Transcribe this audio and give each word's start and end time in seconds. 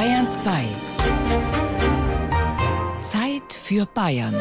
Bayern 0.00 0.30
2. 0.30 0.64
Zeit 3.02 3.52
für 3.52 3.84
Bayern. 3.84 4.34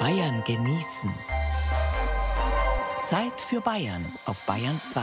Bayern 0.00 0.44
genießen. 0.44 1.10
Zeit 3.02 3.40
für 3.40 3.62
Bayern 3.62 4.04
auf 4.26 4.44
Bayern 4.44 4.78
2. 4.92 5.00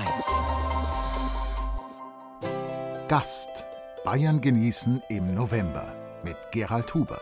Gast. 3.08 3.50
Bayern 4.06 4.40
genießen 4.42 5.02
im 5.10 5.34
November 5.34 5.92
mit 6.24 6.38
Gerald 6.52 6.94
Huber. 6.94 7.20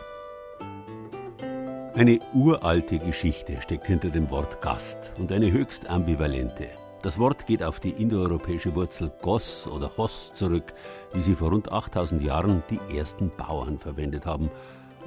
Eine 1.98 2.20
uralte 2.32 3.00
Geschichte 3.00 3.60
steckt 3.60 3.88
hinter 3.88 4.12
dem 4.12 4.30
Wort 4.30 4.62
Gast 4.62 5.14
und 5.18 5.32
eine 5.32 5.52
höchst 5.52 5.90
ambivalente. 5.90 6.70
Das 7.02 7.18
Wort 7.18 7.48
geht 7.48 7.64
auf 7.64 7.80
die 7.80 7.90
indoeuropäische 7.90 8.76
Wurzel 8.76 9.12
Goss 9.24 9.66
oder 9.66 9.90
Hoss 9.98 10.32
zurück, 10.36 10.76
wie 11.14 11.22
sie 11.22 11.34
vor 11.34 11.50
rund 11.50 11.72
8000 11.72 12.22
Jahren 12.22 12.62
die 12.70 12.96
ersten 12.96 13.32
Bauern 13.36 13.80
verwendet 13.80 14.28
haben. 14.28 14.52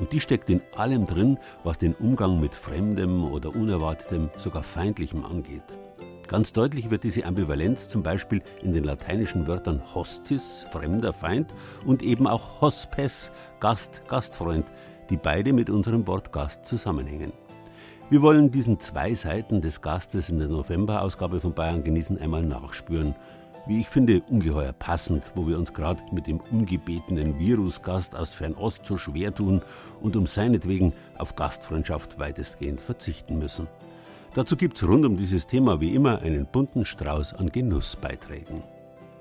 Und 0.00 0.12
die 0.12 0.18
steckt 0.18 0.50
in 0.50 0.62
allem 0.74 1.06
drin, 1.06 1.38
was 1.62 1.78
den 1.78 1.94
Umgang 1.94 2.40
mit 2.40 2.56
Fremdem 2.56 3.22
oder 3.22 3.54
Unerwartetem, 3.54 4.28
sogar 4.36 4.64
Feindlichem 4.64 5.24
angeht. 5.24 5.62
Ganz 6.26 6.52
deutlich 6.52 6.90
wird 6.90 7.04
diese 7.04 7.24
Ambivalenz 7.24 7.86
zum 7.86 8.02
Beispiel 8.02 8.42
in 8.62 8.72
den 8.72 8.82
lateinischen 8.82 9.46
Wörtern 9.46 9.80
hostis, 9.94 10.64
fremder 10.72 11.12
Feind, 11.12 11.54
und 11.84 12.02
eben 12.02 12.26
auch 12.26 12.60
hospes, 12.60 13.30
Gast, 13.60 14.02
Gastfreund, 14.08 14.64
die 15.10 15.16
beide 15.16 15.52
mit 15.52 15.68
unserem 15.68 16.06
Wort 16.06 16.32
Gast 16.32 16.64
zusammenhängen. 16.64 17.32
Wir 18.10 18.22
wollen 18.22 18.50
diesen 18.50 18.80
zwei 18.80 19.14
Seiten 19.14 19.60
des 19.60 19.82
Gastes 19.82 20.30
in 20.30 20.38
der 20.38 20.48
November-Ausgabe 20.48 21.40
von 21.40 21.52
Bayern 21.52 21.84
genießen 21.84 22.18
einmal 22.18 22.42
nachspüren. 22.42 23.14
Wie 23.66 23.80
ich 23.80 23.88
finde, 23.88 24.22
ungeheuer 24.28 24.72
passend, 24.72 25.30
wo 25.34 25.46
wir 25.46 25.58
uns 25.58 25.72
gerade 25.72 26.00
mit 26.10 26.26
dem 26.26 26.40
ungebetenen 26.50 27.38
Virusgast 27.38 28.16
aus 28.16 28.30
Fernost 28.30 28.86
so 28.86 28.96
schwer 28.96 29.34
tun 29.34 29.62
und 30.00 30.16
um 30.16 30.26
seinetwegen 30.26 30.92
auf 31.18 31.36
Gastfreundschaft 31.36 32.18
weitestgehend 32.18 32.80
verzichten 32.80 33.38
müssen. 33.38 33.68
Dazu 34.34 34.56
gibt's 34.56 34.82
rund 34.82 35.04
um 35.04 35.16
dieses 35.16 35.46
Thema 35.46 35.80
wie 35.80 35.94
immer 35.94 36.20
einen 36.20 36.46
bunten 36.46 36.84
Strauß 36.84 37.34
an 37.34 37.50
Genussbeiträgen. 37.50 38.62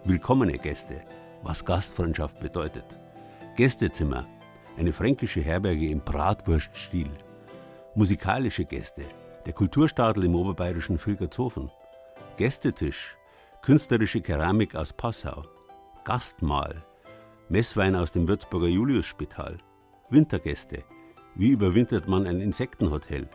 Willkommene 0.03 0.57
Gäste, 0.57 1.01
was 1.43 1.65
Gastfreundschaft 1.65 2.39
bedeutet. 2.39 2.85
Gästezimmer, 3.55 4.25
eine 4.79 4.93
fränkische 4.93 5.41
Herberge 5.41 5.89
im 5.89 5.99
Bratwurststil. 5.99 7.09
Musikalische 7.95 8.63
Gäste, 8.63 9.03
der 9.45 9.51
Kulturstadel 9.51 10.23
im 10.23 10.35
oberbayerischen 10.35 10.97
Vilgertshofen. 10.97 11.69
Gästetisch, 12.37 13.17
künstlerische 13.61 14.21
Keramik 14.21 14.75
aus 14.75 14.93
Passau. 14.93 15.43
Gastmahl, 16.05 16.85
Messwein 17.49 17.93
aus 17.93 18.13
dem 18.13 18.27
Würzburger 18.29 18.67
Juliusspital. 18.67 19.57
Wintergäste, 20.09 20.83
wie 21.35 21.49
überwintert 21.49 22.07
man 22.07 22.25
ein 22.25 22.39
Insektenhotel? 22.39 23.27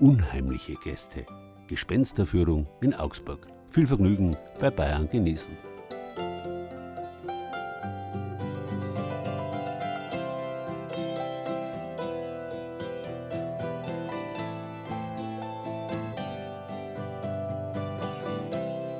Unheimliche 0.00 0.74
Gäste, 0.74 1.24
Gespensterführung 1.66 2.66
in 2.82 2.92
Augsburg. 2.92 3.46
Viel 3.70 3.86
Vergnügen 3.86 4.36
bei 4.60 4.70
Bayern 4.70 5.08
genießen. 5.08 5.56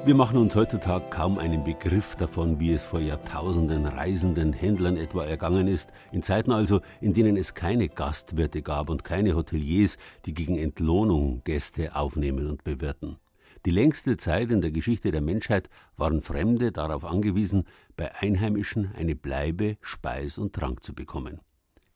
Wir 0.06 0.14
machen 0.14 0.36
uns 0.36 0.54
heutzutage 0.54 1.06
kaum 1.08 1.38
einen 1.38 1.64
Begriff 1.64 2.14
davon, 2.14 2.60
wie 2.60 2.74
es 2.74 2.84
vor 2.84 3.00
Jahrtausenden 3.00 3.86
reisenden 3.86 4.52
Händlern 4.52 4.98
etwa 4.98 5.24
ergangen 5.24 5.66
ist, 5.66 5.94
in 6.12 6.22
Zeiten 6.22 6.52
also, 6.52 6.82
in 7.00 7.14
denen 7.14 7.38
es 7.38 7.54
keine 7.54 7.88
Gastwirte 7.88 8.60
gab 8.60 8.90
und 8.90 9.02
keine 9.02 9.34
Hoteliers, 9.34 9.96
die 10.26 10.34
gegen 10.34 10.58
Entlohnung 10.58 11.40
Gäste 11.44 11.96
aufnehmen 11.96 12.48
und 12.48 12.64
bewirten. 12.64 13.16
Die 13.64 13.70
längste 13.70 14.18
Zeit 14.18 14.50
in 14.50 14.60
der 14.60 14.72
Geschichte 14.72 15.10
der 15.10 15.22
Menschheit 15.22 15.70
waren 15.96 16.20
Fremde 16.20 16.70
darauf 16.70 17.06
angewiesen, 17.06 17.64
bei 17.96 18.14
Einheimischen 18.14 18.92
eine 18.94 19.16
Bleibe, 19.16 19.78
Speis 19.80 20.36
und 20.36 20.52
Trank 20.52 20.84
zu 20.84 20.94
bekommen. 20.94 21.40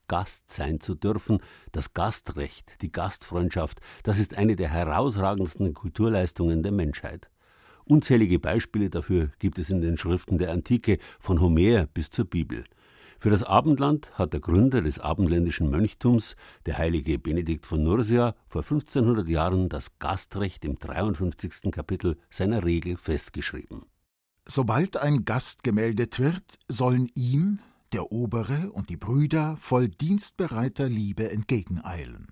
Gast 0.07 0.51
sein 0.51 0.81
zu 0.81 0.95
dürfen, 0.95 1.41
das 1.73 1.93
Gastrecht, 1.93 2.81
die 2.81 2.91
Gastfreundschaft, 2.91 3.81
das 4.03 4.19
ist 4.19 4.39
eine 4.39 4.57
der 4.57 4.71
herausragendsten 4.71 5.75
Kulturleistungen 5.75 6.63
der 6.63 6.73
Menschheit. 6.73 7.29
Unzählige 7.89 8.39
Beispiele 8.39 8.91
dafür 8.91 9.31
gibt 9.39 9.59
es 9.59 9.71
in 9.71 9.81
den 9.81 9.97
Schriften 9.97 10.37
der 10.37 10.53
Antike, 10.53 10.99
von 11.19 11.41
Homer 11.41 11.87
bis 11.87 12.11
zur 12.11 12.27
Bibel. 12.27 12.65
Für 13.19 13.31
das 13.31 13.43
Abendland 13.43 14.11
hat 14.19 14.35
der 14.35 14.41
Gründer 14.41 14.83
des 14.83 15.01
abendländischen 15.01 15.71
Mönchtums, 15.71 16.37
der 16.67 16.77
heilige 16.77 17.19
Benedikt 17.19 17.67
von 17.67 17.83
Nursia, 17.83 18.35
vor 18.47 18.63
1500 18.63 19.27
Jahren 19.27 19.71
das 19.71 19.99
Gastrecht 19.99 20.67
im 20.67 20.79
53. 20.79 21.73
Kapitel 21.73 22.19
seiner 22.31 22.63
Regel 22.63 22.99
festgeschrieben. 22.99 23.87
Sobald 24.47 24.99
ein 24.99 25.25
Gast 25.25 25.65
gemeldet 25.65 26.21
wird, 26.21 26.59
sollen 26.69 27.09
ihm, 27.15 27.59
der 27.93 28.13
Obere 28.13 28.71
und 28.71 28.91
die 28.91 28.99
Brüder 28.99 29.57
voll 29.57 29.89
dienstbereiter 29.89 30.91
Liebe 30.91 31.31
entgegeneilen. 31.31 32.27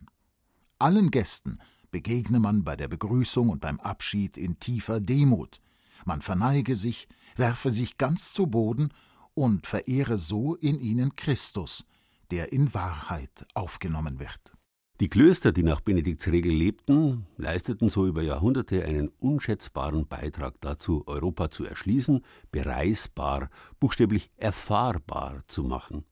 Allen 0.78 1.10
Gästen, 1.10 1.58
begegne 1.90 2.40
man 2.40 2.64
bei 2.64 2.76
der 2.76 2.88
Begrüßung 2.88 3.48
und 3.48 3.60
beim 3.60 3.80
Abschied 3.80 4.36
in 4.36 4.58
tiefer 4.58 5.00
Demut. 5.00 5.60
Man 6.04 6.20
verneige 6.20 6.76
sich, 6.76 7.08
werfe 7.36 7.70
sich 7.70 7.98
ganz 7.98 8.32
zu 8.32 8.46
Boden 8.46 8.90
und 9.34 9.66
verehre 9.66 10.16
so 10.16 10.54
in 10.54 10.78
ihnen 10.80 11.16
Christus, 11.16 11.84
der 12.30 12.52
in 12.52 12.74
Wahrheit 12.74 13.46
aufgenommen 13.54 14.18
wird. 14.18 14.52
Die 14.98 15.10
Klöster, 15.10 15.52
die 15.52 15.62
nach 15.62 15.82
Benedikts 15.82 16.26
Regel 16.28 16.52
lebten, 16.52 17.26
leisteten 17.36 17.90
so 17.90 18.06
über 18.06 18.22
Jahrhunderte 18.22 18.82
einen 18.82 19.10
unschätzbaren 19.20 20.08
Beitrag 20.08 20.54
dazu, 20.62 21.04
Europa 21.06 21.50
zu 21.50 21.66
erschließen, 21.66 22.22
bereisbar, 22.50 23.50
buchstäblich 23.78 24.30
erfahrbar 24.38 25.42
zu 25.48 25.64
machen. 25.64 26.04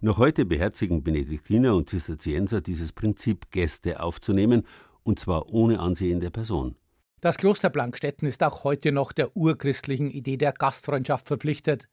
Noch 0.00 0.18
heute 0.18 0.44
beherzigen 0.46 1.04
Benediktiner 1.04 1.76
und 1.76 1.88
Zisterzienser 1.88 2.60
dieses 2.60 2.92
Prinzip, 2.92 3.52
Gäste 3.52 4.00
aufzunehmen 4.00 4.64
und 5.04 5.18
zwar 5.18 5.48
ohne 5.50 5.80
Ansehen 5.80 6.20
der 6.20 6.30
Person. 6.30 6.76
Das 7.20 7.38
Kloster 7.38 7.70
Blankstetten 7.70 8.28
ist 8.28 8.42
auch 8.42 8.64
heute 8.64 8.92
noch 8.92 9.12
der 9.12 9.36
urchristlichen 9.36 10.10
Idee 10.10 10.36
der 10.36 10.52
Gastfreundschaft 10.52 11.26
verpflichtet. 11.26 11.88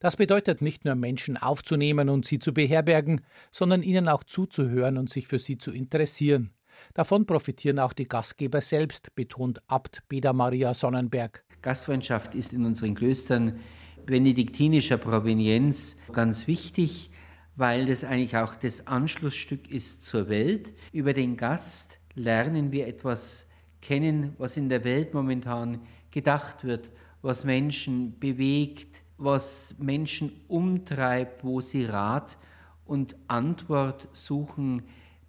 Das 0.00 0.16
bedeutet 0.16 0.62
nicht 0.62 0.84
nur 0.84 0.94
Menschen 0.94 1.36
aufzunehmen 1.36 2.08
und 2.08 2.24
sie 2.24 2.38
zu 2.38 2.54
beherbergen, 2.54 3.22
sondern 3.50 3.82
ihnen 3.82 4.08
auch 4.08 4.24
zuzuhören 4.24 4.96
und 4.96 5.10
sich 5.10 5.26
für 5.26 5.38
sie 5.38 5.58
zu 5.58 5.72
interessieren. 5.72 6.52
Davon 6.94 7.26
profitieren 7.26 7.78
auch 7.78 7.92
die 7.92 8.06
Gastgeber 8.06 8.60
selbst, 8.60 9.14
betont 9.14 9.60
Abt 9.66 10.02
Beda 10.08 10.32
Maria 10.32 10.74
Sonnenberg. 10.74 11.44
Gastfreundschaft 11.62 12.34
ist 12.34 12.52
in 12.52 12.64
unseren 12.64 12.94
Klöstern 12.94 13.58
benediktinischer 14.04 14.98
Provenienz 14.98 15.96
ganz 16.12 16.46
wichtig, 16.46 17.10
weil 17.56 17.86
das 17.86 18.04
eigentlich 18.04 18.36
auch 18.36 18.54
das 18.54 18.86
Anschlussstück 18.86 19.70
ist 19.70 20.02
zur 20.02 20.28
Welt. 20.28 20.74
Über 20.92 21.12
den 21.12 21.36
Gast 21.36 21.98
lernen 22.16 22.72
wir 22.72 22.88
etwas 22.88 23.46
kennen, 23.80 24.34
was 24.38 24.56
in 24.56 24.68
der 24.68 24.82
Welt 24.82 25.14
momentan 25.14 25.80
gedacht 26.10 26.64
wird, 26.64 26.90
was 27.22 27.44
Menschen 27.44 28.18
bewegt, 28.18 29.04
was 29.18 29.76
Menschen 29.78 30.32
umtreibt, 30.48 31.44
wo 31.44 31.60
sie 31.60 31.84
Rat 31.84 32.36
und 32.84 33.16
Antwort 33.28 34.08
suchen 34.12 34.82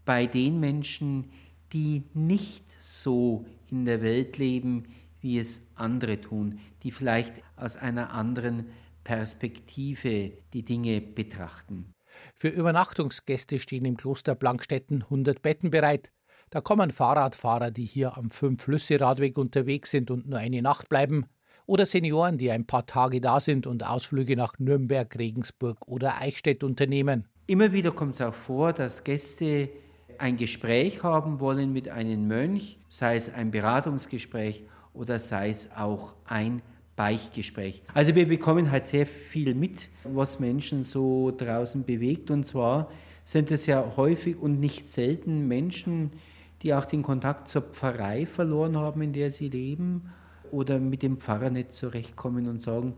bei 0.06 0.26
den 0.26 0.60
Menschen, 0.60 1.30
die 1.74 2.04
nicht 2.14 2.66
so 2.80 3.46
in 3.70 3.86
der 3.86 4.02
Welt 4.02 4.38
leben, 4.38 4.86
wie 5.22 5.40
es 5.40 5.62
andere 5.76 6.22
tun, 6.22 6.60
die 6.84 6.92
vielleicht 6.92 7.42
aus 7.56 7.76
einer 7.76 8.12
anderen 8.12 8.68
Perspektive 9.04 10.32
die 10.54 10.64
Dinge 10.64 11.02
betrachten. 11.02 11.94
Für 12.36 12.50
Übernachtungsgäste 12.50 13.60
stehen 13.60 13.86
im 13.86 13.98
Kloster 13.98 14.36
Blankstetten 14.36 15.04
100 15.04 15.42
Betten 15.42 15.70
bereit. 15.70 16.12
Da 16.50 16.62
kommen 16.62 16.92
Fahrradfahrer, 16.92 17.72
die 17.72 17.84
hier 17.84 18.18
am 18.18 18.30
Fünf-Flüsse-Radweg 18.30 19.38
unterwegs 19.38 19.92
sind 19.92 20.10
und 20.10 20.30
nur 20.30 20.40
eine 20.40 20.62
Nacht 20.62 20.88
bleiben, 20.88 21.26
oder 21.66 21.86
Senioren, 21.86 22.38
die 22.38 22.50
ein 22.50 22.66
paar 22.66 22.86
Tage 22.86 23.20
da 23.20 23.42
sind 23.42 23.68
und 23.68 23.86
Ausflüge 23.86 24.38
nach 24.38 24.58
Nürnberg, 24.58 25.14
Regensburg 25.18 25.86
oder 25.86 26.22
Eichstätt 26.22 26.64
unternehmen. 26.64 27.26
Immer 27.48 27.74
wieder 27.74 27.92
kommt 27.92 28.16
es 28.16 28.22
auch 28.22 28.34
vor, 28.34 28.72
dass 28.72 29.04
Gäste 29.04 29.68
ein 30.18 30.38
Gespräch 30.38 31.04
haben 31.04 31.42
wollen 31.42 31.74
mit 31.74 31.90
einem 31.90 32.28
Mönch, 32.28 32.80
sei 32.88 33.18
es 33.18 33.34
ein 33.34 33.52
Beratungsgespräch 33.52 34.64
oder 34.94 35.20
sei 35.20 35.50
es 35.50 35.70
auch 35.76 36.14
ein 36.26 36.62
Beichtgespräch. 36.96 37.84
Also 37.94 38.16
wir 38.16 38.28
bekommen 38.28 38.72
halt 38.72 38.86
sehr 38.86 39.06
viel 39.06 39.54
mit, 39.54 39.90
was 40.04 40.40
Menschen 40.40 40.84
so 40.84 41.32
draußen 41.38 41.84
bewegt. 41.84 42.32
Und 42.32 42.46
zwar 42.46 42.90
sind 43.28 43.52
es 43.52 43.66
ja 43.66 43.98
häufig 43.98 44.38
und 44.38 44.62
nicht 44.62 44.88
selten 44.88 45.50
Menschen, 45.50 46.12
die 46.62 46.74
auch 46.74 46.86
den 46.86 47.04
Kontakt 47.04 47.50
zur 47.50 47.62
Pfarrei 47.62 48.26
verloren 48.26 48.78
haben, 48.78 49.02
in 49.02 49.12
der 49.12 49.32
sie 49.32 49.50
leben, 49.50 50.14
oder 50.50 50.80
mit 50.80 51.04
dem 51.04 51.18
Pfarrer 51.18 51.50
nicht 51.50 51.74
zurechtkommen 51.74 52.48
und 52.48 52.62
sagen, 52.62 52.94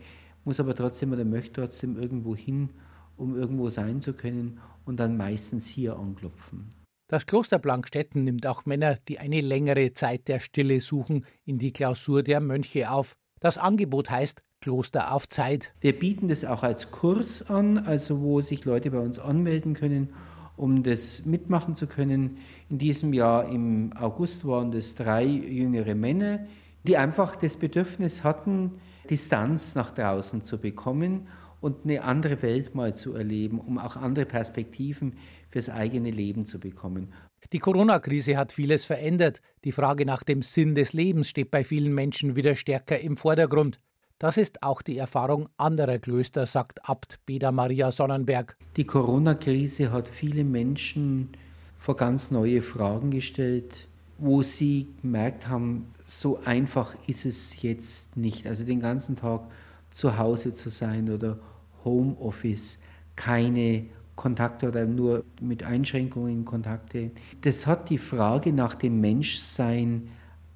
muss 0.46 0.60
aber 0.60 0.76
trotzdem 0.76 1.14
oder 1.14 1.26
möchte 1.26 1.54
trotzdem 1.54 1.98
irgendwo 1.98 2.36
hin, 2.36 2.70
um 3.18 3.36
irgendwo 3.36 3.72
sein 3.72 4.02
zu 4.02 4.14
können 4.14 4.60
und 4.86 5.00
dann 5.00 5.18
meistens 5.18 5.66
hier 5.66 5.98
anklopfen. 5.98 6.70
Das 7.08 7.26
Kloster 7.26 7.58
Blankstetten 7.58 8.24
nimmt 8.24 8.46
auch 8.46 8.68
Männer, 8.68 8.98
die 9.08 9.18
eine 9.18 9.42
längere 9.42 9.94
Zeit 9.94 10.28
der 10.28 10.38
Stille 10.38 10.80
suchen, 10.80 11.26
in 11.44 11.58
die 11.58 11.74
Klausur 11.74 12.22
der 12.22 12.40
Mönche 12.40 12.92
auf. 12.92 13.16
Das 13.40 13.58
Angebot 13.58 14.12
heißt 14.12 14.44
Kloster 14.62 15.14
auf 15.14 15.30
Zeit. 15.30 15.74
Wir 15.80 15.98
bieten 15.98 16.28
das 16.28 16.44
auch 16.44 16.64
als 16.64 16.92
Kurs 16.92 17.50
an, 17.50 17.78
also 17.78 18.22
wo 18.22 18.42
sich 18.42 18.66
Leute 18.66 18.92
bei 18.92 19.00
uns 19.00 19.18
anmelden 19.18 19.74
können, 19.74 20.10
um 20.58 20.84
das 20.84 21.26
mitmachen 21.26 21.76
zu 21.76 21.88
können. 21.88 22.38
In 22.70 22.78
diesem 22.78 23.14
Jahr 23.14 23.48
im 23.48 23.94
August 23.96 24.46
waren 24.46 24.72
das 24.72 24.96
drei 24.96 25.24
jüngere 25.24 25.96
Männer, 25.96 26.46
die 26.84 26.98
einfach 26.98 27.38
das 27.38 27.56
Bedürfnis 27.56 28.24
hatten, 28.24 28.72
Distanz 29.10 29.76
nach 29.76 29.92
draußen 29.92 30.44
zu 30.44 30.58
bekommen 30.58 31.28
und 31.62 31.86
eine 31.86 32.04
andere 32.04 32.42
Welt 32.42 32.76
mal 32.76 32.94
zu 32.96 33.14
erleben, 33.14 33.60
um 33.60 33.78
auch 33.78 33.96
andere 33.96 34.26
Perspektiven 34.26 35.18
fürs 35.50 35.70
eigene 35.70 36.12
Leben 36.12 36.46
zu 36.46 36.60
bekommen. 36.60 37.14
Die 37.54 37.60
Corona-Krise 37.60 38.38
hat 38.38 38.52
vieles 38.52 38.86
verändert. 38.86 39.42
Die 39.64 39.72
Frage 39.72 40.06
nach 40.06 40.24
dem 40.24 40.42
Sinn 40.42 40.76
des 40.76 40.94
Lebens 40.94 41.30
steht 41.30 41.50
bei 41.50 41.64
vielen 41.64 41.94
Menschen 41.94 42.36
wieder 42.36 42.56
stärker 42.56 43.00
im 43.00 43.18
Vordergrund. 43.18 43.80
Das 44.20 44.36
ist 44.36 44.64
auch 44.64 44.82
die 44.82 44.98
Erfahrung 44.98 45.48
anderer 45.56 45.98
Klöster, 45.98 46.46
sagt 46.46 46.90
Abt 46.90 47.20
Beda 47.26 47.54
Maria 47.54 47.90
Sonnenberg. 47.90 48.58
Die 48.76 48.84
Corona-Krise 48.84 49.94
hat 49.94 50.10
viele 50.10 50.44
Menschen 50.44 51.30
vor 51.78 51.96
ganz 51.96 52.30
neue 52.30 52.62
Fragen 52.62 53.12
gestellt, 53.12 53.88
wo 54.18 54.44
sie 54.44 54.88
gemerkt 55.02 55.48
haben, 55.48 55.94
so 56.06 56.38
einfach 56.44 56.96
ist 57.08 57.26
es 57.26 57.62
jetzt 57.62 58.18
nicht. 58.18 58.46
Also 58.46 58.66
den 58.66 58.82
ganzen 58.82 59.16
Tag 59.16 59.44
zu 59.90 60.18
Hause 60.18 60.54
zu 60.54 60.70
sein 60.70 61.10
oder 61.10 61.40
Homeoffice, 61.86 62.80
keine 63.16 63.86
Kontakte 64.18 64.68
oder 64.68 64.84
nur 64.84 65.24
mit 65.40 65.64
Einschränkungen 65.64 66.44
Kontakte. 66.44 67.12
Das 67.40 67.66
hat 67.66 67.90
die 67.90 67.98
Frage 67.98 68.52
nach 68.52 68.76
dem 68.76 69.00
Menschsein 69.00 70.10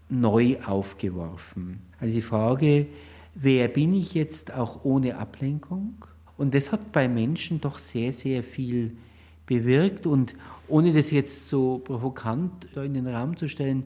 neu 0.10 0.58
aufgeworfen. 0.66 1.80
Also 2.02 2.16
die 2.16 2.22
Frage, 2.22 2.88
wer 3.36 3.68
bin 3.68 3.94
ich 3.94 4.14
jetzt 4.14 4.54
auch 4.54 4.84
ohne 4.84 5.18
Ablenkung? 5.18 6.06
Und 6.38 6.54
das 6.54 6.72
hat 6.72 6.92
bei 6.92 7.08
Menschen 7.08 7.62
doch 7.62 7.80
sehr, 7.80 8.14
sehr 8.14 8.44
viel 8.44 8.98
bewirkt. 9.46 10.08
Und 10.08 10.36
ohne 10.68 10.94
das 10.94 11.12
jetzt 11.12 11.48
so 11.48 11.80
provokant 11.80 12.66
in 12.76 12.94
den 12.94 13.08
Raum 13.08 13.38
zu 13.38 13.48
stellen, 13.48 13.86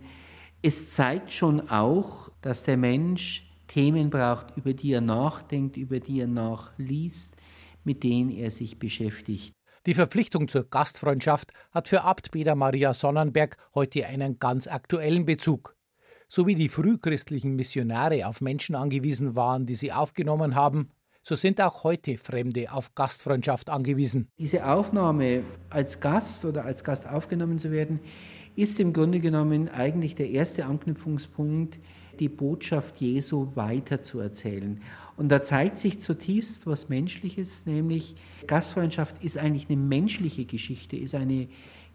es 0.61 0.93
zeigt 0.93 1.31
schon 1.31 1.69
auch, 1.69 2.31
dass 2.41 2.63
der 2.63 2.77
Mensch 2.77 3.43
Themen 3.67 4.09
braucht, 4.09 4.55
über 4.55 4.73
die 4.73 4.93
er 4.93 5.01
nachdenkt, 5.01 5.77
über 5.77 5.99
die 5.99 6.21
er 6.21 6.27
nachliest, 6.27 7.35
mit 7.83 8.03
denen 8.03 8.31
er 8.31 8.49
sich 8.49 8.79
beschäftigt. 8.79 9.53
Die 9.85 9.93
Verpflichtung 9.93 10.47
zur 10.47 10.63
Gastfreundschaft 10.63 11.53
hat 11.71 11.87
für 11.87 12.03
Abt 12.03 12.31
Peter 12.31 12.55
Maria 12.55 12.93
Sonnenberg 12.93 13.57
heute 13.73 14.05
einen 14.05 14.39
ganz 14.39 14.67
aktuellen 14.67 15.25
Bezug. 15.25 15.76
So 16.29 16.45
wie 16.45 16.55
die 16.55 16.67
frühchristlichen 16.67 17.55
Missionare 17.55 18.27
auf 18.27 18.41
Menschen 18.41 18.75
angewiesen 18.75 19.35
waren, 19.35 19.65
die 19.65 19.75
sie 19.75 19.93
aufgenommen 19.93 20.55
haben, 20.55 20.89
so 21.23 21.35
sind 21.35 21.61
auch 21.61 21.83
heute 21.83 22.17
Fremde 22.17 22.71
auf 22.71 22.95
Gastfreundschaft 22.95 23.69
angewiesen. 23.69 24.27
Diese 24.37 24.65
Aufnahme 24.65 25.43
als 25.69 25.99
Gast 25.99 26.45
oder 26.45 26.65
als 26.65 26.83
Gast 26.83 27.07
aufgenommen 27.07 27.59
zu 27.59 27.71
werden, 27.71 27.99
ist 28.55 28.79
im 28.79 28.91
Grunde 28.91 29.19
genommen 29.19 29.69
eigentlich 29.69 30.15
der 30.15 30.29
erste 30.29 30.65
Anknüpfungspunkt, 30.65 31.79
die 32.19 32.29
Botschaft 32.29 32.97
Jesu 32.97 33.51
weiterzuerzählen. 33.55 34.81
Und 35.15 35.29
da 35.29 35.43
zeigt 35.43 35.79
sich 35.79 35.99
zutiefst 35.99 36.65
was 36.65 36.89
Menschliches, 36.89 37.65
nämlich 37.65 38.15
Gastfreundschaft 38.47 39.23
ist 39.23 39.37
eigentlich 39.37 39.69
eine 39.69 39.77
menschliche 39.77 40.45
Geschichte, 40.45 40.97
ist 40.97 41.15
eine 41.15 41.47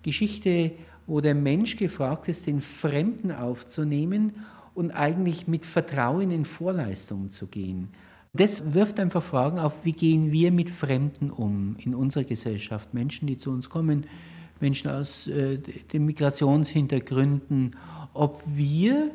Geschichte, 0.02 0.72
wo 1.06 1.20
der 1.20 1.34
Mensch 1.34 1.76
gefragt 1.76 2.28
ist, 2.28 2.46
den 2.46 2.60
Fremden 2.60 3.32
aufzunehmen 3.32 4.32
und 4.74 4.92
eigentlich 4.92 5.48
mit 5.48 5.66
Vertrauen 5.66 6.30
in 6.30 6.44
Vorleistungen 6.44 7.30
zu 7.30 7.46
gehen. 7.46 7.88
Das 8.34 8.72
wirft 8.72 8.98
einfach 8.98 9.22
Fragen 9.22 9.58
auf, 9.58 9.84
wie 9.84 9.92
gehen 9.92 10.32
wir 10.32 10.52
mit 10.52 10.70
Fremden 10.70 11.30
um 11.30 11.76
in 11.78 11.94
unserer 11.94 12.24
Gesellschaft? 12.24 12.94
Menschen, 12.94 13.26
die 13.26 13.36
zu 13.36 13.50
uns 13.50 13.68
kommen, 13.68 14.06
Menschen 14.58 14.90
aus 14.90 15.26
äh, 15.26 15.58
den 15.58 16.06
Migrationshintergründen, 16.06 17.76
ob 18.14 18.42
wir 18.46 19.10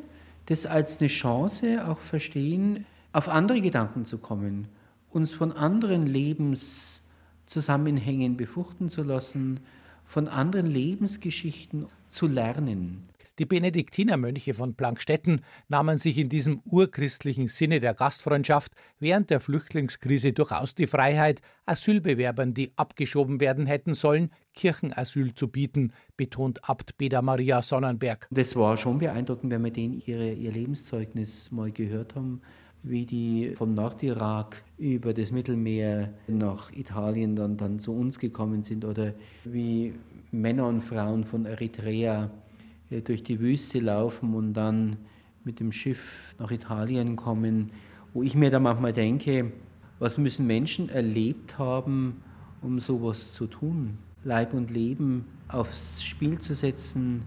das 0.46 0.68
als 0.68 1.00
eine 1.00 1.08
Chance 1.08 1.88
auch 1.88 1.98
verstehen, 1.98 2.86
auf 3.12 3.28
andere 3.28 3.60
Gedanken 3.62 4.06
zu 4.06 4.20
kommen, 4.20 4.68
uns 5.10 5.34
von 5.34 5.52
anderen 5.52 6.06
Lebenszusammenhängen 6.06 8.38
befruchten 8.38 8.90
zu 8.90 9.02
lassen, 9.02 9.62
von 10.08 10.28
anderen 10.28 10.66
Lebensgeschichten 10.66 11.86
zu 12.08 12.28
lernen. 12.28 13.10
Die 13.40 13.46
Benediktinermönche 13.46 14.56
von 14.56 14.74
Plankstetten 14.74 15.42
nahmen 15.68 16.00
sich 16.00 16.18
in 16.18 16.28
diesem 16.28 16.62
urchristlichen 16.66 17.48
Sinne 17.50 17.80
der 17.80 17.94
Gastfreundschaft 17.94 18.72
während 19.00 19.30
der 19.30 19.42
Flüchtlingskrise 19.42 20.34
durchaus 20.34 20.74
die 20.74 20.88
Freiheit, 20.88 21.42
Asylbewerbern, 21.68 22.56
die 22.56 22.72
abgeschoben 22.78 23.40
werden 23.40 23.68
hätten 23.68 23.94
sollen, 23.94 24.32
Kirchenasyl 24.56 25.36
zu 25.36 25.50
bieten, 25.50 25.94
betont 26.16 26.68
Abt 26.68 26.98
Beda 26.98 27.22
Maria 27.22 27.62
Sonnenberg. 27.62 28.28
Das 28.32 28.56
war 28.56 28.76
schon 28.76 28.98
beeindruckend, 28.98 29.52
wenn 29.52 29.64
wir 29.64 29.72
denen 29.72 30.02
ihre, 30.04 30.32
ihr 30.32 30.52
Lebenszeugnis 30.52 31.52
mal 31.52 31.72
gehört 31.72 32.16
haben 32.16 32.42
wie 32.90 33.06
die 33.06 33.54
vom 33.56 33.74
Nordirak 33.74 34.64
über 34.78 35.14
das 35.14 35.32
Mittelmeer 35.32 36.14
nach 36.28 36.72
Italien 36.72 37.36
dann, 37.36 37.58
dann 37.58 37.80
zu 37.80 37.94
uns 37.94 38.20
gekommen 38.20 38.64
sind 38.64 38.86
oder 38.86 39.14
wie 39.44 39.94
Männer 40.32 40.68
und 40.68 40.82
Frauen 40.82 41.24
von 41.24 41.46
Eritrea 41.46 42.30
äh, 42.90 43.02
durch 43.02 43.24
die 43.24 43.40
Wüste 43.40 43.80
laufen 43.80 44.34
und 44.34 44.54
dann 44.54 44.98
mit 45.44 45.60
dem 45.60 45.72
Schiff 45.72 46.36
nach 46.40 46.52
Italien 46.52 47.16
kommen, 47.16 47.72
wo 48.14 48.24
ich 48.24 48.36
mir 48.36 48.52
da 48.52 48.60
manchmal 48.60 48.94
denke, 48.94 49.52
was 50.00 50.18
müssen 50.18 50.46
Menschen 50.46 50.90
erlebt 50.90 51.58
haben, 51.58 52.22
um 52.62 52.80
sowas 52.80 53.34
zu 53.34 53.48
tun? 53.48 53.98
Leib 54.24 54.54
und 54.54 54.72
Leben 54.72 55.26
aufs 55.48 56.04
Spiel 56.04 56.40
zu 56.40 56.54
setzen, 56.54 57.24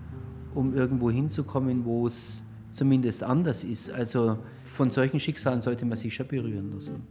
um 0.55 0.75
irgendwo 0.75 1.11
hinzukommen, 1.11 1.85
wo 1.85 2.07
es 2.07 2.45
zumindest 2.71 3.23
anders 3.23 3.65
ist. 3.65 3.91
Also 3.91 4.39
von 4.65 4.91
solchen 4.91 5.21
Schicksalen 5.21 5.61
sollte 5.61 5.85
man 5.85 5.97
sich 5.97 6.15
schon 6.15 6.29
berühren 6.29 6.73
lassen. 6.73 7.07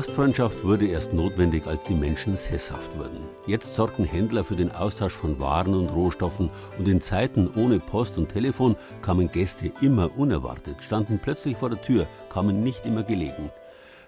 Gastfreundschaft 0.00 0.64
wurde 0.64 0.86
erst 0.86 1.12
notwendig, 1.12 1.66
als 1.66 1.82
die 1.82 1.94
Menschen 1.94 2.34
sesshaft 2.34 2.96
wurden. 2.96 3.18
Jetzt 3.46 3.74
sorgten 3.74 4.06
Händler 4.06 4.44
für 4.44 4.56
den 4.56 4.72
Austausch 4.72 5.12
von 5.12 5.38
Waren 5.40 5.74
und 5.74 5.90
Rohstoffen 5.90 6.48
und 6.78 6.88
in 6.88 7.02
Zeiten 7.02 7.50
ohne 7.54 7.80
Post 7.80 8.16
und 8.16 8.30
Telefon 8.30 8.76
kamen 9.02 9.30
Gäste 9.30 9.70
immer 9.82 10.16
unerwartet, 10.16 10.76
standen 10.82 11.20
plötzlich 11.22 11.58
vor 11.58 11.68
der 11.68 11.82
Tür, 11.82 12.06
kamen 12.30 12.62
nicht 12.62 12.86
immer 12.86 13.02
gelegen. 13.02 13.50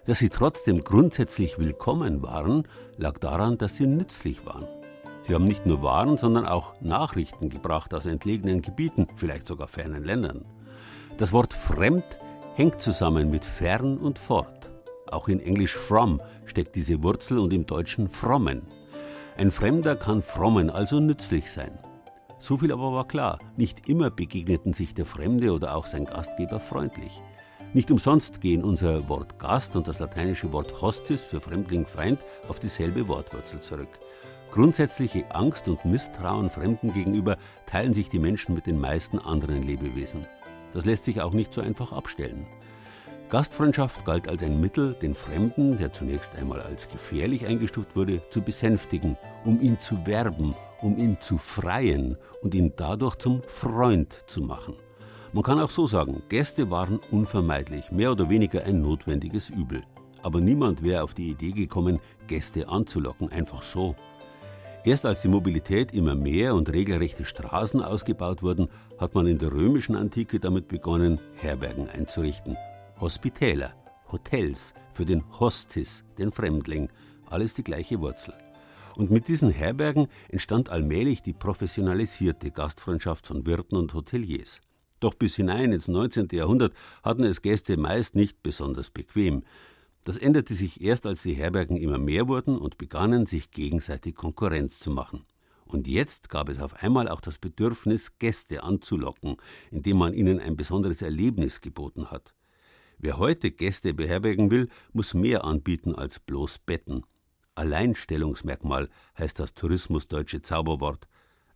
Dass 0.06 0.18
sie 0.18 0.30
trotzdem 0.30 0.82
grundsätzlich 0.82 1.58
willkommen 1.58 2.22
waren, 2.22 2.66
lag 2.96 3.18
daran, 3.18 3.58
dass 3.58 3.76
sie 3.76 3.86
nützlich 3.86 4.46
waren. 4.46 4.66
Sie 5.24 5.34
haben 5.34 5.44
nicht 5.44 5.66
nur 5.66 5.82
Waren, 5.82 6.16
sondern 6.16 6.46
auch 6.46 6.72
Nachrichten 6.80 7.50
gebracht 7.50 7.92
aus 7.92 8.06
entlegenen 8.06 8.62
Gebieten, 8.62 9.08
vielleicht 9.16 9.46
sogar 9.46 9.68
fernen 9.68 10.04
Ländern. 10.04 10.46
Das 11.18 11.34
Wort 11.34 11.52
fremd 11.52 12.18
hängt 12.54 12.80
zusammen 12.80 13.30
mit 13.30 13.44
fern 13.44 13.98
und 13.98 14.18
fort. 14.18 14.71
Auch 15.12 15.28
in 15.28 15.40
Englisch 15.40 15.76
from 15.76 16.20
steckt 16.46 16.74
diese 16.74 17.02
Wurzel 17.02 17.38
und 17.38 17.52
im 17.52 17.66
Deutschen 17.66 18.08
frommen. 18.08 18.62
Ein 19.36 19.50
Fremder 19.50 19.94
kann 19.94 20.22
frommen, 20.22 20.70
also 20.70 21.00
nützlich 21.00 21.50
sein. 21.50 21.78
So 22.38 22.58
viel 22.58 22.72
aber 22.72 22.92
war 22.92 23.06
klar, 23.06 23.38
nicht 23.56 23.88
immer 23.88 24.10
begegneten 24.10 24.72
sich 24.72 24.94
der 24.94 25.06
Fremde 25.06 25.52
oder 25.52 25.76
auch 25.76 25.86
sein 25.86 26.06
Gastgeber 26.06 26.60
freundlich. 26.60 27.20
Nicht 27.74 27.90
umsonst 27.90 28.40
gehen 28.40 28.64
unser 28.64 29.08
Wort 29.08 29.38
Gast 29.38 29.76
und 29.76 29.86
das 29.86 29.98
lateinische 29.98 30.52
Wort 30.52 30.82
Hostis 30.82 31.24
für 31.24 31.40
Fremdling 31.40 31.86
Feind 31.86 32.20
auf 32.48 32.58
dieselbe 32.58 33.06
Wortwurzel 33.06 33.60
zurück. 33.60 33.88
Grundsätzliche 34.50 35.24
Angst 35.34 35.68
und 35.68 35.84
Misstrauen 35.84 36.50
Fremden 36.50 36.92
gegenüber 36.92 37.36
teilen 37.66 37.94
sich 37.94 38.08
die 38.10 38.18
Menschen 38.18 38.54
mit 38.54 38.66
den 38.66 38.78
meisten 38.78 39.18
anderen 39.18 39.62
Lebewesen. 39.62 40.26
Das 40.74 40.84
lässt 40.84 41.04
sich 41.04 41.20
auch 41.20 41.32
nicht 41.32 41.52
so 41.54 41.60
einfach 41.60 41.92
abstellen. 41.92 42.46
Gastfreundschaft 43.32 44.04
galt 44.04 44.28
als 44.28 44.42
ein 44.42 44.60
Mittel, 44.60 44.92
den 45.00 45.14
Fremden, 45.14 45.78
der 45.78 45.90
zunächst 45.90 46.36
einmal 46.36 46.60
als 46.60 46.90
gefährlich 46.90 47.46
eingestuft 47.46 47.96
wurde, 47.96 48.20
zu 48.28 48.42
besänftigen, 48.42 49.16
um 49.46 49.58
ihn 49.58 49.80
zu 49.80 50.06
werben, 50.06 50.54
um 50.82 50.98
ihn 50.98 51.16
zu 51.18 51.38
freien 51.38 52.18
und 52.42 52.54
ihn 52.54 52.74
dadurch 52.76 53.16
zum 53.16 53.42
Freund 53.42 54.14
zu 54.26 54.42
machen. 54.42 54.74
Man 55.32 55.42
kann 55.42 55.58
auch 55.60 55.70
so 55.70 55.86
sagen, 55.86 56.22
Gäste 56.28 56.70
waren 56.70 57.00
unvermeidlich, 57.10 57.90
mehr 57.90 58.12
oder 58.12 58.28
weniger 58.28 58.64
ein 58.64 58.82
notwendiges 58.82 59.48
Übel. 59.48 59.82
Aber 60.22 60.42
niemand 60.42 60.84
wäre 60.84 61.02
auf 61.02 61.14
die 61.14 61.30
Idee 61.30 61.52
gekommen, 61.52 62.00
Gäste 62.26 62.68
anzulocken, 62.68 63.32
einfach 63.32 63.62
so. 63.62 63.96
Erst 64.84 65.06
als 65.06 65.22
die 65.22 65.28
Mobilität 65.28 65.94
immer 65.94 66.14
mehr 66.14 66.54
und 66.54 66.70
regelrechte 66.70 67.24
Straßen 67.24 67.80
ausgebaut 67.80 68.42
wurden, 68.42 68.68
hat 68.98 69.14
man 69.14 69.26
in 69.26 69.38
der 69.38 69.52
römischen 69.52 69.96
Antike 69.96 70.38
damit 70.38 70.68
begonnen, 70.68 71.18
Herbergen 71.40 71.88
einzurichten 71.88 72.58
Hospitäler, 73.02 73.74
Hotels 74.12 74.74
für 74.92 75.04
den 75.04 75.24
Hostis, 75.40 76.04
den 76.18 76.30
Fremdling, 76.30 76.88
alles 77.26 77.52
die 77.52 77.64
gleiche 77.64 78.00
Wurzel. 78.00 78.32
Und 78.94 79.10
mit 79.10 79.26
diesen 79.26 79.50
Herbergen 79.50 80.06
entstand 80.28 80.68
allmählich 80.68 81.20
die 81.20 81.32
professionalisierte 81.32 82.52
Gastfreundschaft 82.52 83.26
von 83.26 83.44
Wirten 83.44 83.74
und 83.74 83.92
Hoteliers. 83.92 84.60
Doch 85.00 85.14
bis 85.14 85.34
hinein 85.34 85.72
ins 85.72 85.88
19. 85.88 86.28
Jahrhundert 86.30 86.74
hatten 87.02 87.24
es 87.24 87.42
Gäste 87.42 87.76
meist 87.76 88.14
nicht 88.14 88.40
besonders 88.44 88.90
bequem. 88.90 89.42
Das 90.04 90.16
änderte 90.16 90.54
sich 90.54 90.80
erst, 90.80 91.04
als 91.04 91.22
die 91.24 91.34
Herbergen 91.34 91.76
immer 91.76 91.98
mehr 91.98 92.28
wurden 92.28 92.56
und 92.56 92.78
begannen, 92.78 93.26
sich 93.26 93.50
gegenseitig 93.50 94.14
Konkurrenz 94.14 94.78
zu 94.78 94.92
machen. 94.92 95.24
Und 95.64 95.88
jetzt 95.88 96.28
gab 96.28 96.48
es 96.48 96.60
auf 96.60 96.74
einmal 96.80 97.08
auch 97.08 97.20
das 97.20 97.38
Bedürfnis, 97.38 98.16
Gäste 98.20 98.62
anzulocken, 98.62 99.38
indem 99.72 99.96
man 99.96 100.14
ihnen 100.14 100.38
ein 100.38 100.54
besonderes 100.54 101.02
Erlebnis 101.02 101.60
geboten 101.62 102.12
hat. 102.12 102.32
Wer 103.04 103.18
heute 103.18 103.50
Gäste 103.50 103.94
beherbergen 103.94 104.52
will, 104.52 104.68
muss 104.92 105.12
mehr 105.12 105.42
anbieten 105.42 105.96
als 105.96 106.20
bloß 106.20 106.60
Betten. 106.60 107.04
Alleinstellungsmerkmal 107.56 108.88
heißt 109.18 109.40
das 109.40 109.54
tourismusdeutsche 109.54 110.40
Zauberwort. 110.40 111.08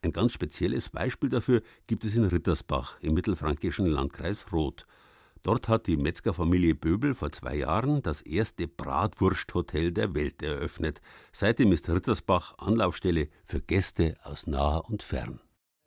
Ein 0.03 0.11
ganz 0.11 0.33
spezielles 0.33 0.91
Beispiel 0.91 1.31
dafür 1.31 1.63
gibt 1.87 2.05
es 2.05 2.17
in 2.17 2.25
Rittersbach 2.25 3.01
im 3.01 3.15
mittelfränkischen 3.15 3.87
Landkreis 3.87 4.51
Roth. 4.51 4.89
Dort 5.45 5.69
hat 5.69 5.87
die 5.87 5.97
Metzgerfamilie 5.97 6.75
Böbel 6.75 7.15
vor 7.15 7.31
zwei 7.31 7.55
Jahren 7.55 8.03
das 8.03 8.23
erste 8.23 8.67
Bratwursthotel 8.67 9.93
der 9.93 10.17
Welt 10.17 10.43
eröffnet. 10.43 11.01
Seitdem 11.31 11.71
ist 11.71 11.89
Rittersbach 11.89 12.59
Anlaufstelle 12.59 13.29
für 13.45 13.61
Gäste 13.61 14.17
aus 14.25 14.49
nah 14.49 14.79
und 14.79 15.05
fern. 15.05 15.39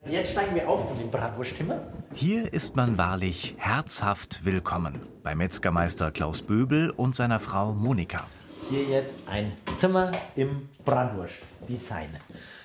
Jetzt 0.08 0.32
steigen 0.32 0.56
wir 0.56 0.68
auf 0.70 0.89
mit 0.89 1.01
dem 1.01 1.12
Bratwursthimmer. 1.12 1.82
Hier 2.13 2.53
ist 2.53 2.77
man 2.77 2.98
wahrlich 2.98 3.56
herzhaft 3.58 4.46
willkommen 4.46 5.01
bei 5.24 5.36
Metzgermeister 5.36 6.12
Klaus 6.12 6.41
Böbel 6.41 6.89
und 6.89 7.18
seiner 7.18 7.41
Frau 7.41 7.74
Monika. 7.74 8.25
Hier 8.70 8.84
jetzt 8.84 9.24
ein 9.28 9.52
Zimmer 9.78 10.12
im 10.36 10.70
Bratwurst-Design. 10.86 12.10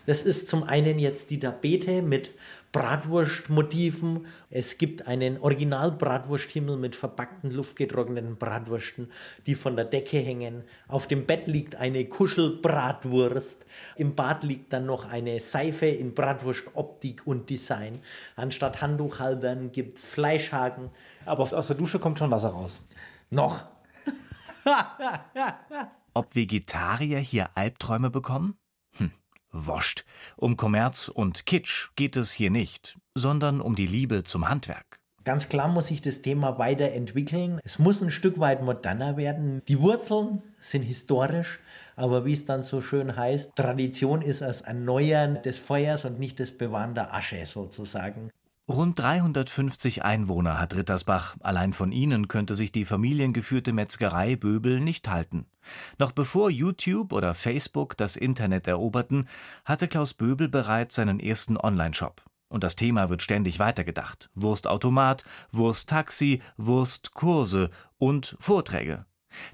Das 0.05 0.23
ist 0.23 0.51
zum 0.51 0.63
einen 0.65 0.99
jetzt 0.99 1.31
die 1.31 1.41
Tapete 1.41 2.03
mit 2.03 2.31
Bratwurstmotiven. 2.73 4.27
Es 4.51 4.77
gibt 4.77 5.07
einen 5.07 5.41
Original-Bratwursthimmel 5.41 6.77
mit 6.77 6.95
verpackten, 6.95 7.51
luftgetrockneten 7.51 8.37
Bratwürsten, 8.37 9.11
die 9.47 9.55
von 9.55 9.77
der 9.77 9.87
Decke 9.87 10.19
hängen. 10.19 10.65
Auf 10.89 11.07
dem 11.07 11.25
Bett 11.25 11.47
liegt 11.47 11.77
eine 11.77 12.05
Kuschelbratwurst. 12.05 13.65
Im 13.97 14.15
Bad 14.15 14.45
liegt 14.45 14.75
dann 14.75 14.85
noch 14.85 15.09
eine 15.09 15.41
Seife 15.41 15.87
in 15.87 16.13
Bratwurstoptik 16.13 17.23
und 17.27 17.49
Design. 17.49 18.01
Anstatt 18.37 18.83
Handtuchhaltern 18.83 19.73
gibt 19.73 19.97
es 19.97 20.05
Fleischhaken. 20.05 20.91
Aber 21.25 21.45
aus 21.45 21.67
der 21.67 21.77
Dusche 21.77 21.99
kommt 21.99 22.19
schon 22.19 22.31
Wasser 22.31 22.51
raus. 22.51 22.87
Noch. 23.31 23.74
Ob 26.15 26.35
Vegetarier 26.35 27.19
hier 27.19 27.51
Albträume 27.55 28.11
bekommen? 28.11 28.57
Hm. 28.97 29.11
Woscht. 29.51 30.05
Um 30.37 30.57
Kommerz 30.57 31.09
und 31.09 31.47
Kitsch 31.47 31.91
geht 31.97 32.17
es 32.17 32.33
hier 32.33 32.51
nicht, 32.51 32.99
sondern 33.15 33.61
um 33.61 33.75
die 33.75 33.87
Liebe 33.87 34.25
zum 34.25 34.49
Handwerk. 34.49 34.99
Ganz 35.25 35.49
klar 35.49 35.69
muss 35.69 35.87
sich 35.87 36.03
das 36.03 36.21
Thema 36.21 36.59
weiterentwickeln. 36.59 37.59
Es 37.65 37.79
muss 37.79 38.03
ein 38.03 38.11
Stück 38.11 38.39
weit 38.41 38.63
moderner 38.63 39.17
werden. 39.17 39.63
Die 39.69 39.81
Wurzeln 39.81 40.43
sind 40.61 40.83
historisch, 40.83 41.61
aber 41.97 42.27
wie 42.27 42.35
es 42.35 42.45
dann 42.45 42.63
so 42.63 42.83
schön 42.83 43.17
heißt, 43.17 43.57
Tradition 43.57 44.21
ist 44.21 44.43
das 44.43 44.61
Erneuern 44.61 45.41
des 45.43 45.59
Feuers 45.59 46.05
und 46.05 46.19
nicht 46.19 46.41
das 46.41 46.53
Bewahren 46.53 46.95
der 46.95 47.15
Asche 47.15 47.47
sozusagen. 47.47 48.31
Rund 48.67 48.99
350 48.99 50.05
Einwohner 50.05 50.59
hat 50.59 50.75
Rittersbach. 50.75 51.37
Allein 51.41 51.75
von 51.75 51.93
ihnen 51.93 52.29
könnte 52.29 52.57
sich 52.57 52.73
die 52.73 52.87
familiengeführte 52.87 53.75
Metzgerei 53.75 54.37
Böbel 54.37 54.81
nicht 54.81 55.07
halten. 55.11 55.45
Noch 55.99 56.13
bevor 56.13 56.49
YouTube 56.49 57.13
oder 57.13 57.35
Facebook 57.35 57.95
das 57.99 58.17
Internet 58.17 58.67
eroberten, 58.67 59.29
hatte 59.67 59.87
Klaus 59.87 60.15
Böbel 60.15 60.49
bereits 60.49 60.95
seinen 60.95 61.21
ersten 61.21 61.59
Online-Shop. 61.59 62.23
Und 62.49 62.65
das 62.65 62.75
Thema 62.75 63.11
wird 63.11 63.21
ständig 63.21 63.59
weitergedacht. 63.59 64.31
Wurstautomat, 64.35 65.25
Wursttaxi, 65.53 66.41
Wurstkurse 66.57 67.69
und 67.99 68.35
Vorträge. 68.41 69.05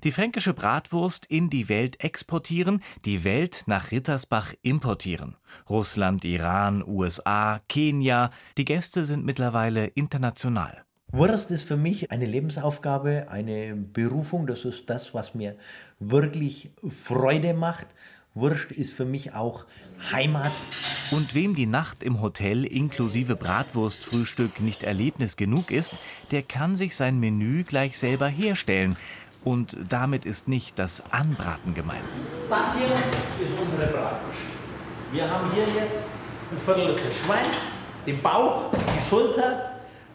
Die 0.04 0.12
fränkische 0.12 0.54
Bratwurst 0.54 1.26
in 1.26 1.50
die 1.50 1.68
Welt 1.68 2.02
exportieren, 2.02 2.82
die 3.04 3.24
Welt 3.24 3.64
nach 3.66 3.90
Rittersbach 3.90 4.54
importieren. 4.62 5.36
Russland, 5.68 6.24
Iran, 6.24 6.82
USA, 6.86 7.60
Kenia, 7.68 8.30
die 8.58 8.64
Gäste 8.64 9.04
sind 9.04 9.24
mittlerweile 9.24 9.86
international. 9.86 10.84
Wurst 11.12 11.50
ist 11.50 11.64
für 11.64 11.76
mich 11.76 12.12
eine 12.12 12.24
Lebensaufgabe, 12.24 13.26
eine 13.30 13.74
Berufung. 13.74 14.46
Das 14.46 14.64
ist 14.64 14.88
das, 14.88 15.12
was 15.12 15.34
mir 15.34 15.56
wirklich 15.98 16.70
Freude 16.88 17.52
macht. 17.52 17.88
Wurst 18.32 18.70
ist 18.70 18.92
für 18.92 19.04
mich 19.04 19.34
auch 19.34 19.66
Heimat. 20.12 20.52
Und 21.10 21.34
wem 21.34 21.56
die 21.56 21.66
Nacht 21.66 22.04
im 22.04 22.20
Hotel 22.20 22.64
inklusive 22.64 23.34
Bratwurstfrühstück 23.34 24.60
nicht 24.60 24.84
Erlebnis 24.84 25.36
genug 25.36 25.72
ist, 25.72 25.98
der 26.30 26.42
kann 26.44 26.76
sich 26.76 26.94
sein 26.94 27.18
Menü 27.18 27.64
gleich 27.64 27.98
selber 27.98 28.28
herstellen. 28.28 28.96
Und 29.42 29.76
damit 29.88 30.26
ist 30.26 30.48
nicht 30.48 30.78
das 30.78 31.02
Anbraten 31.12 31.74
gemeint. 31.74 32.00
Das 32.48 32.74
hier 32.76 32.86
ist 32.86 33.58
unsere 33.58 33.90
Bratwurst. 33.90 34.40
Wir 35.12 35.30
haben 35.30 35.50
hier 35.52 35.66
jetzt 35.82 36.10
ein 36.52 36.58
Viertel 36.58 36.94
des 36.94 37.18
Schwein, 37.18 37.46
den 38.06 38.20
Bauch, 38.22 38.70
die 38.72 39.08
Schulter 39.08 39.70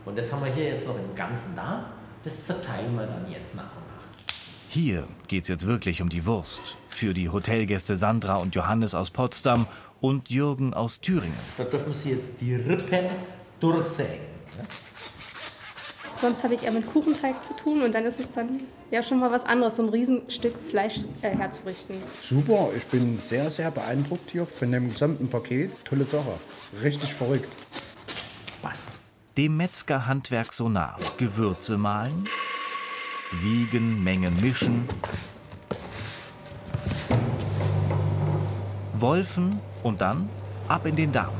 und 0.05 0.17
das 0.17 0.31
haben 0.31 0.45
wir 0.45 0.53
hier 0.53 0.65
jetzt 0.65 0.87
noch 0.87 0.95
im 0.95 1.15
Ganzen 1.15 1.55
da. 1.55 1.85
Das 2.23 2.45
zerteilen 2.45 2.95
wir 2.95 3.07
dann 3.07 3.29
jetzt 3.31 3.55
nach 3.55 3.63
und 3.63 3.87
nach. 3.87 4.33
Hier 4.69 5.07
geht's 5.27 5.47
jetzt 5.47 5.65
wirklich 5.65 6.01
um 6.01 6.09
die 6.09 6.25
Wurst. 6.25 6.75
Für 6.89 7.13
die 7.13 7.29
Hotelgäste 7.29 7.97
Sandra 7.97 8.35
und 8.35 8.55
Johannes 8.55 8.95
aus 8.95 9.09
Potsdam 9.09 9.67
und 10.01 10.29
Jürgen 10.29 10.73
aus 10.73 11.01
Thüringen. 11.01 11.37
Da 11.57 11.63
dürfen 11.63 11.93
Sie 11.93 12.11
jetzt 12.11 12.33
die 12.39 12.55
Rippen 12.55 13.07
durchsägen. 13.59 14.25
Ne? 14.57 14.65
Sonst 16.25 16.43
habe 16.43 16.55
ich 16.55 16.63
eher 16.63 16.71
mit 16.71 16.91
Kuchenteig 16.91 17.43
zu 17.43 17.55
tun 17.55 17.83
und 17.83 17.93
dann 17.93 18.03
ist 18.03 18.19
es 18.19 18.31
dann 18.31 18.61
ja 18.89 19.03
schon 19.03 19.19
mal 19.19 19.29
was 19.29 19.45
anderes, 19.45 19.75
so 19.75 19.83
ein 19.83 19.89
Riesenstück 19.89 20.55
Fleisch 20.59 21.01
äh, 21.21 21.29
herzurichten. 21.29 21.97
Super, 22.19 22.69
ich 22.75 22.83
bin 22.85 23.19
sehr, 23.19 23.51
sehr 23.51 23.69
beeindruckt 23.69 24.31
hier 24.31 24.47
von 24.47 24.71
dem 24.71 24.89
gesamten 24.89 25.29
Paket. 25.29 25.69
Tolle 25.85 26.03
Sache. 26.07 26.39
Richtig 26.81 27.13
verrückt. 27.13 27.55
Passt. 28.63 28.89
Dem 29.37 29.55
Metzgerhandwerk 29.55 30.51
so 30.51 30.67
nah. 30.67 30.97
Gewürze 31.19 31.77
mahlen, 31.77 32.23
wiegen, 33.43 34.03
Mengen 34.03 34.41
mischen, 34.41 34.89
Wolfen 38.93 39.59
und 39.83 40.01
dann 40.01 40.27
ab 40.67 40.87
in 40.87 40.95
den 40.95 41.11
Darm. 41.11 41.35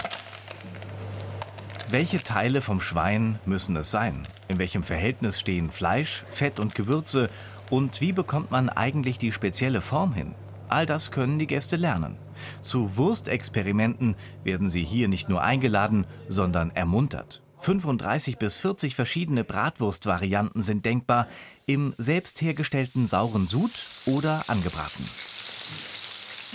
Welche 1.89 2.21
Teile 2.21 2.61
vom 2.61 2.81
Schwein 2.81 3.39
müssen 3.45 3.75
es 3.77 3.89
sein? 3.89 4.27
In 4.47 4.59
welchem 4.59 4.83
Verhältnis 4.83 5.39
stehen 5.39 5.71
Fleisch, 5.71 6.23
Fett 6.29 6.59
und 6.59 6.75
Gewürze? 6.75 7.29
Und 7.69 7.99
wie 8.01 8.11
bekommt 8.11 8.51
man 8.51 8.69
eigentlich 8.69 9.17
die 9.17 9.31
spezielle 9.31 9.81
Form 9.81 10.13
hin? 10.13 10.35
All 10.69 10.85
das 10.85 11.11
können 11.11 11.39
die 11.39 11.47
Gäste 11.47 11.75
lernen. 11.75 12.17
Zu 12.61 12.97
Wurstexperimenten 12.97 14.15
werden 14.43 14.69
sie 14.69 14.83
hier 14.83 15.07
nicht 15.07 15.29
nur 15.29 15.41
eingeladen, 15.41 16.05
sondern 16.27 16.71
ermuntert. 16.71 17.41
35 17.59 18.37
bis 18.37 18.57
40 18.57 18.93
verschiedene 18.93 19.43
Bratwurstvarianten 19.43 20.61
sind 20.61 20.85
denkbar, 20.85 21.27
im 21.65 21.95
selbst 21.97 22.41
hergestellten 22.41 23.07
sauren 23.07 23.47
Sud 23.47 23.71
oder 24.05 24.43
angebraten. 24.47 25.07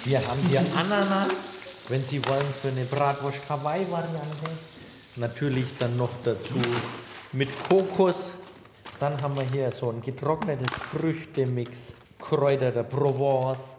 Wir 0.04 0.18
haben 0.26 0.40
hier 0.48 0.64
Ananas, 0.76 1.32
wenn 1.88 2.04
Sie 2.04 2.24
wollen, 2.26 2.46
für 2.62 2.68
eine 2.68 2.84
Bratwurst 2.84 3.40
Hawaii-Variante. 3.48 4.50
Natürlich 5.16 5.66
dann 5.78 5.96
noch 5.96 6.10
dazu 6.22 6.60
mit 7.32 7.48
Kokos. 7.68 8.34
Dann 8.98 9.20
haben 9.22 9.36
wir 9.36 9.44
hier 9.44 9.72
so 9.72 9.90
ein 9.90 10.02
getrocknetes 10.02 10.70
Früchtemix, 10.72 11.94
Kräuter 12.18 12.70
der 12.70 12.82
Provence, 12.82 13.76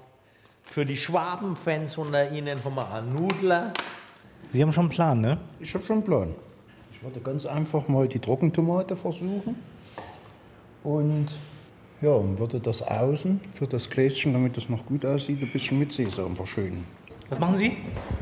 Für 0.64 0.86
die 0.86 0.96
Schwabenfans 0.96 1.98
unter 1.98 2.32
Ihnen 2.32 2.64
haben 2.64 2.76
wir 2.76 2.92
einen 2.94 3.14
Nudler. 3.14 3.74
Sie 4.48 4.62
haben 4.62 4.72
schon 4.72 4.86
einen 4.86 4.90
Plan, 4.90 5.20
ne? 5.20 5.38
Ich 5.60 5.74
habe 5.74 5.84
schon 5.84 5.98
einen 5.98 6.06
Plan. 6.06 6.36
Ich 6.94 7.04
werde 7.04 7.20
ganz 7.20 7.46
einfach 7.46 7.90
mal 7.90 8.08
die 8.08 8.20
Trockentomate 8.20 8.96
versuchen. 8.96 9.58
Und 10.84 11.28
ja, 12.02 12.12
und 12.12 12.40
würde 12.40 12.60
das 12.60 12.82
außen 12.82 13.42
für 13.54 13.68
das 13.68 13.90
Gläschen, 13.90 14.34
damit 14.34 14.58
es 14.58 14.70
noch 14.70 14.86
gut 14.86 15.06
aussieht, 15.06 15.42
ein 15.42 15.52
bisschen 15.52 15.78
mit 15.78 15.92
Sesam 15.92 16.36
verschönen. 16.36 16.86
Was 17.30 17.40
machen 17.40 17.56
Sie? 17.56 17.78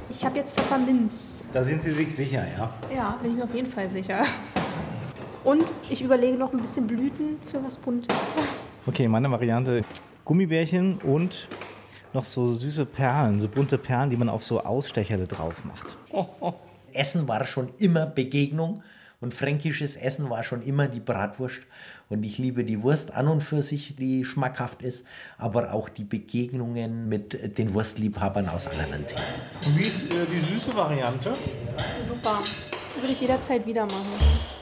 Ich 0.10 0.26
habe 0.26 0.38
jetzt 0.38 0.60
Pfefferminz. 0.60 1.46
Da 1.54 1.64
sind 1.64 1.84
Sie 1.84 1.92
sich 1.92 2.14
sicher, 2.14 2.44
ja? 2.58 2.74
Ja, 2.94 3.18
bin 3.22 3.32
ich 3.32 3.38
mir 3.38 3.44
auf 3.44 3.54
jeden 3.54 3.68
Fall 3.68 3.88
sicher. 3.88 4.26
Und 5.44 5.66
ich 5.90 6.02
überlege 6.02 6.38
noch 6.38 6.52
ein 6.52 6.60
bisschen 6.60 6.88
Blüten 6.88 7.38
für 7.42 7.64
was 7.64 7.78
Buntes. 7.78 8.34
Okay, 8.86 9.08
meine 9.08 9.32
Variante 9.32 9.84
Gummibärchen 10.26 11.00
und 11.00 11.48
noch 12.14 12.26
so 12.26 12.52
süße 12.54 12.86
Perlen, 12.86 13.40
so 13.40 13.48
bunte 13.48 13.78
Perlen, 13.78 14.10
die 14.10 14.18
man 14.18 14.30
auf 14.30 14.44
so 14.44 14.62
Ausstecherle 14.62 15.28
drauf 15.28 15.64
macht. 15.64 15.98
Essen 16.94 17.28
war 17.28 17.44
schon 17.46 17.70
immer 17.78 18.06
Begegnung 18.06 18.84
und 19.22 19.34
fränkisches 19.34 19.96
Essen 19.96 20.30
war 20.30 20.44
schon 20.44 20.62
immer 20.62 20.88
die 20.88 21.00
Bratwurst. 21.00 21.62
Und 22.10 22.24
ich 22.24 22.38
liebe 22.38 22.64
die 22.64 22.82
Wurst 22.82 23.14
an 23.14 23.28
und 23.28 23.42
für 23.42 23.62
sich, 23.62 23.96
die 23.96 24.24
schmackhaft 24.26 24.82
ist, 24.82 25.06
aber 25.38 25.74
auch 25.74 25.90
die 25.90 26.06
Begegnungen 26.06 27.10
mit 27.10 27.58
den 27.58 27.74
Wurstliebhabern 27.74 28.48
aus 28.50 28.68
aller 28.68 28.90
Welt. 28.92 29.14
Und 29.66 29.78
wie 29.78 29.84
ist 29.84 30.12
äh, 30.14 30.26
die 30.26 30.54
süße 30.54 30.76
Variante? 30.76 31.34
Super. 32.00 32.40
Würde 33.00 33.12
ich 33.12 33.22
jederzeit 33.22 33.66
wieder 33.66 33.86
machen. 33.86 34.59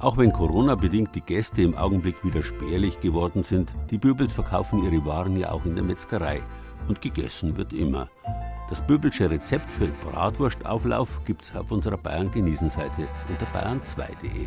Auch 0.00 0.16
wenn 0.16 0.32
Corona-bedingt 0.32 1.12
die 1.16 1.20
Gäste 1.20 1.62
im 1.62 1.76
Augenblick 1.76 2.24
wieder 2.24 2.44
spärlich 2.44 3.00
geworden 3.00 3.42
sind, 3.42 3.74
die 3.90 3.98
Böbels 3.98 4.32
verkaufen 4.32 4.84
ihre 4.84 5.04
Waren 5.04 5.36
ja 5.36 5.50
auch 5.50 5.64
in 5.64 5.74
der 5.74 5.84
Metzgerei. 5.84 6.40
Und 6.86 7.02
gegessen 7.02 7.56
wird 7.56 7.72
immer. 7.72 8.08
Das 8.70 8.86
Böbelsche 8.86 9.28
Rezept 9.28 9.70
für 9.72 9.88
Bratwurstauflauf 9.88 11.24
gibt's 11.24 11.54
auf 11.54 11.72
unserer 11.72 11.96
Bayern-Genießen-Seite 11.96 13.08
unter 13.28 13.46
bayern2.de. 13.46 14.46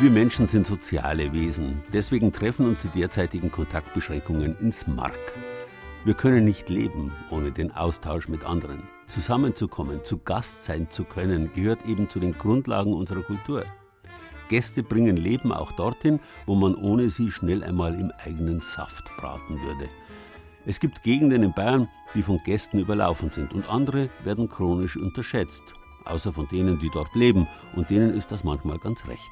Wir 0.00 0.10
Menschen 0.10 0.46
sind 0.46 0.66
soziale 0.66 1.34
Wesen. 1.34 1.82
Deswegen 1.92 2.32
treffen 2.32 2.64
uns 2.64 2.80
die 2.80 2.88
derzeitigen 2.88 3.50
Kontaktbeschränkungen 3.50 4.56
ins 4.56 4.86
Mark. 4.86 5.18
Wir 6.06 6.14
können 6.14 6.46
nicht 6.46 6.70
leben 6.70 7.12
ohne 7.30 7.52
den 7.52 7.70
Austausch 7.70 8.26
mit 8.26 8.42
anderen. 8.42 8.82
Zusammenzukommen, 9.06 10.02
zu 10.02 10.16
Gast 10.16 10.62
sein 10.62 10.90
zu 10.90 11.04
können, 11.04 11.52
gehört 11.52 11.84
eben 11.84 12.08
zu 12.08 12.18
den 12.18 12.32
Grundlagen 12.32 12.94
unserer 12.94 13.20
Kultur. 13.20 13.66
Gäste 14.48 14.82
bringen 14.82 15.18
Leben 15.18 15.52
auch 15.52 15.72
dorthin, 15.72 16.18
wo 16.46 16.54
man 16.54 16.76
ohne 16.76 17.10
sie 17.10 17.30
schnell 17.30 17.62
einmal 17.62 17.92
im 17.92 18.10
eigenen 18.24 18.62
Saft 18.62 19.14
braten 19.18 19.60
würde. 19.66 19.90
Es 20.64 20.80
gibt 20.80 21.02
Gegenden 21.02 21.42
in 21.42 21.52
Bayern, 21.52 21.90
die 22.14 22.22
von 22.22 22.38
Gästen 22.42 22.78
überlaufen 22.78 23.30
sind 23.30 23.52
und 23.52 23.68
andere 23.68 24.08
werden 24.24 24.48
chronisch 24.48 24.96
unterschätzt, 24.96 25.62
außer 26.06 26.32
von 26.32 26.48
denen, 26.48 26.78
die 26.78 26.88
dort 26.88 27.14
leben, 27.14 27.46
und 27.76 27.90
denen 27.90 28.14
ist 28.14 28.32
das 28.32 28.44
manchmal 28.44 28.78
ganz 28.78 29.06
recht. 29.06 29.30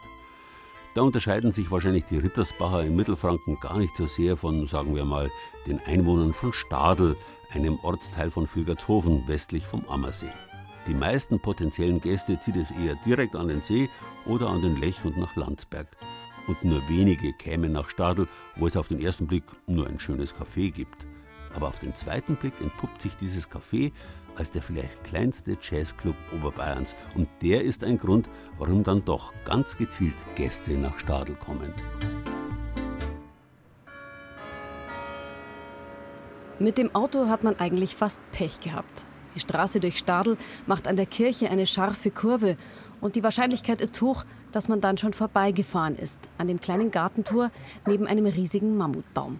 Da 0.99 1.05
unterscheiden 1.05 1.52
sich 1.52 1.71
wahrscheinlich 1.71 2.07
die 2.07 2.19
Rittersbacher 2.19 2.83
in 2.83 2.97
Mittelfranken 2.97 3.61
gar 3.61 3.78
nicht 3.78 3.97
so 3.97 4.09
sehr 4.09 4.37
von, 4.37 4.67
sagen 4.67 4.97
wir 4.97 5.05
mal, 5.05 5.31
den 5.64 5.78
Einwohnern 5.87 6.33
von 6.33 6.52
Stadel, 6.52 7.14
einem 7.52 7.78
Ortsteil 7.85 8.33
von 8.33 8.49
Vilgertshofen 8.52 9.23
westlich 9.28 9.64
vom 9.64 9.88
Ammersee. 9.88 10.33
Die 10.88 10.95
meisten 10.95 11.38
potenziellen 11.38 12.00
Gäste 12.00 12.40
zieht 12.40 12.57
es 12.57 12.73
eher 12.73 12.97
direkt 13.07 13.37
an 13.37 13.47
den 13.47 13.62
See 13.62 13.88
oder 14.27 14.49
an 14.49 14.61
den 14.61 14.81
Lech 14.81 15.05
und 15.05 15.16
nach 15.16 15.37
Landsberg. 15.37 15.87
Und 16.49 16.64
nur 16.64 16.83
wenige 16.88 17.33
kämen 17.33 17.70
nach 17.70 17.88
Stadel, 17.90 18.27
wo 18.57 18.66
es 18.66 18.77
auf 18.77 18.88
den 18.88 19.01
ersten 19.01 19.29
Blick 19.29 19.44
nur 19.68 19.87
ein 19.87 20.01
schönes 20.01 20.35
Café 20.35 20.73
gibt. 20.73 21.07
Aber 21.55 21.68
auf 21.68 21.79
den 21.79 21.94
zweiten 21.94 22.35
Blick 22.35 22.61
entpuppt 22.61 23.03
sich 23.03 23.16
dieses 23.18 23.49
Café 23.49 23.92
als 24.38 24.51
der 24.51 24.62
vielleicht 24.62 25.05
kleinste 25.05 25.59
Jazzclub 25.61 26.16
Oberbayerns. 26.33 26.94
Und 27.14 27.29
der 27.42 27.62
ist 27.64 27.85
ein 27.85 27.98
Grund, 27.98 28.29
warum 28.59 28.85
dann 28.85 29.05
doch 29.05 29.33
ganz 29.44 29.77
gezielt 29.77 30.14
Gäste 30.37 30.72
nach 30.72 30.98
Stadel 30.98 31.35
kommen. 31.35 31.72
Mit 36.61 36.79
dem 36.79 36.94
Auto 36.94 37.29
hat 37.29 37.44
man 37.44 37.59
eigentlich 37.59 37.94
fast 37.94 38.20
Pech 38.33 38.61
gehabt. 38.61 39.07
Die 39.35 39.40
Straße 39.40 39.79
durch 39.79 39.98
Stadel 39.98 40.37
macht 40.66 40.88
an 40.88 40.96
der 40.96 41.07
Kirche 41.07 41.51
eine 41.51 41.66
scharfe 41.66 42.11
Kurve 42.11 42.57
und 43.01 43.14
die 43.14 43.22
Wahrscheinlichkeit 43.22 43.81
ist 43.81 44.01
hoch, 44.03 44.24
dass 44.51 44.68
man 44.68 44.81
dann 44.81 44.98
schon 44.98 45.12
vorbeigefahren 45.12 45.96
ist, 45.96 46.18
an 46.38 46.48
dem 46.48 46.61
kleinen 46.61 46.90
Gartentor 46.90 47.53
neben 47.87 48.09
einem 48.09 48.27
riesigen 48.27 48.77
Mammutbaum. 48.77 49.38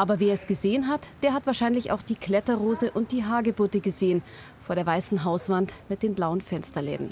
Aber 0.00 0.18
wer 0.18 0.32
es 0.32 0.46
gesehen 0.46 0.88
hat, 0.88 1.08
der 1.22 1.34
hat 1.34 1.44
wahrscheinlich 1.44 1.92
auch 1.92 2.00
die 2.00 2.14
Kletterrose 2.14 2.90
und 2.90 3.12
die 3.12 3.26
Hagebutte 3.26 3.80
gesehen 3.80 4.22
vor 4.58 4.74
der 4.74 4.86
weißen 4.86 5.24
Hauswand 5.24 5.74
mit 5.90 6.02
den 6.02 6.14
blauen 6.14 6.40
Fensterläden. 6.40 7.10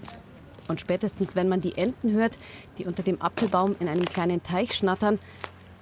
Und 0.68 0.80
spätestens, 0.80 1.36
wenn 1.36 1.50
man 1.50 1.60
die 1.60 1.76
Enten 1.76 2.12
hört, 2.12 2.38
die 2.78 2.86
unter 2.86 3.02
dem 3.02 3.20
Apfelbaum 3.20 3.76
in 3.78 3.90
einem 3.90 4.06
kleinen 4.06 4.42
Teich 4.42 4.72
schnattern, 4.72 5.18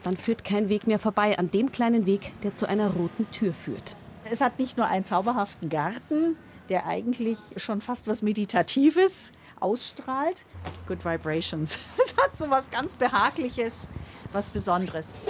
dann 0.02 0.16
führt 0.16 0.42
kein 0.42 0.68
Weg 0.68 0.88
mehr 0.88 0.98
vorbei 0.98 1.38
an 1.38 1.48
dem 1.48 1.70
kleinen 1.70 2.06
Weg, 2.06 2.32
der 2.42 2.56
zu 2.56 2.66
einer 2.68 2.88
roten 2.88 3.30
Tür 3.30 3.54
führt. 3.54 3.94
Es 4.28 4.40
hat 4.40 4.58
nicht 4.58 4.76
nur 4.76 4.88
einen 4.88 5.04
zauberhaften 5.04 5.68
Garten, 5.68 6.36
der 6.70 6.86
eigentlich 6.86 7.38
schon 7.56 7.82
fast 7.82 8.08
was 8.08 8.20
Meditatives 8.20 9.30
ausstrahlt. 9.60 10.44
Good 10.88 11.04
Vibrations. 11.04 11.78
Es 12.04 12.16
hat 12.16 12.36
so 12.36 12.50
was 12.50 12.68
ganz 12.68 12.96
Behagliches, 12.96 13.86
was 14.32 14.46
Besonderes. 14.46 15.20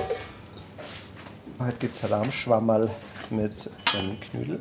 Heute 1.59 1.79
gibt 1.79 1.97
es 1.97 2.11
Rahmschwammerl 2.11 2.91
mit 3.31 3.71
Semmelknödel. 3.91 4.61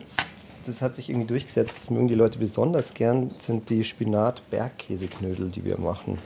Das 0.66 0.82
hat 0.82 0.96
sich 0.96 1.10
irgendwie 1.10 1.28
durchgesetzt. 1.28 1.76
Das 1.78 1.90
mögen 1.90 2.08
die 2.08 2.16
Leute 2.16 2.40
besonders 2.40 2.94
gern, 2.94 3.32
sind 3.38 3.70
die 3.70 3.84
Spinat-Bergkäseknödel, 3.84 5.50
die 5.50 5.66
wir 5.66 5.78
machen. 5.78 6.18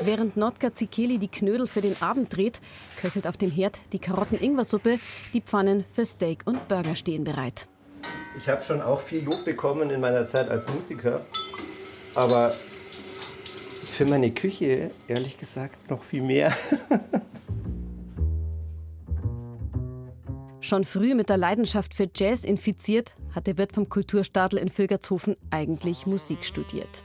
Während 0.00 0.36
Nordka 0.38 0.74
Zikeli 0.74 1.18
die 1.18 1.28
Knödel 1.28 1.66
für 1.66 1.82
den 1.82 2.00
Abend 2.00 2.34
dreht, 2.34 2.60
köchelt 2.98 3.26
auf 3.26 3.36
dem 3.36 3.50
Herd 3.50 3.80
die 3.92 3.98
Karotten-Ingwer-Suppe. 3.98 4.98
Die 5.34 5.42
Pfannen 5.42 5.84
für 5.92 6.06
Steak 6.06 6.42
und 6.46 6.66
Burger 6.68 6.96
stehen 6.96 7.24
bereit. 7.24 7.68
Ich 8.38 8.48
habe 8.48 8.62
schon 8.62 8.80
auch 8.80 9.00
viel 9.00 9.24
Lob 9.24 9.44
bekommen 9.44 9.90
in 9.90 10.00
meiner 10.00 10.24
Zeit 10.24 10.48
als 10.48 10.66
Musiker. 10.72 11.20
Aber 12.14 12.50
für 13.84 14.06
meine 14.06 14.30
Küche, 14.30 14.90
ehrlich 15.06 15.36
gesagt, 15.36 15.90
noch 15.90 16.02
viel 16.02 16.22
mehr. 16.22 16.56
Schon 20.68 20.84
früh 20.84 21.14
mit 21.14 21.30
der 21.30 21.38
Leidenschaft 21.38 21.94
für 21.94 22.10
Jazz 22.14 22.44
infiziert, 22.44 23.14
hat 23.34 23.46
der 23.46 23.56
Wirt 23.56 23.72
vom 23.72 23.88
Kulturstadel 23.88 24.58
in 24.58 24.68
Vilgertshofen 24.68 25.34
eigentlich 25.50 26.04
Musik 26.04 26.44
studiert. 26.44 27.04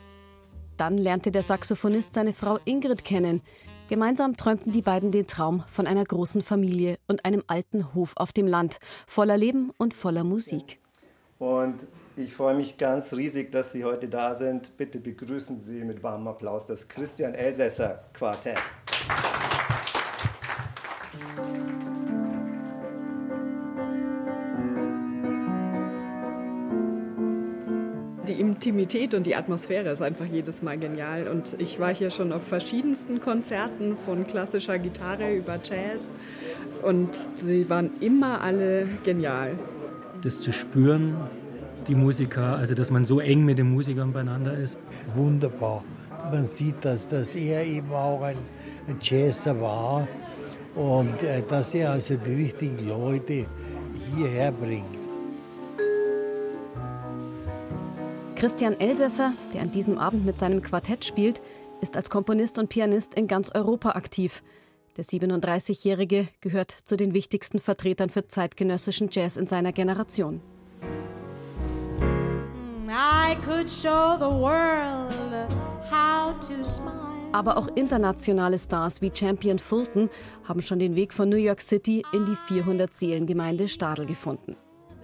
Dann 0.76 0.98
lernte 0.98 1.32
der 1.32 1.44
Saxophonist 1.44 2.14
seine 2.14 2.34
Frau 2.34 2.60
Ingrid 2.66 3.06
kennen. 3.06 3.40
Gemeinsam 3.88 4.36
träumten 4.36 4.74
die 4.74 4.82
beiden 4.82 5.14
den 5.14 5.28
Traum 5.28 5.64
von 5.70 5.88
einer 5.88 6.04
großen 6.04 6.42
Familie 6.42 6.98
und 7.08 7.24
einem 7.24 7.42
alten 7.48 7.94
Hof 7.94 8.12
auf 8.18 8.34
dem 8.34 8.48
Land, 8.48 8.80
voller 9.08 9.38
Leben 9.38 9.72
und 9.78 9.94
voller 9.94 10.26
Musik. 10.26 10.80
Und 11.40 11.88
ich 12.18 12.34
freue 12.34 12.56
mich 12.56 12.78
ganz 12.78 13.14
riesig, 13.14 13.54
dass 13.54 13.72
Sie 13.72 13.86
heute 13.86 14.10
da 14.10 14.36
sind. 14.36 14.76
Bitte 14.76 15.00
begrüßen 15.00 15.62
Sie 15.62 15.86
mit 15.86 16.04
warmem 16.04 16.28
Applaus 16.28 16.66
das 16.66 16.90
Christian 16.90 17.34
Elsässer 17.34 18.04
Quartett. 18.12 18.60
Die 21.14 21.53
Intimität 28.64 29.14
und 29.14 29.26
die 29.26 29.36
Atmosphäre 29.36 29.90
ist 29.90 30.02
einfach 30.02 30.26
jedes 30.26 30.62
Mal 30.62 30.78
genial. 30.78 31.28
Und 31.28 31.58
ich 31.60 31.82
war 31.82 31.94
hier 31.94 32.10
schon 32.12 32.32
auf 32.32 32.44
verschiedensten 32.48 33.20
Konzerten, 33.20 33.98
von 34.06 34.26
klassischer 34.26 34.80
Gitarre 34.80 35.36
über 35.36 35.60
Jazz. 35.62 36.08
Und 36.82 37.10
sie 37.36 37.70
waren 37.70 37.90
immer 38.00 38.40
alle 38.40 38.88
genial. 39.04 39.60
Das 40.22 40.40
zu 40.40 40.54
spüren, 40.54 41.18
die 41.90 41.96
Musiker, 41.96 42.56
also 42.56 42.74
dass 42.74 42.90
man 42.90 43.04
so 43.04 43.20
eng 43.20 43.44
mit 43.44 43.58
den 43.58 43.70
Musikern 43.70 44.14
beieinander 44.14 44.58
ist. 44.58 44.78
Wunderbar. 45.14 45.84
Man 46.32 46.46
sieht, 46.46 46.86
dass 46.86 47.10
das 47.10 47.36
er 47.36 47.66
eben 47.66 47.92
auch 47.92 48.22
ein, 48.22 48.38
ein 48.88 48.98
Jazzer 49.02 49.60
war 49.60 50.08
und 50.76 51.22
äh, 51.22 51.44
dass 51.50 51.76
er 51.76 51.92
also 51.92 52.16
die 52.16 52.44
richtigen 52.46 52.88
Leute 52.88 53.46
hierher 54.16 54.54
bringt. 54.54 55.03
Christian 58.36 58.80
Elsässer, 58.80 59.34
der 59.54 59.62
an 59.62 59.72
diesem 59.72 59.98
Abend 59.98 60.26
mit 60.26 60.38
seinem 60.40 60.62
Quartett 60.62 61.06
spielt, 61.06 61.42
ist 61.82 61.96
als 61.96 62.10
Komponist 62.10 62.58
und 62.58 62.70
Pianist 62.70 63.16
in 63.16 63.28
ganz 63.28 63.50
Europa 63.54 63.92
aktiv. 63.92 64.44
Der 64.98 65.06
37-Jährige 65.06 66.28
gehört 66.42 66.72
zu 66.72 66.98
den 66.98 67.14
wichtigsten 67.14 67.60
Vertretern 67.60 68.10
für 68.10 68.28
zeitgenössischen 68.28 69.10
Jazz 69.12 69.38
in 69.38 69.48
seiner 69.48 69.72
Generation. 69.72 70.42
Smile. 76.64 77.30
Aber 77.32 77.58
auch 77.58 77.68
internationale 77.76 78.60
Stars 78.60 79.02
wie 79.02 79.12
Champion 79.14 79.58
Fulton 79.58 80.10
haben 80.48 80.62
schon 80.62 80.78
den 80.78 80.96
Weg 80.96 81.14
von 81.14 81.30
New 81.30 81.38
York 81.38 81.62
City 81.62 82.04
in 82.14 82.26
die 82.26 82.36
400-Seelengemeinde 82.54 83.68
Stadel 83.68 84.06
gefunden. 84.06 84.56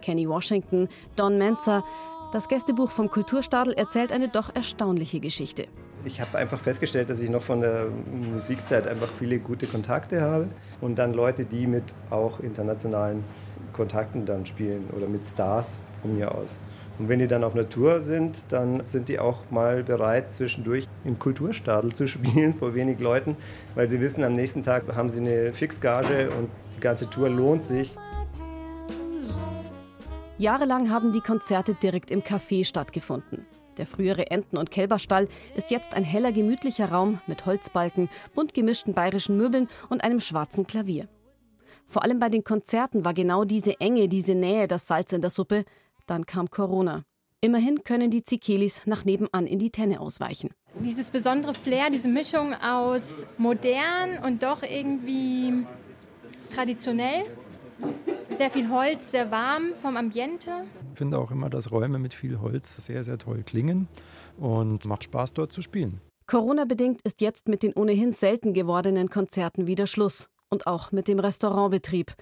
Kenny 0.02 0.30
Washington, 0.30 0.88
Don 1.16 1.38
Menzer. 1.38 1.84
Das 2.32 2.48
Gästebuch 2.48 2.92
vom 2.92 3.10
Kulturstadel 3.10 3.74
erzählt 3.74 4.12
eine 4.12 4.30
doch 4.30 4.54
erstaunliche 4.54 5.20
Geschichte. 5.20 5.66
Ich 6.06 6.22
habe 6.22 6.38
einfach 6.38 6.60
festgestellt, 6.60 7.10
dass 7.10 7.22
ich 7.22 7.30
noch 7.32 7.42
von 7.42 7.62
der 7.62 7.88
Musikzeit 8.32 8.88
einfach 8.88 9.08
viele 9.18 9.40
gute 9.40 9.66
Kontakte 9.66 10.22
habe 10.22 10.48
und 10.80 11.00
dann 11.00 11.16
Leute, 11.16 11.46
die 11.46 11.66
mit 11.66 11.84
auch 12.12 12.40
internationalen 12.40 13.24
Kontakten 13.74 14.28
dann 14.28 14.46
spielen 14.46 14.92
oder 14.96 15.08
mit 15.08 15.26
Stars 15.26 15.80
von 16.04 16.16
mir 16.16 16.36
aus. 16.36 16.60
Und 17.00 17.10
wenn 17.10 17.18
die 17.18 17.28
dann 17.28 17.44
auf 17.44 17.56
einer 17.56 17.68
Tour 17.68 18.02
sind, 18.02 18.44
dann 18.50 18.86
sind 18.86 19.10
die 19.10 19.18
auch 19.18 19.50
mal 19.50 19.84
bereit, 19.84 20.32
zwischendurch 20.32 20.88
im 21.06 21.18
Kulturstadel 21.18 21.94
zu 21.94 22.08
spielen 22.10 22.54
vor 22.54 22.76
wenig 22.76 23.00
Leuten, 23.00 23.38
weil 23.74 23.90
sie 23.90 24.02
wissen, 24.02 24.24
am 24.24 24.36
nächsten 24.36 24.62
Tag 24.62 24.84
haben 24.96 25.10
sie 25.10 25.22
eine 25.22 25.52
Fixgage 25.52 26.30
und 26.38 26.50
die 26.78 26.80
ganze 26.80 27.10
Tour 27.10 27.30
lohnt 27.30 27.64
sich. 27.64 27.96
Jahrelang 30.40 30.90
haben 30.90 31.12
die 31.12 31.20
Konzerte 31.20 31.74
direkt 31.74 32.10
im 32.10 32.22
Café 32.22 32.64
stattgefunden. 32.64 33.46
Der 33.76 33.86
frühere 33.86 34.32
Enten- 34.32 34.58
und 34.58 34.72
Kälberstall 34.72 35.28
ist 35.54 35.70
jetzt 35.70 35.94
ein 35.94 36.06
heller, 36.06 36.32
gemütlicher 36.32 36.90
Raum 36.90 37.20
mit 37.28 37.46
Holzbalken, 37.46 38.10
bunt 38.34 38.54
gemischten 38.54 38.94
bayerischen 38.94 39.36
Möbeln 39.36 39.68
und 39.90 40.02
einem 40.02 40.22
schwarzen 40.22 40.66
Klavier. 40.66 41.10
Vor 41.88 42.04
allem 42.04 42.20
bei 42.20 42.30
den 42.30 42.46
Konzerten 42.46 43.04
war 43.04 43.14
genau 43.14 43.44
diese 43.44 43.82
Enge, 43.82 44.08
diese 44.08 44.34
Nähe 44.34 44.70
das 44.70 44.88
Salz 44.88 45.12
in 45.12 45.20
der 45.20 45.30
Suppe, 45.30 45.66
dann 46.08 46.26
kam 46.26 46.50
Corona. 46.50 47.04
Immerhin 47.42 47.84
können 47.84 48.10
die 48.10 48.24
Zikelis 48.24 48.84
nach 48.86 49.04
nebenan 49.04 49.46
in 49.46 49.60
die 49.60 49.72
Tenne 49.72 50.00
ausweichen. 50.00 50.52
Dieses 50.80 51.12
besondere 51.12 51.54
Flair, 51.54 51.90
diese 51.90 52.08
Mischung 52.08 52.54
aus 52.54 53.40
modern 53.40 54.20
und 54.26 54.42
doch 54.42 54.64
irgendwie 54.64 55.66
traditionell. 56.54 57.26
Sehr 58.30 58.50
viel 58.50 58.70
Holz, 58.70 59.12
sehr 59.12 59.32
warm 59.32 59.74
vom 59.82 59.98
Ambiente. 59.98 60.66
Ich 60.94 60.98
finde 60.98 61.18
auch 61.18 61.32
immer, 61.32 61.50
dass 61.50 61.72
Räume 61.72 62.00
mit 62.00 62.14
viel 62.14 62.40
Holz 62.40 62.78
sehr, 62.86 63.04
sehr 63.04 63.18
toll 63.18 63.44
klingen 63.46 63.88
und 64.38 64.86
macht 64.86 65.04
Spaß 65.04 65.34
dort 65.34 65.52
zu 65.52 65.62
spielen. 65.62 66.00
Corona-bedingt 66.26 67.02
ist 67.04 67.22
jetzt 67.22 67.48
mit 67.48 67.64
den 67.64 67.74
ohnehin 67.74 68.14
selten 68.14 68.54
gewordenen 68.54 69.10
Konzerten 69.10 69.68
wieder 69.68 69.88
Schluss 69.88 70.30
und 70.50 70.68
auch 70.68 70.92
mit 70.92 71.08
dem 71.08 71.20
Restaurantbetrieb. 71.20 72.14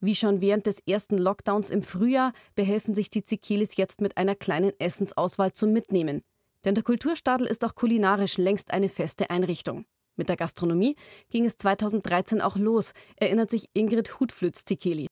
Wie 0.00 0.14
schon 0.14 0.40
während 0.40 0.66
des 0.66 0.80
ersten 0.86 1.18
Lockdowns 1.18 1.70
im 1.70 1.82
Frühjahr 1.82 2.32
behelfen 2.54 2.94
sich 2.94 3.10
die 3.10 3.24
Zikilis 3.24 3.76
jetzt 3.76 4.00
mit 4.00 4.16
einer 4.16 4.34
kleinen 4.34 4.72
Essensauswahl 4.78 5.52
zum 5.52 5.72
Mitnehmen. 5.72 6.22
Denn 6.64 6.74
der 6.74 6.84
Kulturstadel 6.84 7.46
ist 7.46 7.64
auch 7.64 7.74
kulinarisch 7.74 8.38
längst 8.38 8.70
eine 8.70 8.88
feste 8.88 9.30
Einrichtung. 9.30 9.86
Mit 10.16 10.28
der 10.28 10.36
Gastronomie 10.36 10.96
ging 11.30 11.44
es 11.44 11.56
2013 11.56 12.40
auch 12.40 12.56
los, 12.56 12.92
erinnert 13.16 13.50
sich 13.50 13.68
Ingrid 13.74 14.20
Hutflütz-Zikeli. 14.20 15.06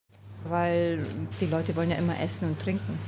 Weil 0.48 1.04
die 1.40 1.46
Leute 1.46 1.74
wollen 1.76 1.90
ja 1.90 1.96
immer 1.96 2.18
essen 2.20 2.48
und 2.48 2.60
trinken. 2.60 2.98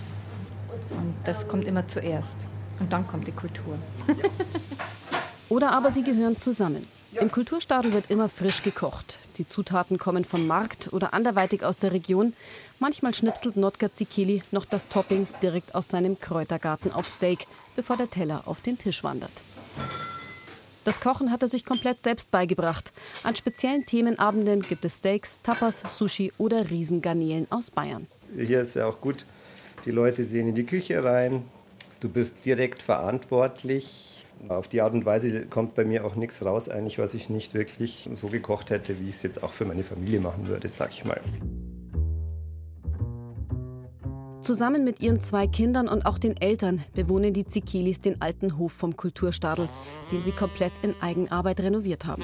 Und 0.90 1.14
das 1.24 1.46
kommt 1.46 1.66
immer 1.66 1.86
zuerst. 1.86 2.38
Und 2.80 2.92
dann 2.92 3.06
kommt 3.06 3.26
die 3.26 3.32
Kultur. 3.32 3.78
Oder 5.48 5.72
aber 5.72 5.90
sie 5.90 6.02
gehören 6.02 6.38
zusammen. 6.38 6.86
Im 7.20 7.30
Kulturstadel 7.30 7.92
wird 7.92 8.10
immer 8.10 8.28
frisch 8.28 8.64
gekocht. 8.64 9.20
Die 9.36 9.46
Zutaten 9.46 9.98
kommen 9.98 10.24
vom 10.24 10.48
Markt 10.48 10.92
oder 10.92 11.14
anderweitig 11.14 11.62
aus 11.62 11.78
der 11.78 11.92
Region. 11.92 12.32
Manchmal 12.80 13.14
schnipselt 13.14 13.56
Notker 13.56 13.94
Zikili 13.94 14.42
noch 14.50 14.64
das 14.64 14.88
Topping 14.88 15.28
direkt 15.40 15.76
aus 15.76 15.86
seinem 15.86 16.18
Kräutergarten 16.18 16.92
auf 16.92 17.06
Steak, 17.06 17.46
bevor 17.76 17.96
der 17.96 18.10
Teller 18.10 18.42
auf 18.46 18.62
den 18.62 18.78
Tisch 18.78 19.04
wandert. 19.04 19.30
Das 20.84 21.00
Kochen 21.00 21.30
hat 21.30 21.42
er 21.42 21.48
sich 21.48 21.64
komplett 21.64 22.02
selbst 22.02 22.30
beigebracht. 22.30 22.92
An 23.22 23.34
speziellen 23.34 23.86
Themenabenden 23.86 24.60
gibt 24.60 24.84
es 24.84 24.98
Steaks, 24.98 25.38
Tapas, 25.42 25.82
Sushi 25.88 26.32
oder 26.36 26.70
Riesengarnelen 26.70 27.46
aus 27.50 27.70
Bayern. 27.70 28.06
Hier 28.36 28.60
ist 28.60 28.76
ja 28.76 28.86
auch 28.86 29.00
gut, 29.00 29.24
die 29.86 29.90
Leute 29.90 30.24
sehen 30.24 30.48
in 30.48 30.54
die 30.54 30.66
Küche 30.66 31.02
rein. 31.02 31.44
Du 32.00 32.08
bist 32.08 32.44
direkt 32.44 32.82
verantwortlich 32.82 34.26
auf 34.48 34.68
die 34.68 34.82
Art 34.82 34.92
und 34.92 35.06
Weise 35.06 35.46
kommt 35.46 35.74
bei 35.74 35.84
mir 35.84 36.04
auch 36.04 36.16
nichts 36.16 36.44
raus, 36.44 36.68
eigentlich, 36.68 36.98
was 36.98 37.14
ich 37.14 37.30
nicht 37.30 37.54
wirklich 37.54 38.10
so 38.14 38.28
gekocht 38.28 38.70
hätte, 38.70 39.00
wie 39.00 39.08
ich 39.08 39.16
es 39.16 39.22
jetzt 39.22 39.42
auch 39.42 39.52
für 39.52 39.64
meine 39.64 39.84
Familie 39.84 40.20
machen 40.20 40.48
würde, 40.48 40.68
sag 40.68 40.90
ich 40.90 41.04
mal. 41.04 41.20
Zusammen 44.44 44.84
mit 44.84 45.00
ihren 45.00 45.22
zwei 45.22 45.46
Kindern 45.46 45.88
und 45.88 46.04
auch 46.04 46.18
den 46.18 46.36
Eltern 46.36 46.84
bewohnen 46.94 47.32
die 47.32 47.46
Zikilis 47.46 48.02
den 48.02 48.20
alten 48.20 48.58
Hof 48.58 48.72
vom 48.72 48.94
Kulturstadel, 48.94 49.70
den 50.12 50.22
sie 50.22 50.32
komplett 50.32 50.72
in 50.82 50.94
Eigenarbeit 51.00 51.60
renoviert 51.60 52.04
haben. 52.04 52.22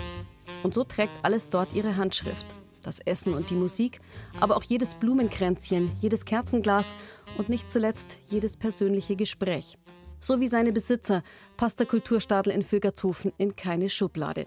Und 0.62 0.74
so 0.74 0.84
trägt 0.84 1.12
alles 1.22 1.48
dort 1.48 1.72
ihre 1.72 1.96
Handschrift. 1.96 2.44
Das 2.82 2.98
Essen 2.98 3.32
und 3.32 3.48
die 3.48 3.54
Musik, 3.54 4.02
aber 4.38 4.58
auch 4.58 4.62
jedes 4.62 4.96
Blumenkränzchen, 4.96 5.92
jedes 6.02 6.26
Kerzenglas 6.26 6.94
und 7.38 7.48
nicht 7.48 7.70
zuletzt 7.70 8.18
jedes 8.28 8.58
persönliche 8.58 9.16
Gespräch. 9.16 9.78
So 10.18 10.40
wie 10.40 10.48
seine 10.48 10.72
Besitzer 10.72 11.22
passt 11.56 11.80
der 11.80 11.86
Kulturstadel 11.86 12.52
in 12.52 12.62
Vögertshofen 12.62 13.32
in 13.38 13.56
keine 13.56 13.88
Schublade. 13.88 14.46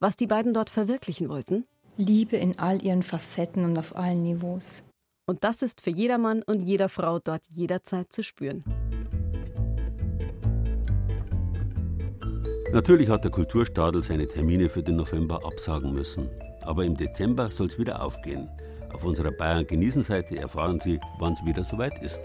Was 0.00 0.16
die 0.16 0.26
beiden 0.26 0.54
dort 0.54 0.70
verwirklichen 0.70 1.28
wollten? 1.28 1.66
Liebe 1.98 2.38
in 2.38 2.58
all 2.58 2.82
ihren 2.82 3.02
Facetten 3.02 3.66
und 3.66 3.76
auf 3.76 3.94
allen 3.94 4.22
Niveaus. 4.22 4.82
Und 5.26 5.44
das 5.44 5.62
ist 5.62 5.80
für 5.80 5.90
jedermann 5.90 6.42
und 6.42 6.60
jeder 6.60 6.88
Frau 6.88 7.18
dort 7.18 7.42
jederzeit 7.48 8.12
zu 8.12 8.22
spüren. 8.22 8.64
Natürlich 12.72 13.08
hat 13.08 13.22
der 13.22 13.30
Kulturstadel 13.30 14.02
seine 14.02 14.26
Termine 14.26 14.70
für 14.70 14.82
den 14.82 14.96
November 14.96 15.44
absagen 15.44 15.92
müssen. 15.92 16.30
Aber 16.62 16.84
im 16.84 16.96
Dezember 16.96 17.50
soll 17.50 17.66
es 17.66 17.78
wieder 17.78 18.02
aufgehen. 18.02 18.48
Auf 18.92 19.04
unserer 19.04 19.30
Bayern 19.30 19.66
genießen 19.66 20.02
Seite 20.02 20.38
erfahren 20.38 20.80
Sie, 20.80 20.98
wann 21.18 21.34
es 21.34 21.44
wieder 21.44 21.64
soweit 21.64 22.02
ist. 22.02 22.20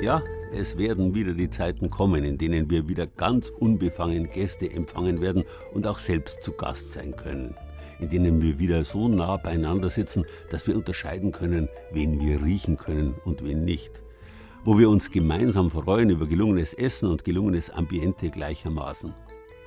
Ja, 0.00 0.22
es 0.50 0.78
werden 0.78 1.14
wieder 1.14 1.34
die 1.34 1.50
Zeiten 1.50 1.90
kommen, 1.90 2.24
in 2.24 2.38
denen 2.38 2.70
wir 2.70 2.88
wieder 2.88 3.06
ganz 3.06 3.50
unbefangen 3.50 4.30
Gäste 4.30 4.70
empfangen 4.70 5.20
werden 5.20 5.44
und 5.74 5.86
auch 5.86 5.98
selbst 5.98 6.42
zu 6.42 6.52
Gast 6.52 6.94
sein 6.94 7.14
können. 7.14 7.54
In 7.98 8.08
denen 8.08 8.40
wir 8.40 8.58
wieder 8.58 8.82
so 8.84 9.08
nah 9.08 9.36
beieinander 9.36 9.90
sitzen, 9.90 10.24
dass 10.50 10.66
wir 10.66 10.74
unterscheiden 10.74 11.32
können, 11.32 11.68
wen 11.92 12.18
wir 12.18 12.42
riechen 12.42 12.78
können 12.78 13.14
und 13.24 13.44
wen 13.44 13.66
nicht. 13.66 14.02
Wo 14.64 14.78
wir 14.78 14.88
uns 14.88 15.10
gemeinsam 15.10 15.70
freuen 15.70 16.08
über 16.08 16.26
gelungenes 16.26 16.72
Essen 16.72 17.10
und 17.10 17.26
gelungenes 17.26 17.68
Ambiente 17.68 18.30
gleichermaßen. 18.30 19.12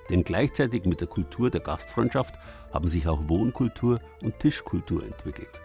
Denn 0.10 0.24
gleichzeitig 0.24 0.86
mit 0.86 1.00
der 1.00 1.08
Kultur 1.08 1.52
der 1.52 1.62
Gastfreundschaft 1.62 2.34
haben 2.72 2.88
sich 2.88 3.08
auch 3.08 3.30
Wohnkultur 3.30 4.00
und 4.24 4.39
Tischkultur 4.39 5.06
entwickelt. 5.06 5.62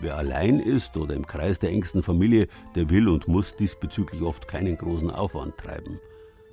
Wer 0.00 0.16
allein 0.16 0.60
ist 0.60 0.96
oder 0.96 1.14
im 1.14 1.26
Kreis 1.26 1.58
der 1.58 1.70
engsten 1.70 2.02
Familie, 2.02 2.46
der 2.76 2.88
will 2.90 3.08
und 3.08 3.26
muss 3.26 3.56
diesbezüglich 3.56 4.22
oft 4.22 4.46
keinen 4.46 4.76
großen 4.78 5.10
Aufwand 5.10 5.58
treiben. 5.58 5.98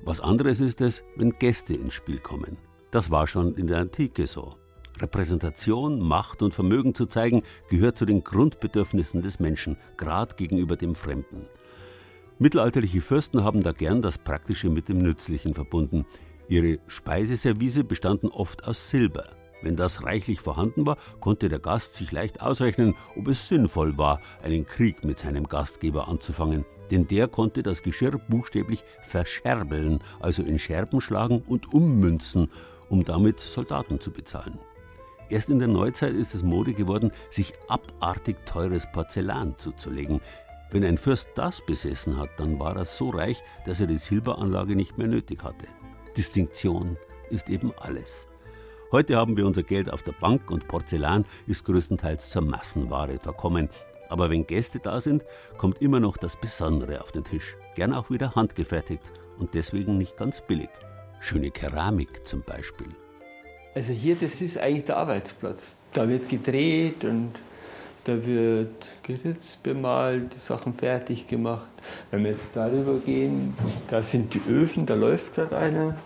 Was 0.03 0.19
anderes 0.19 0.59
ist 0.59 0.81
es, 0.81 1.03
wenn 1.15 1.37
Gäste 1.37 1.73
ins 1.73 1.93
Spiel 1.93 2.19
kommen. 2.19 2.57
Das 2.91 3.11
war 3.11 3.27
schon 3.27 3.55
in 3.55 3.67
der 3.67 3.79
Antike 3.79 4.25
so. 4.25 4.55
Repräsentation, 4.99 5.99
Macht 5.99 6.41
und 6.41 6.53
Vermögen 6.53 6.95
zu 6.95 7.05
zeigen, 7.05 7.43
gehört 7.69 7.97
zu 7.97 8.05
den 8.05 8.23
Grundbedürfnissen 8.23 9.21
des 9.21 9.39
Menschen, 9.39 9.77
gerade 9.97 10.35
gegenüber 10.35 10.77
dem 10.77 10.95
Fremden. 10.95 11.47
Mittelalterliche 12.39 13.01
Fürsten 13.01 13.43
haben 13.43 13.61
da 13.61 13.71
gern 13.71 14.01
das 14.01 14.17
Praktische 14.17 14.69
mit 14.69 14.89
dem 14.89 14.99
Nützlichen 14.99 15.53
verbunden. 15.53 16.05
Ihre 16.47 16.79
Speiseservice 16.87 17.83
bestanden 17.83 18.29
oft 18.29 18.65
aus 18.67 18.89
Silber. 18.89 19.29
Wenn 19.65 19.75
das 19.75 20.03
reichlich 20.03 20.41
vorhanden 20.41 20.85
war, 20.85 20.95
konnte 21.19 21.49
der 21.49 21.57
Gast 21.57 21.95
sich 21.95 22.11
leicht 22.11 22.39
ausrechnen, 22.39 22.93
ob 23.15 23.27
es 23.29 23.47
sinnvoll 23.47 23.97
war, 23.97 24.21
einen 24.43 24.67
Krieg 24.67 25.03
mit 25.03 25.17
seinem 25.17 25.47
Gastgeber 25.47 26.07
anzufangen. 26.07 26.65
Denn 26.91 27.07
der 27.07 27.27
konnte 27.27 27.63
das 27.63 27.81
Geschirr 27.81 28.19
buchstäblich 28.29 28.83
verscherbeln, 29.01 30.01
also 30.19 30.43
in 30.43 30.59
Scherben 30.59 31.01
schlagen 31.01 31.41
und 31.47 31.73
ummünzen, 31.73 32.51
um 32.89 33.03
damit 33.03 33.39
Soldaten 33.39 33.99
zu 33.99 34.11
bezahlen. 34.11 34.59
Erst 35.29 35.49
in 35.49 35.57
der 35.57 35.67
Neuzeit 35.67 36.13
ist 36.13 36.35
es 36.35 36.43
Mode 36.43 36.75
geworden, 36.75 37.11
sich 37.31 37.51
abartig 37.67 38.45
teures 38.45 38.85
Porzellan 38.91 39.57
zuzulegen. 39.57 40.21
Wenn 40.69 40.83
ein 40.83 40.99
Fürst 40.99 41.29
das 41.33 41.65
besessen 41.65 42.19
hat, 42.19 42.29
dann 42.37 42.59
war 42.59 42.75
er 42.75 42.85
so 42.85 43.09
reich, 43.09 43.41
dass 43.65 43.81
er 43.81 43.87
die 43.87 43.97
Silberanlage 43.97 44.75
nicht 44.75 44.99
mehr 44.99 45.07
nötig 45.07 45.43
hatte. 45.43 45.65
Distinktion 46.15 46.97
ist 47.31 47.49
eben 47.49 47.73
alles. 47.79 48.27
Heute 48.95 49.17
haben 49.17 49.35
wir 49.35 49.45
unser 49.45 49.63
Geld 49.63 49.91
auf 49.91 50.03
der 50.03 50.13
Bank 50.13 50.49
und 50.49 50.69
Porzellan 50.69 51.25
ist 51.47 51.65
größtenteils 51.65 52.29
zur 52.29 52.43
Massenware 52.43 53.19
verkommen. 53.19 53.67
Aber 54.07 54.29
wenn 54.29 54.47
Gäste 54.47 54.79
da 54.79 55.01
sind, 55.01 55.21
kommt 55.57 55.81
immer 55.81 55.99
noch 55.99 56.15
das 56.15 56.39
Besondere 56.39 57.01
auf 57.01 57.11
den 57.11 57.25
Tisch. 57.25 57.57
Gern 57.75 57.93
auch 57.93 58.09
wieder 58.09 58.35
handgefertigt 58.35 59.03
und 59.37 59.53
deswegen 59.53 59.97
nicht 59.97 60.15
ganz 60.15 60.39
billig. 60.39 60.69
Schöne 61.19 61.51
Keramik 61.51 62.25
zum 62.25 62.41
Beispiel. 62.43 62.87
Also 63.73 63.91
hier, 63.91 64.15
das 64.15 64.39
ist 64.39 64.57
eigentlich 64.57 64.85
der 64.85 64.95
Arbeitsplatz. 64.95 65.75
Da 65.91 66.07
wird 66.07 66.29
gedreht 66.29 67.03
und 67.03 67.33
da 68.05 68.25
wird 68.25 68.85
geritzt, 69.03 69.61
bemalt, 69.61 70.33
die 70.33 70.39
Sachen 70.39 70.73
fertig 70.73 71.27
gemacht. 71.27 71.67
Wenn 72.11 72.23
wir 72.23 72.31
jetzt 72.31 72.47
darüber 72.53 72.97
gehen, 72.99 73.55
da 73.89 74.01
sind 74.01 74.33
die 74.33 74.41
Öfen, 74.49 74.85
da 74.85 74.95
läuft 74.95 75.35
gerade 75.35 75.57
einer. 75.57 75.97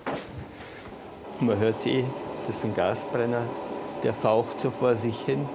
Man 1.40 1.60
hört 1.60 1.80
sie, 1.80 2.04
das 2.50 2.58
ist 2.58 2.66
ein 2.66 2.74
Gasbrenner, 2.74 3.44
der 4.02 4.12
faucht 4.12 4.60
so 4.60 4.72
vor 4.72 4.96
sich 4.96 5.20
hin. 5.22 5.48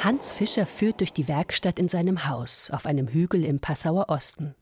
Hans 0.00 0.30
Fischer 0.30 0.66
führt 0.66 1.00
durch 1.00 1.14
die 1.14 1.26
Werkstatt 1.26 1.78
in 1.78 1.88
seinem 1.88 2.28
Haus 2.28 2.70
auf 2.70 2.84
einem 2.84 3.08
Hügel 3.08 3.46
im 3.46 3.60
Passauer 3.60 4.10
Osten. 4.10 4.54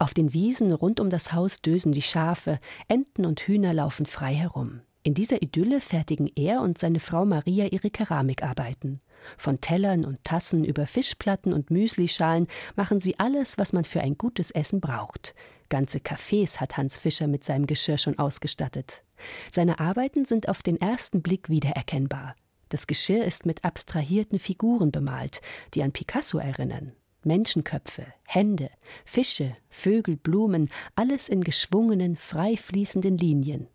Auf 0.00 0.12
den 0.12 0.32
Wiesen 0.32 0.72
rund 0.72 0.98
um 0.98 1.08
das 1.08 1.32
Haus 1.32 1.62
dösen 1.62 1.92
die 1.92 2.02
Schafe, 2.02 2.58
Enten 2.88 3.26
und 3.26 3.38
Hühner 3.38 3.72
laufen 3.72 4.06
frei 4.06 4.34
herum. 4.34 4.80
In 5.04 5.14
dieser 5.14 5.40
Idylle 5.40 5.80
fertigen 5.80 6.28
er 6.34 6.62
und 6.62 6.78
seine 6.78 6.98
Frau 6.98 7.24
Maria 7.24 7.66
ihre 7.66 7.90
Keramikarbeiten. 7.90 9.00
Von 9.36 9.60
Tellern 9.60 10.04
und 10.04 10.24
Tassen 10.24 10.64
über 10.64 10.88
Fischplatten 10.88 11.52
und 11.52 11.70
Müslischalen 11.70 12.48
machen 12.74 12.98
sie 12.98 13.20
alles, 13.20 13.56
was 13.56 13.72
man 13.72 13.84
für 13.84 14.00
ein 14.00 14.18
gutes 14.18 14.50
Essen 14.50 14.80
braucht. 14.80 15.32
Ganze 15.68 15.98
Cafés 15.98 16.60
hat 16.60 16.76
Hans 16.76 16.96
Fischer 16.96 17.26
mit 17.26 17.44
seinem 17.44 17.66
Geschirr 17.66 17.98
schon 17.98 18.18
ausgestattet. 18.18 19.02
Seine 19.50 19.80
Arbeiten 19.80 20.24
sind 20.24 20.48
auf 20.48 20.62
den 20.62 20.80
ersten 20.80 21.22
Blick 21.22 21.48
wiedererkennbar. 21.48 22.36
Das 22.68 22.86
Geschirr 22.86 23.24
ist 23.24 23.46
mit 23.46 23.64
abstrahierten 23.64 24.38
Figuren 24.38 24.90
bemalt, 24.90 25.40
die 25.74 25.82
an 25.82 25.92
Picasso 25.92 26.38
erinnern. 26.38 26.92
Menschenköpfe, 27.24 28.06
Hände, 28.24 28.70
Fische, 29.04 29.56
Vögel, 29.68 30.16
Blumen, 30.16 30.70
alles 30.94 31.28
in 31.28 31.42
geschwungenen, 31.42 32.16
frei 32.16 32.56
fließenden 32.56 33.18
Linien. 33.18 33.68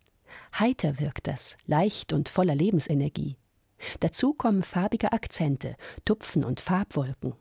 Heiter 0.58 0.98
wirkt 0.98 1.26
das, 1.26 1.56
leicht 1.66 2.12
und 2.12 2.28
voller 2.28 2.54
Lebensenergie. 2.54 3.36
Dazu 4.00 4.32
kommen 4.32 4.62
farbige 4.62 5.12
Akzente, 5.12 5.76
Tupfen 6.04 6.44
und 6.44 6.60
Farbwolken. 6.60 7.34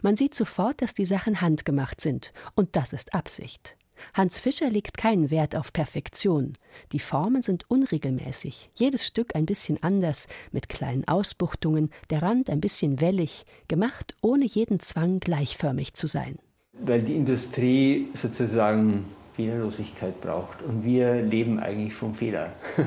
Man 0.00 0.16
sieht 0.16 0.34
sofort, 0.34 0.80
dass 0.80 0.94
die 0.94 1.04
Sachen 1.04 1.40
handgemacht 1.40 2.00
sind, 2.00 2.32
und 2.54 2.76
das 2.76 2.92
ist 2.92 3.14
Absicht. 3.14 3.75
Hans 4.14 4.40
Fischer 4.40 4.70
legt 4.70 4.96
keinen 4.96 5.30
Wert 5.30 5.56
auf 5.56 5.72
Perfektion. 5.72 6.54
Die 6.92 6.98
Formen 6.98 7.42
sind 7.42 7.68
unregelmäßig, 7.68 8.70
jedes 8.74 9.06
Stück 9.06 9.34
ein 9.34 9.46
bisschen 9.46 9.82
anders, 9.82 10.28
mit 10.52 10.68
kleinen 10.68 11.06
Ausbuchtungen, 11.06 11.90
der 12.10 12.22
Rand 12.22 12.50
ein 12.50 12.60
bisschen 12.60 13.00
wellig, 13.00 13.44
gemacht 13.68 14.14
ohne 14.22 14.44
jeden 14.44 14.80
Zwang 14.80 15.20
gleichförmig 15.20 15.94
zu 15.94 16.06
sein. 16.06 16.38
Weil 16.72 17.02
die 17.02 17.16
Industrie 17.16 18.08
sozusagen 18.14 19.04
Fehlerlosigkeit 19.32 20.20
braucht 20.20 20.62
und 20.62 20.84
wir 20.84 21.22
leben 21.22 21.60
eigentlich 21.60 21.94
vom 21.94 22.14
Fehler. 22.14 22.52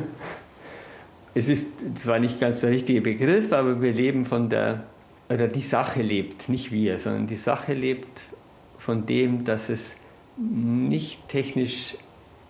Es 1.35 1.47
ist 1.47 1.67
zwar 1.95 2.19
nicht 2.19 2.39
ganz 2.39 2.61
der 2.61 2.71
richtige 2.71 3.01
Begriff, 3.01 3.53
aber 3.53 3.81
wir 3.81 3.93
leben 3.93 4.25
von 4.25 4.49
der, 4.49 4.83
oder 5.29 5.47
die 5.47 5.61
Sache 5.61 6.01
lebt, 6.01 6.49
nicht 6.49 6.71
wir, 6.71 6.97
sondern 6.97 7.27
die 7.27 7.35
Sache 7.35 7.73
lebt 7.73 8.23
von 8.77 9.05
dem, 9.05 9.45
dass 9.45 9.69
es 9.69 9.95
nicht 10.39 11.27
technisch 11.27 11.95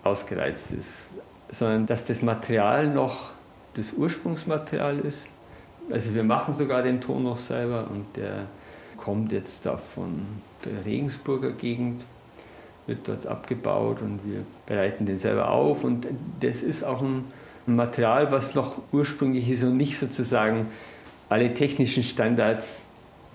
ausgereizt 0.04 0.72
ist, 0.72 1.08
sondern 1.50 1.86
dass 1.86 2.04
das 2.04 2.22
Material 2.22 2.88
noch 2.88 3.30
das 3.74 3.92
Ursprungsmaterial 3.92 5.00
ist. 5.00 5.26
Also 5.90 6.14
wir 6.14 6.22
machen 6.22 6.54
sogar 6.54 6.82
den 6.82 7.00
Ton 7.00 7.24
noch 7.24 7.36
selber 7.36 7.88
und 7.90 8.16
der 8.16 8.46
kommt 8.96 9.32
jetzt 9.32 9.66
da 9.66 9.76
von 9.76 10.26
der 10.64 10.84
Regensburger 10.84 11.52
Gegend, 11.52 12.04
wird 12.86 13.08
dort 13.08 13.26
abgebaut 13.26 14.02
und 14.02 14.20
wir 14.24 14.44
bereiten 14.66 15.06
den 15.06 15.18
selber 15.18 15.50
auf 15.50 15.84
und 15.84 16.06
das 16.40 16.62
ist 16.62 16.84
auch 16.84 17.02
ein 17.02 17.24
Material, 17.66 18.30
was 18.32 18.54
noch 18.54 18.76
ursprünglich 18.92 19.48
ist 19.48 19.62
und 19.62 19.76
nicht 19.76 19.98
sozusagen 19.98 20.68
alle 21.28 21.54
technischen 21.54 22.02
Standards 22.02 22.82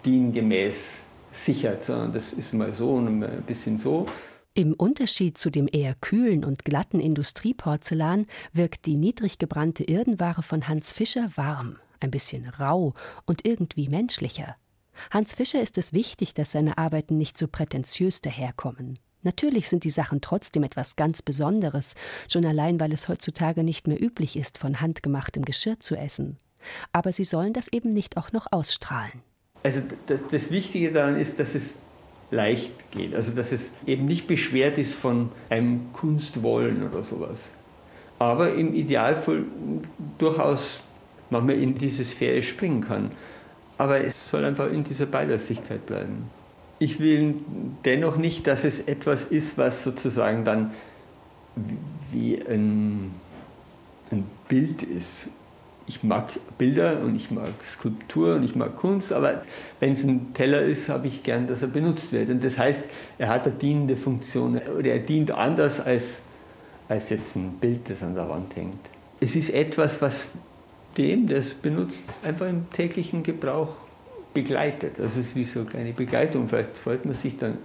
diengemäß 0.03 1.01
sichert, 1.31 1.83
sondern 1.85 2.13
das 2.13 2.33
ist 2.33 2.53
mal 2.53 2.73
so 2.73 2.91
und 2.91 3.23
ein 3.23 3.43
bisschen 3.45 3.77
so. 3.77 4.05
Im 4.57 4.73
Unterschied 4.73 5.37
zu 5.37 5.49
dem 5.49 5.67
eher 5.69 5.95
kühlen 5.95 6.45
und 6.45 6.63
glatten 6.63 7.01
Industrieporzellan 7.01 8.25
wirkt 8.53 8.85
die 8.85 8.95
niedrig 8.95 9.37
gebrannte 9.37 9.83
Irdenware 9.83 10.43
von 10.43 10.69
Hans 10.69 10.93
Fischer 10.93 11.29
warm, 11.35 11.75
ein 11.99 12.09
bisschen 12.09 12.47
rau 12.47 12.93
und 13.25 13.45
irgendwie 13.45 13.89
menschlicher. 13.89 14.55
Hans 15.11 15.33
Fischer 15.33 15.61
ist 15.61 15.77
es 15.77 15.91
wichtig, 15.91 16.35
dass 16.35 16.53
seine 16.53 16.77
Arbeiten 16.77 17.17
nicht 17.17 17.37
so 17.37 17.49
prätentiös 17.49 18.21
daherkommen. 18.21 18.97
Natürlich 19.23 19.67
sind 19.67 19.83
die 19.83 19.89
Sachen 19.89 20.21
trotzdem 20.21 20.63
etwas 20.63 20.95
ganz 20.95 21.21
Besonderes, 21.21 21.93
schon 22.31 22.45
allein 22.45 22.79
weil 22.79 22.93
es 22.93 23.09
heutzutage 23.09 23.61
nicht 23.61 23.87
mehr 23.87 24.01
üblich 24.01 24.37
ist, 24.37 24.57
von 24.57 24.79
handgemachtem 24.79 25.43
Geschirr 25.43 25.81
zu 25.81 25.97
essen. 25.97 26.37
Aber 26.93 27.11
sie 27.11 27.25
sollen 27.25 27.51
das 27.51 27.67
eben 27.67 27.91
nicht 27.91 28.15
auch 28.15 28.31
noch 28.31 28.47
ausstrahlen. 28.53 29.21
Also 29.63 29.81
das, 30.05 30.21
das 30.31 30.49
Wichtige 30.49 30.93
daran 30.93 31.17
ist, 31.17 31.39
dass 31.39 31.55
es 31.55 31.75
leicht 32.35 32.91
geht. 32.91 33.15
Also 33.15 33.31
dass 33.31 33.51
es 33.51 33.71
eben 33.87 34.05
nicht 34.05 34.27
beschwert 34.27 34.77
ist 34.77 34.93
von 34.93 35.29
einem 35.49 35.91
Kunstwollen 35.93 36.87
oder 36.87 37.01
sowas. 37.01 37.51
Aber 38.19 38.53
im 38.53 38.73
Idealfall 38.73 39.43
durchaus 40.17 40.81
manchmal 41.29 41.57
in 41.57 41.75
diese 41.75 42.03
Sphäre 42.03 42.43
springen 42.43 42.81
kann. 42.81 43.11
Aber 43.77 44.03
es 44.03 44.29
soll 44.29 44.45
einfach 44.45 44.71
in 44.71 44.83
dieser 44.83 45.05
Beiläufigkeit 45.05 45.85
bleiben. 45.85 46.29
Ich 46.79 46.99
will 46.99 47.35
dennoch 47.83 48.17
nicht, 48.17 48.47
dass 48.47 48.63
es 48.63 48.81
etwas 48.81 49.25
ist, 49.25 49.57
was 49.57 49.83
sozusagen 49.83 50.45
dann 50.45 50.71
wie 52.11 52.41
ein, 52.41 53.11
ein 54.11 54.25
Bild 54.47 54.83
ist 54.83 55.27
ich 55.87 56.03
mag 56.03 56.29
Bilder 56.57 56.99
und 57.01 57.15
ich 57.15 57.29
mag 57.31 57.49
Skulptur 57.63 58.35
und 58.35 58.43
ich 58.43 58.55
mag 58.55 58.75
Kunst, 58.75 59.13
aber 59.13 59.41
wenn 59.79 59.93
es 59.93 60.03
ein 60.03 60.33
Teller 60.33 60.61
ist, 60.61 60.89
habe 60.89 61.07
ich 61.07 61.21
gern, 61.21 61.47
dass 61.47 61.61
er 61.61 61.67
benutzt 61.67 62.11
wird. 62.11 62.29
Und 62.29 62.43
das 62.43 62.57
heißt, 62.57 62.83
er 63.17 63.29
hat 63.29 63.45
eine 63.45 63.55
dienende 63.55 63.95
Funktion 63.95 64.57
oder 64.57 64.89
er 64.89 64.99
dient 64.99 65.31
anders 65.31 65.79
als, 65.79 66.21
als 66.89 67.09
jetzt 67.09 67.35
ein 67.35 67.51
Bild, 67.61 67.89
das 67.89 68.01
an 68.01 68.15
der 68.15 68.27
Wand 68.29 68.55
hängt. 68.55 68.89
Es 69.19 69.35
ist 69.35 69.51
etwas, 69.51 70.01
was 70.01 70.27
dem, 70.97 71.27
der 71.27 71.37
es 71.39 71.53
benutzt, 71.53 72.05
einfach 72.23 72.47
im 72.47 72.69
täglichen 72.71 73.21
Gebrauch 73.21 73.75
begleitet. 74.33 74.97
Das 74.97 75.17
ist 75.17 75.35
wie 75.35 75.43
so 75.43 75.61
eine 75.61 75.69
kleine 75.69 75.93
Begleitung. 75.93 76.47
Vielleicht 76.47 76.75
freut 76.75 77.05
man 77.05 77.13
sich 77.13 77.37
dann 77.37 77.59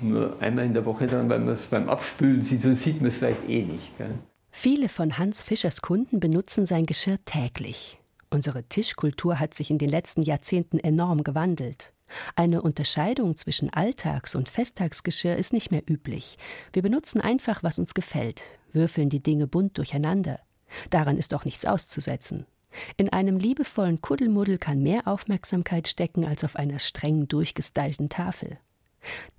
nur 0.00 0.36
einmal 0.40 0.64
in 0.64 0.74
der 0.74 0.84
Woche 0.84 1.06
dran, 1.06 1.28
weil 1.28 1.38
man 1.38 1.50
es 1.50 1.66
beim 1.66 1.88
Abspülen 1.88 2.42
sieht, 2.42 2.62
sonst 2.62 2.82
sieht 2.82 3.00
man 3.00 3.08
es 3.08 3.18
vielleicht 3.18 3.48
eh 3.48 3.62
nicht. 3.62 3.96
Gell? 3.98 4.10
Viele 4.54 4.90
von 4.90 5.18
Hans 5.18 5.42
Fischers 5.42 5.80
Kunden 5.80 6.20
benutzen 6.20 6.66
sein 6.66 6.84
Geschirr 6.86 7.18
täglich. 7.24 7.98
Unsere 8.30 8.62
Tischkultur 8.62 9.40
hat 9.40 9.54
sich 9.54 9.70
in 9.70 9.78
den 9.78 9.88
letzten 9.88 10.22
Jahrzehnten 10.22 10.78
enorm 10.78 11.24
gewandelt. 11.24 11.92
Eine 12.36 12.62
Unterscheidung 12.62 13.36
zwischen 13.36 13.70
Alltags- 13.70 14.34
und 14.34 14.50
Festtagsgeschirr 14.50 15.36
ist 15.36 15.54
nicht 15.54 15.70
mehr 15.70 15.82
üblich. 15.88 16.36
Wir 16.72 16.82
benutzen 16.82 17.20
einfach, 17.20 17.62
was 17.62 17.78
uns 17.78 17.94
gefällt, 17.94 18.42
würfeln 18.72 19.08
die 19.08 19.22
Dinge 19.22 19.46
bunt 19.46 19.78
durcheinander. 19.78 20.38
Daran 20.90 21.16
ist 21.16 21.34
auch 21.34 21.46
nichts 21.46 21.64
auszusetzen. 21.64 22.46
In 22.98 23.08
einem 23.08 23.38
liebevollen 23.38 24.00
Kuddelmuddel 24.02 24.58
kann 24.58 24.82
mehr 24.82 25.08
Aufmerksamkeit 25.08 25.88
stecken 25.88 26.24
als 26.24 26.44
auf 26.44 26.56
einer 26.56 26.78
streng 26.78 27.26
durchgestylten 27.26 28.10
Tafel. 28.10 28.58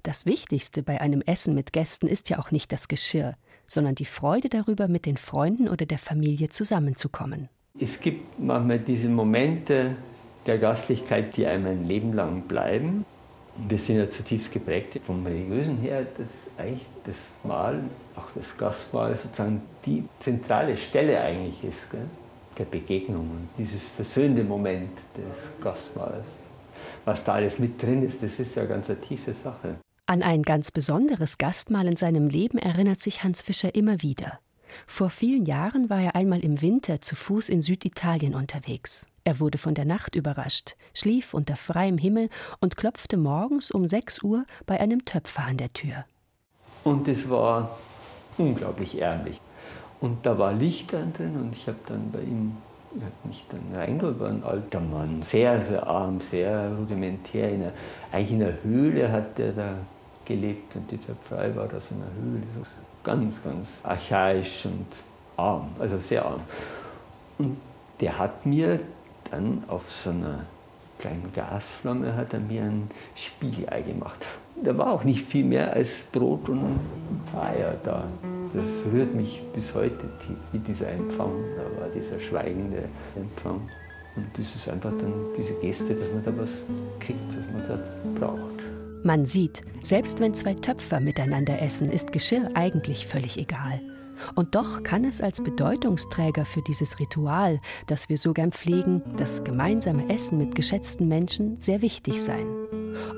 Das 0.02 0.26
Wichtigste 0.26 0.84
bei 0.84 1.00
einem 1.00 1.22
Essen 1.22 1.54
mit 1.54 1.72
Gästen 1.72 2.08
ist 2.08 2.30
ja 2.30 2.40
auch 2.40 2.52
nicht 2.52 2.72
das 2.72 2.88
Geschirr, 2.88 3.38
sondern 3.74 3.96
die 3.96 4.06
Freude 4.06 4.50
darüber, 4.50 4.88
mit 4.88 5.06
den 5.06 5.18
Freunden 5.18 5.68
oder 5.68 5.86
der 5.86 5.98
Familie 5.98 6.50
zusammenzukommen. 6.50 7.50
Es 7.80 8.00
gibt 8.00 8.40
manchmal 8.40 8.80
diese 8.80 9.10
Momente 9.10 9.96
der 10.46 10.60
Gastlichkeit, 10.60 11.36
die 11.36 11.46
einem 11.48 11.66
ein 11.66 11.88
Leben 11.88 12.14
lang 12.14 12.44
bleiben. 12.44 13.06
Wir 13.68 13.78
sind 13.78 13.98
ja 13.98 14.10
zutiefst 14.10 14.52
geprägt 14.52 15.00
vom 15.04 15.26
Religiösen 15.26 15.78
her, 15.78 16.06
dass 16.18 16.28
eigentlich 16.58 16.88
das 17.06 17.18
Mahl, 17.44 17.82
auch 18.16 18.30
das 18.36 18.56
Gastmahl 18.58 19.16
sozusagen 19.16 19.62
die 19.86 20.04
zentrale 20.20 20.78
Stelle 20.78 21.20
eigentlich 21.22 21.64
ist, 21.64 21.90
gell? 21.92 22.06
der 22.58 22.66
Begegnung 22.66 23.22
und 23.22 23.50
dieses 23.58 23.82
versöhnende 23.82 24.44
Moment 24.44 24.92
des 25.18 25.64
Gastmahls. 25.64 26.26
Was 27.06 27.24
da 27.24 27.34
alles 27.34 27.58
mit 27.60 27.82
drin 27.82 28.04
ist, 28.04 28.22
das 28.22 28.40
ist 28.40 28.56
ja 28.56 28.66
ganz 28.66 28.90
eine 28.90 29.02
tiefe 29.02 29.34
Sache. 29.34 29.76
An 30.14 30.22
ein 30.22 30.44
ganz 30.44 30.70
besonderes 30.70 31.40
Gastmahl 31.40 31.88
in 31.88 31.96
seinem 31.96 32.28
Leben 32.28 32.60
erinnert 32.60 33.00
sich 33.00 33.24
Hans 33.24 33.42
Fischer 33.42 33.74
immer 33.74 34.04
wieder. 34.04 34.38
Vor 34.86 35.10
vielen 35.10 35.44
Jahren 35.44 35.90
war 35.90 36.02
er 36.02 36.16
einmal 36.16 36.42
im 36.42 36.62
Winter 36.62 37.02
zu 37.02 37.16
Fuß 37.16 37.50
in 37.50 37.64
Süditalien 37.64 38.36
unterwegs. 38.36 39.08
Er 39.24 39.40
wurde 39.40 39.58
von 39.58 39.74
der 39.74 39.86
Nacht 39.86 40.14
überrascht, 40.16 40.76
schlief 40.94 41.34
unter 41.34 41.56
freiem 41.56 41.98
Himmel 41.98 42.30
und 42.60 42.78
klopfte 42.78 43.18
morgens 43.18 43.72
um 43.72 43.88
6 43.88 44.22
Uhr 44.22 44.46
bei 44.68 44.80
einem 44.80 45.04
Töpfer 45.04 45.46
an 45.46 45.58
der 45.58 45.74
Tür. 45.74 46.06
Und 46.84 47.08
es 47.08 47.28
war 47.28 47.76
unglaublich 48.38 49.02
ärmlich. 49.02 49.42
Und 50.00 50.28
da 50.28 50.38
war 50.38 50.54
Licht 50.54 50.92
drin 50.92 51.38
und 51.42 51.56
ich 51.56 51.66
habe 51.66 51.80
dann 51.88 52.12
bei 52.12 52.22
ihm 52.22 52.58
hat 53.02 53.26
mich 53.26 53.44
dann 53.50 53.76
reingeholt, 53.76 54.20
war 54.20 54.30
ein 54.30 54.44
alter 54.44 54.80
Mann, 54.80 55.24
sehr, 55.24 55.60
sehr 55.64 55.88
arm, 55.88 56.22
sehr 56.22 56.72
rudimentär. 56.78 57.50
In 57.50 57.64
einer, 57.64 57.72
eigentlich 58.12 58.32
in 58.32 58.44
einer 58.44 58.64
Höhle 58.64 59.12
hat 59.12 59.40
der 59.40 59.54
da 59.54 59.78
gelebt 60.26 60.76
und 60.76 60.90
die 60.90 60.98
Töpferei 60.98 61.56
war 61.56 61.68
da 61.68 61.80
so 61.80 61.96
in 61.96 62.02
einer 62.02 62.14
Höhle. 62.14 62.44
Ganz, 63.04 63.44
ganz 63.44 63.80
archaisch 63.84 64.66
und 64.66 64.88
arm, 65.38 65.70
also 65.80 65.98
sehr 65.98 66.26
arm. 66.26 66.42
Und 67.38 67.58
der 68.00 68.18
hat 68.18 68.46
mir 68.46 68.80
dann 69.30 69.64
auf 69.68 69.92
so 69.92 70.10
einer 70.10 70.46
kleinen 71.04 71.34
Gasflamme 71.34 72.16
hat 72.16 72.34
er 72.34 72.40
mir 72.40 72.62
ein 72.64 72.90
Spiegelei 73.14 73.82
gemacht. 73.82 74.20
Da 74.56 74.78
war 74.78 74.94
auch 74.94 75.04
nicht 75.04 75.26
viel 75.26 75.44
mehr 75.44 75.74
als 75.74 76.04
Brot 76.14 76.48
und 76.48 76.80
Eier 77.36 77.76
da. 77.84 78.06
Das 78.54 78.66
rührt 78.90 79.14
mich 79.14 79.42
bis 79.54 79.74
heute 79.74 80.10
tief, 80.26 80.38
wie 80.54 80.60
dieser 80.60 80.90
Empfang. 80.90 81.32
Da 81.58 81.82
war 81.82 81.90
dieser 81.90 82.20
schweigende 82.22 82.84
Empfang. 83.18 83.70
Und 84.16 84.28
das 84.38 84.56
ist 84.56 84.70
einfach 84.70 84.92
dann 84.92 85.14
diese 85.38 85.54
Geste, 85.56 85.94
dass 85.94 86.10
man 86.12 86.24
da 86.24 86.32
was 86.38 86.52
kriegt, 87.00 87.20
was 87.30 87.52
man 87.52 87.68
da 87.68 88.26
braucht. 88.26 88.53
Man 89.04 89.26
sieht, 89.26 89.62
selbst 89.82 90.22
wenn 90.22 90.34
zwei 90.34 90.54
Töpfer 90.54 91.02
miteinander 91.02 91.62
essen, 91.62 91.92
ist 91.92 92.14
Geschirr 92.14 92.50
eigentlich 92.54 93.06
völlig 93.06 93.38
egal. 93.38 93.82
Und 94.36 94.56
doch 94.56 94.84
kann 94.84 95.04
es 95.04 95.20
als 95.20 95.44
Bedeutungsträger 95.44 96.46
für 96.46 96.62
dieses 96.62 97.00
Ritual, 97.00 97.60
das 97.88 98.08
wir 98.08 98.18
so 98.18 98.32
gern 98.32 98.54
pflegen, 98.54 99.02
das 99.18 99.44
gemeinsame 99.44 100.10
Essen 100.10 100.38
mit 100.38 100.56
geschätzten 100.56 101.10
Menschen, 101.10 101.60
sehr 101.60 101.82
wichtig 101.82 102.22
sein. 102.22 102.48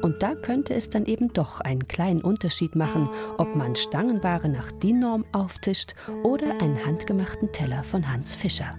Und 0.01 0.23
da 0.23 0.33
könnte 0.33 0.73
es 0.73 0.89
dann 0.89 1.05
eben 1.05 1.33
doch 1.33 1.61
einen 1.61 1.87
kleinen 1.87 2.21
Unterschied 2.21 2.75
machen, 2.75 3.07
ob 3.37 3.55
man 3.55 3.75
Stangenware 3.75 4.49
nach 4.49 4.71
DIN-Norm 4.71 5.25
auftischt 5.33 5.93
oder 6.23 6.59
einen 6.61 6.83
handgemachten 6.83 7.51
Teller 7.51 7.83
von 7.83 8.11
Hans 8.11 8.33
Fischer. 8.33 8.75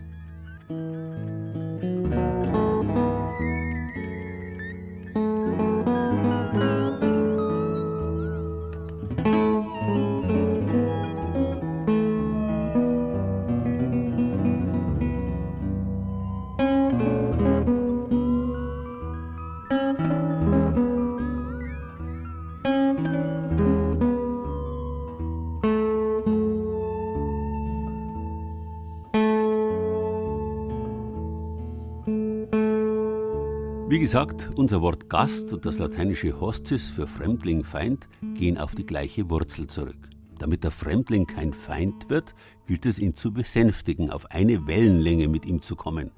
Gesagt, 34.06 34.50
unser 34.54 34.82
Wort 34.82 35.10
Gast 35.10 35.52
und 35.52 35.66
das 35.66 35.78
lateinische 35.78 36.40
Hostis 36.40 36.88
für 36.88 37.08
Fremdling, 37.08 37.64
Feind 37.64 38.06
gehen 38.34 38.56
auf 38.56 38.76
die 38.76 38.86
gleiche 38.86 39.28
Wurzel 39.30 39.66
zurück. 39.66 39.98
Damit 40.38 40.62
der 40.62 40.70
Fremdling 40.70 41.26
kein 41.26 41.52
Feind 41.52 42.08
wird, 42.08 42.32
gilt 42.68 42.86
es 42.86 43.00
ihn 43.00 43.16
zu 43.16 43.32
besänftigen, 43.32 44.12
auf 44.12 44.30
eine 44.30 44.64
Wellenlänge 44.68 45.26
mit 45.26 45.44
ihm 45.44 45.60
zu 45.60 45.74
kommen. 45.74 46.12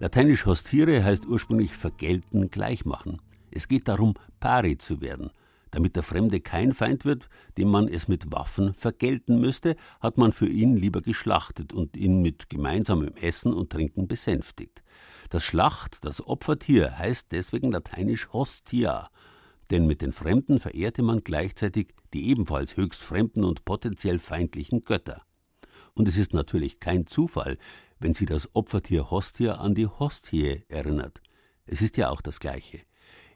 Lateinisch 0.00 0.44
hostiere 0.44 1.02
heißt 1.02 1.24
ursprünglich 1.24 1.72
vergelten, 1.72 2.50
gleichmachen. 2.50 3.22
Es 3.50 3.68
geht 3.68 3.88
darum, 3.88 4.16
pari 4.38 4.76
zu 4.76 5.00
werden. 5.00 5.30
Damit 5.70 5.94
der 5.94 6.02
Fremde 6.02 6.40
kein 6.40 6.72
Feind 6.72 7.04
wird, 7.04 7.28
dem 7.56 7.68
man 7.68 7.86
es 7.86 8.08
mit 8.08 8.32
Waffen 8.32 8.74
vergelten 8.74 9.40
müsste, 9.40 9.76
hat 10.00 10.18
man 10.18 10.32
für 10.32 10.48
ihn 10.48 10.76
lieber 10.76 11.00
geschlachtet 11.00 11.72
und 11.72 11.96
ihn 11.96 12.20
mit 12.22 12.50
gemeinsamem 12.50 13.14
Essen 13.14 13.52
und 13.52 13.70
Trinken 13.70 14.08
besänftigt. 14.08 14.82
Das 15.28 15.44
Schlacht, 15.44 16.04
das 16.04 16.26
Opfertier, 16.26 16.98
heißt 16.98 17.30
deswegen 17.30 17.70
lateinisch 17.70 18.32
Hostia, 18.32 19.10
denn 19.70 19.86
mit 19.86 20.02
den 20.02 20.10
Fremden 20.10 20.58
verehrte 20.58 21.02
man 21.02 21.22
gleichzeitig 21.22 21.94
die 22.12 22.28
ebenfalls 22.28 22.76
höchst 22.76 23.02
fremden 23.02 23.44
und 23.44 23.64
potenziell 23.64 24.18
feindlichen 24.18 24.82
Götter. 24.82 25.22
Und 25.94 26.08
es 26.08 26.16
ist 26.16 26.34
natürlich 26.34 26.80
kein 26.80 27.06
Zufall, 27.06 27.58
wenn 28.00 28.14
sie 28.14 28.26
das 28.26 28.48
Opfertier 28.54 29.10
Hostia 29.10 29.54
an 29.54 29.74
die 29.74 29.86
Hostie 29.86 30.64
erinnert. 30.68 31.20
Es 31.66 31.82
ist 31.82 31.96
ja 31.96 32.10
auch 32.10 32.20
das 32.20 32.40
Gleiche. 32.40 32.80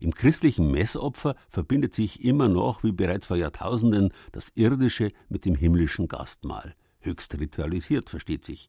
Im 0.00 0.14
christlichen 0.14 0.70
Messopfer 0.70 1.35
verbindet 1.48 1.94
sich 1.94 2.24
immer 2.24 2.48
noch, 2.48 2.83
wie 2.85 2.92
bereits 2.92 3.26
vor 3.26 3.37
Jahrtausenden, 3.37 4.12
das 4.33 4.50
Irdische 4.54 5.11
mit 5.28 5.44
dem 5.44 5.54
himmlischen 5.54 6.09
Gastmahl. 6.09 6.74
Höchst 7.00 7.38
ritualisiert, 7.38 8.11
versteht 8.11 8.44
sich. 8.44 8.66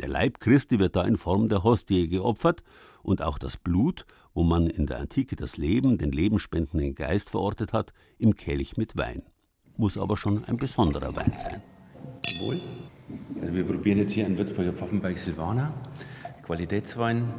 Der 0.00 0.08
Leib 0.08 0.38
Christi 0.40 0.78
wird 0.78 0.94
da 0.94 1.02
in 1.04 1.16
Form 1.16 1.48
der 1.48 1.64
Hostie 1.64 2.08
geopfert 2.08 2.62
und 3.02 3.22
auch 3.22 3.38
das 3.38 3.56
Blut, 3.56 4.06
wo 4.32 4.44
man 4.44 4.68
in 4.68 4.86
der 4.86 4.98
Antike 4.98 5.34
das 5.34 5.56
Leben, 5.56 5.98
den 5.98 6.12
lebenspendenden 6.12 6.94
Geist 6.94 7.30
verortet 7.30 7.72
hat, 7.72 7.92
im 8.18 8.36
Kelch 8.36 8.76
mit 8.76 8.96
Wein. 8.96 9.22
Muss 9.76 9.96
aber 9.96 10.16
schon 10.16 10.44
ein 10.44 10.56
besonderer 10.56 11.16
Wein 11.16 11.32
sein. 11.36 11.62
Wohl. 12.40 12.60
Also 13.40 13.54
wir 13.54 13.64
probieren 13.64 13.98
jetzt 13.98 14.12
hier 14.12 14.26
einen 14.26 14.36
Würzburger 14.38 14.72
Pfaffenberg 14.72 15.18
Silvaner, 15.18 15.72
Qualitätswein 16.48 17.34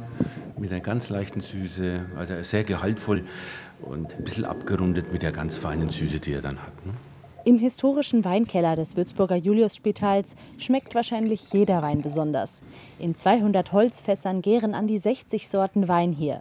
mit 0.56 0.70
einer 0.70 0.80
ganz 0.80 1.08
leichten 1.08 1.40
Süße, 1.40 2.06
also 2.16 2.42
sehr 2.44 2.62
gehaltvoll 2.62 3.24
und 3.82 4.14
ein 4.16 4.22
bisschen 4.22 4.44
abgerundet 4.44 5.12
mit 5.12 5.22
der 5.22 5.32
ganz 5.32 5.58
feinen 5.58 5.88
Süße, 5.88 6.20
die 6.20 6.32
er 6.32 6.42
dann 6.42 6.62
hat. 6.62 6.86
Ne? 6.86 6.92
Im 7.44 7.58
historischen 7.58 8.24
Weinkeller 8.24 8.76
des 8.76 8.96
Würzburger 8.96 9.34
Juliusspitals 9.34 10.36
schmeckt 10.58 10.94
wahrscheinlich 10.94 11.52
jeder 11.52 11.82
Wein 11.82 12.02
besonders. 12.02 12.62
In 13.00 13.16
200 13.16 13.72
Holzfässern 13.72 14.42
gären 14.42 14.76
an 14.76 14.86
die 14.86 14.98
60 14.98 15.48
Sorten 15.48 15.88
Wein 15.88 16.12
hier. 16.12 16.40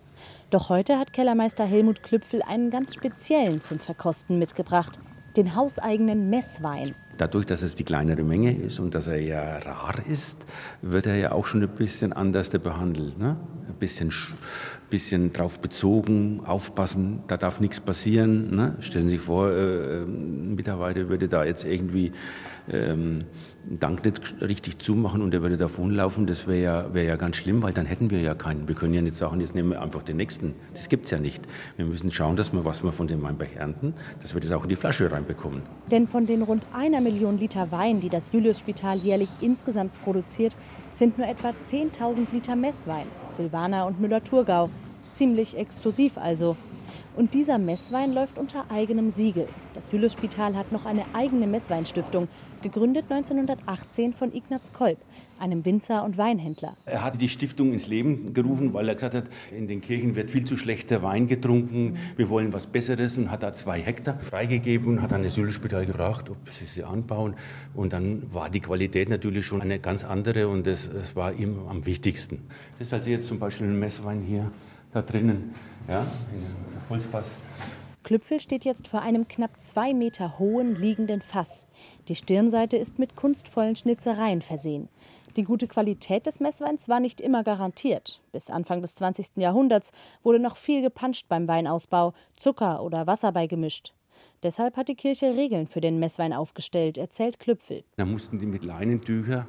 Doch 0.51 0.69
heute 0.69 0.99
hat 0.99 1.11
Kellermeister 1.11 1.65
Helmut 1.65 2.03
Klüpfel 2.03 2.43
einen 2.43 2.69
ganz 2.69 2.93
speziellen 2.93 3.63
zum 3.63 3.79
Verkosten 3.79 4.37
mitgebracht, 4.37 4.99
den 5.37 5.55
hauseigenen 5.55 6.29
Messwein. 6.29 6.93
Dadurch, 7.19 7.45
dass 7.45 7.63
es 7.63 7.75
die 7.75 7.83
kleinere 7.83 8.23
Menge 8.23 8.55
ist 8.55 8.79
und 8.79 8.95
dass 8.95 9.07
er 9.07 9.19
ja 9.19 9.57
rar 9.57 9.95
ist, 10.09 10.37
wird 10.81 11.05
er 11.05 11.17
ja 11.17 11.33
auch 11.33 11.45
schon 11.45 11.61
ein 11.61 11.67
bisschen 11.67 12.13
anders 12.13 12.49
behandelt. 12.49 13.19
Ne? 13.19 13.35
Ein 13.67 13.73
bisschen, 13.77 14.13
bisschen 14.89 15.33
drauf 15.33 15.59
bezogen, 15.59 16.39
aufpassen, 16.45 17.23
da 17.27 17.35
darf 17.35 17.59
nichts 17.59 17.81
passieren. 17.81 18.55
Ne? 18.55 18.77
Stellen 18.79 19.09
Sie 19.09 19.17
sich 19.17 19.25
vor, 19.25 19.51
äh, 19.51 20.03
ein 20.03 20.55
Mitarbeiter 20.55 21.09
würde 21.09 21.27
da 21.27 21.43
jetzt 21.43 21.65
irgendwie 21.65 22.13
ähm, 22.71 23.25
Dank 23.69 24.03
nicht 24.03 24.35
richtig 24.41 24.79
zumachen 24.79 25.21
und 25.21 25.33
er 25.33 25.41
würde 25.41 25.57
davonlaufen, 25.57 26.25
das 26.25 26.47
wäre 26.47 26.61
ja, 26.61 26.93
wär 26.93 27.03
ja 27.03 27.15
ganz 27.17 27.35
schlimm, 27.35 27.61
weil 27.61 27.73
dann 27.73 27.85
hätten 27.85 28.09
wir 28.09 28.19
ja 28.21 28.33
keinen. 28.33 28.67
Wir 28.67 28.75
können 28.75 28.93
ja 28.93 29.01
nicht 29.01 29.15
sagen, 29.15 29.41
jetzt 29.41 29.53
nehmen 29.53 29.71
wir 29.71 29.81
einfach 29.81 30.01
den 30.01 30.17
nächsten. 30.17 30.55
Das 30.73 30.89
gibt 30.89 31.05
es 31.05 31.11
ja 31.11 31.19
nicht. 31.19 31.43
Wir 31.77 31.85
müssen 31.85 32.09
schauen, 32.09 32.35
dass 32.35 32.51
wir, 32.53 32.65
was 32.65 32.83
wir 32.83 32.91
von 32.91 33.07
dem 33.07 33.21
Weinberg 33.21 33.55
ernten, 33.55 33.93
dass 34.21 34.33
wir 34.33 34.41
das 34.41 34.51
auch 34.51 34.63
in 34.63 34.69
die 34.69 34.75
Flasche 34.75 35.11
reinbekommen. 35.11 35.61
Denn 35.91 36.07
von 36.07 36.25
den 36.25 36.41
rund 36.41 36.63
einer 36.73 37.01
Million 37.01 37.37
Liter 37.37 37.71
Wein, 37.71 37.99
die 38.01 38.09
das 38.09 38.31
Juliusspital 38.31 38.97
jährlich 38.97 39.29
insgesamt 39.41 39.91
produziert, 40.03 40.55
sind 40.95 41.17
nur 41.17 41.27
etwa 41.27 41.53
10.000 41.69 42.27
Liter 42.33 42.55
Messwein, 42.55 43.05
Silvaner 43.31 43.85
und 43.85 43.99
Müller-Thurgau. 44.01 44.69
Ziemlich 45.13 45.57
exklusiv 45.57 46.17
also. 46.17 46.57
Und 47.15 47.33
dieser 47.33 47.57
Messwein 47.57 48.13
läuft 48.13 48.37
unter 48.37 48.65
eigenem 48.69 49.11
Siegel. 49.11 49.47
Das 49.73 49.91
Juliusspital 49.91 50.55
hat 50.55 50.71
noch 50.71 50.85
eine 50.85 51.03
eigene 51.13 51.47
Messweinstiftung, 51.47 52.27
gegründet 52.61 53.05
1918 53.09 54.13
von 54.13 54.33
Ignaz 54.33 54.71
Kolb, 54.73 54.97
einem 55.39 55.65
Winzer 55.65 56.03
und 56.03 56.17
Weinhändler. 56.17 56.75
Er 56.85 57.03
hat 57.03 57.19
die 57.21 57.29
Stiftung 57.29 57.73
ins 57.73 57.87
Leben 57.87 58.33
gerufen, 58.33 58.73
weil 58.73 58.87
er 58.87 58.95
gesagt 58.95 59.13
hat, 59.15 59.25
in 59.55 59.67
den 59.67 59.81
Kirchen 59.81 60.15
wird 60.15 60.29
viel 60.29 60.45
zu 60.45 60.57
schlechter 60.57 61.01
Wein 61.01 61.27
getrunken, 61.27 61.97
wir 62.17 62.29
wollen 62.29 62.53
was 62.53 62.67
Besseres 62.67 63.17
und 63.17 63.31
hat 63.31 63.43
da 63.43 63.53
zwei 63.53 63.81
Hektar 63.81 64.19
freigegeben 64.19 64.87
und 64.87 65.01
hat 65.01 65.11
dann 65.11 65.23
das 65.23 65.35
Juliusspital 65.35 65.85
gefragt, 65.85 66.29
ob 66.29 66.37
sie 66.49 66.65
sie 66.65 66.83
anbauen. 66.83 67.35
Und 67.73 67.93
dann 67.93 68.23
war 68.33 68.49
die 68.49 68.59
Qualität 68.59 69.09
natürlich 69.09 69.45
schon 69.45 69.61
eine 69.61 69.79
ganz 69.79 70.03
andere 70.03 70.47
und 70.47 70.67
es, 70.67 70.87
es 70.87 71.15
war 71.15 71.33
ihm 71.33 71.59
am 71.69 71.85
wichtigsten. 71.85 72.47
Das 72.77 72.87
ist 72.87 72.93
also 72.93 73.09
jetzt 73.09 73.27
zum 73.27 73.39
Beispiel 73.39 73.67
ein 73.67 73.79
Messwein 73.79 74.21
hier 74.21 74.51
da 74.91 75.01
drinnen, 75.01 75.53
ja, 75.87 76.01
in 76.01 76.37
einem 76.37 76.89
Holzfass. 76.89 77.29
Klüpfel 78.03 78.39
steht 78.39 78.65
jetzt 78.65 78.87
vor 78.87 79.01
einem 79.01 79.27
knapp 79.27 79.61
zwei 79.61 79.93
Meter 79.93 80.39
hohen 80.39 80.75
liegenden 80.75 81.21
Fass. 81.21 81.67
Die 82.07 82.15
Stirnseite 82.15 82.77
ist 82.77 82.97
mit 82.97 83.15
kunstvollen 83.15 83.75
Schnitzereien 83.75 84.41
versehen. 84.41 84.89
Die 85.35 85.43
gute 85.43 85.67
Qualität 85.67 86.25
des 86.25 86.39
Messweins 86.39 86.89
war 86.89 86.99
nicht 86.99 87.21
immer 87.21 87.43
garantiert. 87.43 88.21
Bis 88.31 88.49
Anfang 88.49 88.81
des 88.81 88.95
20. 88.95 89.37
Jahrhunderts 89.37 89.91
wurde 90.23 90.39
noch 90.39 90.57
viel 90.57 90.81
gepanscht 90.81 91.27
beim 91.29 91.47
Weinausbau, 91.47 92.13
Zucker 92.35 92.81
oder 92.83 93.05
Wasser 93.05 93.31
beigemischt. 93.31 93.93
Deshalb 94.41 94.77
hat 94.77 94.87
die 94.87 94.95
Kirche 94.95 95.35
Regeln 95.35 95.67
für 95.67 95.81
den 95.81 95.99
Messwein 95.99 96.33
aufgestellt, 96.33 96.97
erzählt 96.97 97.39
Klüpfel. 97.39 97.83
Da 97.97 98.05
mussten 98.05 98.39
die 98.39 98.45
mit 98.45 98.63
Leinentücher 98.63 99.47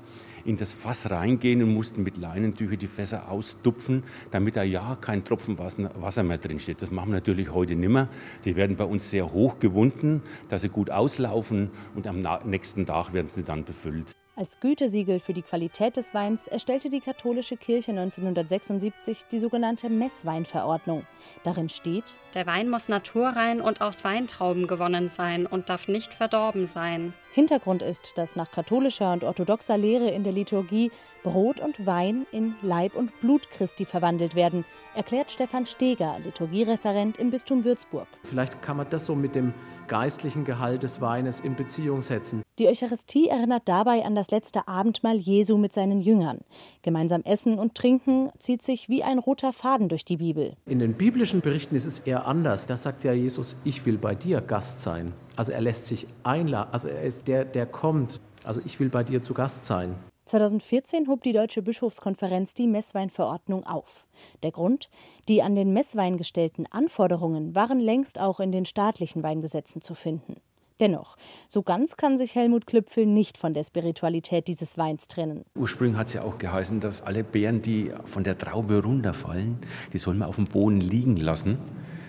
in 0.51 0.57
das 0.57 0.73
Fass 0.73 1.11
reingehen 1.11 1.63
und 1.63 1.73
mussten 1.73 2.03
mit 2.03 2.17
Leinentücher 2.17 2.77
die 2.77 2.89
Fässer 2.89 3.31
ausdupfen, 3.31 4.03
damit 4.31 4.57
da 4.57 4.63
ja 4.63 4.97
kein 5.01 5.25
Tropfen 5.25 5.59
Wasser 5.59 6.23
mehr 6.23 6.39
drin 6.39 6.59
steht. 6.59 6.83
Das 6.83 6.91
machen 6.91 7.11
wir 7.11 7.15
natürlich 7.15 7.53
heute 7.53 7.77
nicht 7.77 7.89
mehr. 7.89 8.09
Die 8.45 8.57
werden 8.57 8.77
bei 8.77 8.85
uns 8.85 9.09
sehr 9.09 9.33
hoch 9.33 9.59
gewunden, 9.61 10.23
dass 10.49 10.63
sie 10.63 10.69
gut 10.69 10.91
auslaufen 10.91 11.71
und 11.95 12.07
am 12.07 12.27
nächsten 12.45 12.85
Tag 12.85 13.13
werden 13.13 13.29
sie 13.31 13.45
dann 13.45 13.65
befüllt. 13.65 14.20
Als 14.41 14.59
Gütesiegel 14.59 15.21
für 15.21 15.35
die 15.35 15.43
Qualität 15.43 15.99
des 15.99 16.15
Weins 16.15 16.47
erstellte 16.47 16.89
die 16.89 17.03
katholische 17.03 17.59
Kirche 17.59 17.91
1976 17.91 19.27
die 19.31 19.39
sogenannte 19.39 19.91
Messweinverordnung. 19.91 21.05
Darin 21.45 21.69
steht, 21.69 22.05
der 22.33 22.47
Wein 22.47 22.71
muss 22.71 22.89
naturrein 22.89 23.61
und 23.61 23.83
aus 23.83 24.03
Weintrauben 24.03 24.67
gewonnen 24.67 25.11
sein 25.11 25.45
und 25.45 25.69
darf 25.69 25.89
nicht 25.89 26.15
verdorben 26.15 26.67
sein. 26.67 27.13
Hintergrund 27.35 27.83
ist, 27.83 28.17
dass 28.17 28.35
nach 28.35 28.51
katholischer 28.51 29.13
und 29.13 29.25
orthodoxer 29.25 29.77
Lehre 29.77 30.11
in 30.11 30.25
der 30.25 30.33
Liturgie 30.33 30.91
Brot 31.23 31.61
und 31.61 31.85
Wein 31.85 32.27
in 32.33 32.55
Leib 32.63 32.97
und 32.97 33.19
Blut 33.21 33.51
Christi 33.51 33.85
verwandelt 33.85 34.35
werden, 34.35 34.65
erklärt 34.95 35.31
Stefan 35.31 35.67
Steger, 35.67 36.17
Liturgiereferent 36.25 37.19
im 37.19 37.31
Bistum 37.31 37.65
Würzburg. 37.65 38.07
Vielleicht 38.25 38.63
kann 38.63 38.79
man 38.79 38.89
das 38.89 39.05
so 39.05 39.15
mit 39.15 39.35
dem 39.35 39.53
geistlichen 39.87 40.45
Gehalt 40.45 40.83
des 40.83 41.01
Weines 41.01 41.41
in 41.41 41.57
Beziehung 41.57 42.01
setzen. 42.01 42.43
Die 42.59 42.69
Eucharistie 42.69 43.29
erinnert 43.29 43.63
dabei 43.67 44.05
an 44.05 44.15
das 44.15 44.31
letzte 44.31 44.67
Abendmahl 44.67 45.17
Jesu 45.17 45.59
mit 45.59 45.75
seinen 45.75 46.01
Jüngern. 46.01 46.39
Gemeinsam 46.83 47.23
essen 47.23 47.59
und 47.59 47.75
trinken 47.75 48.31
zieht 48.39 48.63
sich 48.63 48.89
wie 48.89 49.03
ein 49.03 49.19
roter 49.19 49.53
Faden 49.53 49.89
durch 49.89 50.05
die 50.05 50.17
Bibel. 50.17 50.55
In 50.67 50.79
den 50.79 50.95
biblischen 50.95 51.41
Berichten 51.41 51.77
ist 51.77 51.87
es 51.87 52.01
eher 52.01 52.27
anders. 52.27 52.67
Da 52.67 52.77
sagt 52.77 53.05
ja 53.05 53.13
Jesus, 53.13 53.57
ich 53.65 53.85
will 53.85 53.99
bei 53.99 54.15
dir 54.15 54.41
Gast 54.41 54.83
sein. 54.83 55.13
Also 55.37 55.53
er 55.53 55.61
lässt 55.61 55.87
sich 55.87 56.07
einladen, 56.23 56.71
also 56.73 56.89
er 56.89 57.03
ist 57.03 57.29
der, 57.29 57.45
der 57.45 57.67
kommt. 57.67 58.21
Also 58.45 58.61
ich 58.65 58.81
will 58.81 58.89
bei 58.89 59.05
dir 59.05 59.23
zu 59.23 59.35
Gast 59.35 59.67
sein. 59.67 59.97
2014 60.31 61.09
hob 61.09 61.25
die 61.25 61.33
Deutsche 61.33 61.61
Bischofskonferenz 61.61 62.55
die 62.55 62.69
Messweinverordnung 62.69 63.67
auf. 63.67 64.07
Der 64.45 64.53
Grund? 64.53 64.89
Die 65.29 65.43
an 65.43 65.57
den 65.57 65.73
Messwein 65.73 66.19
gestellten 66.19 66.67
Anforderungen 66.71 67.57
waren 67.57 67.81
längst 67.81 68.21
auch 68.21 68.39
in 68.39 68.53
den 68.53 68.65
staatlichen 68.65 69.25
Weingesetzen 69.25 69.83
zu 69.83 69.97
finden. 69.97 70.37
Dennoch, 70.79 71.17
so 71.49 71.63
ganz 71.63 71.97
kann 71.97 72.17
sich 72.17 72.37
Helmut 72.37 72.69
Klüpfel 72.69 73.07
nicht 73.07 73.39
von 73.39 73.55
der 73.55 73.65
Spiritualität 73.65 74.47
dieses 74.47 74.79
Weins 74.79 75.09
trennen. 75.09 75.45
Ursprünglich 75.57 75.99
hat 75.99 76.07
es 76.07 76.13
ja 76.13 76.23
auch 76.23 76.39
geheißen, 76.39 76.79
dass 76.79 77.03
alle 77.03 77.25
Beeren, 77.25 77.61
die 77.61 77.93
von 78.05 78.23
der 78.23 78.39
Traube 78.39 78.85
runterfallen, 78.85 79.59
die 79.93 79.99
soll 79.99 80.15
man 80.15 80.29
auf 80.29 80.37
dem 80.37 80.47
Boden 80.47 80.81
liegen 80.81 81.17
lassen, 81.17 81.59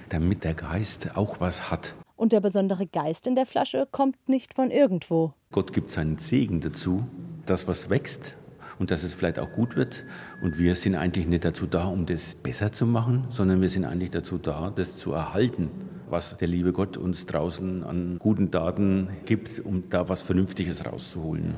damit 0.10 0.44
der 0.44 0.54
Geist 0.54 1.18
auch 1.18 1.40
was 1.40 1.72
hat. 1.72 1.96
Und 2.16 2.34
der 2.34 2.40
besondere 2.40 2.86
Geist 2.86 3.26
in 3.26 3.34
der 3.34 3.48
Flasche 3.48 3.88
kommt 3.92 4.30
nicht 4.30 4.54
von 4.54 4.70
irgendwo. 4.70 5.34
Gott 5.52 5.74
gibt 5.74 5.90
seinen 5.90 6.20
Segen 6.20 6.62
dazu, 6.62 7.04
dass 7.46 7.68
was 7.68 7.90
wächst 7.90 8.36
und 8.80 8.92
dass 8.92 9.04
es 9.04 9.14
vielleicht 9.14 9.40
auch 9.40 9.52
gut 9.52 9.76
wird. 9.76 10.04
Und 10.42 10.58
wir 10.58 10.76
sind 10.76 10.96
eigentlich 10.96 11.28
nicht 11.28 11.46
dazu 11.46 11.68
da, 11.68 11.86
um 11.86 12.06
das 12.06 12.36
besser 12.36 12.72
zu 12.72 12.86
machen, 12.86 13.26
sondern 13.30 13.62
wir 13.62 13.70
sind 13.70 13.86
eigentlich 13.86 14.12
dazu 14.12 14.38
da, 14.38 14.72
das 14.76 14.98
zu 14.98 15.14
erhalten, 15.14 15.70
was 16.10 16.38
der 16.38 16.48
liebe 16.48 16.74
Gott 16.74 16.98
uns 16.98 17.26
draußen 17.26 17.84
an 17.84 18.18
guten 18.20 18.52
Daten 18.52 19.10
gibt, 19.26 19.60
um 19.60 19.90
da 19.90 20.10
was 20.10 20.22
Vernünftiges 20.24 20.86
rauszuholen. 20.86 21.54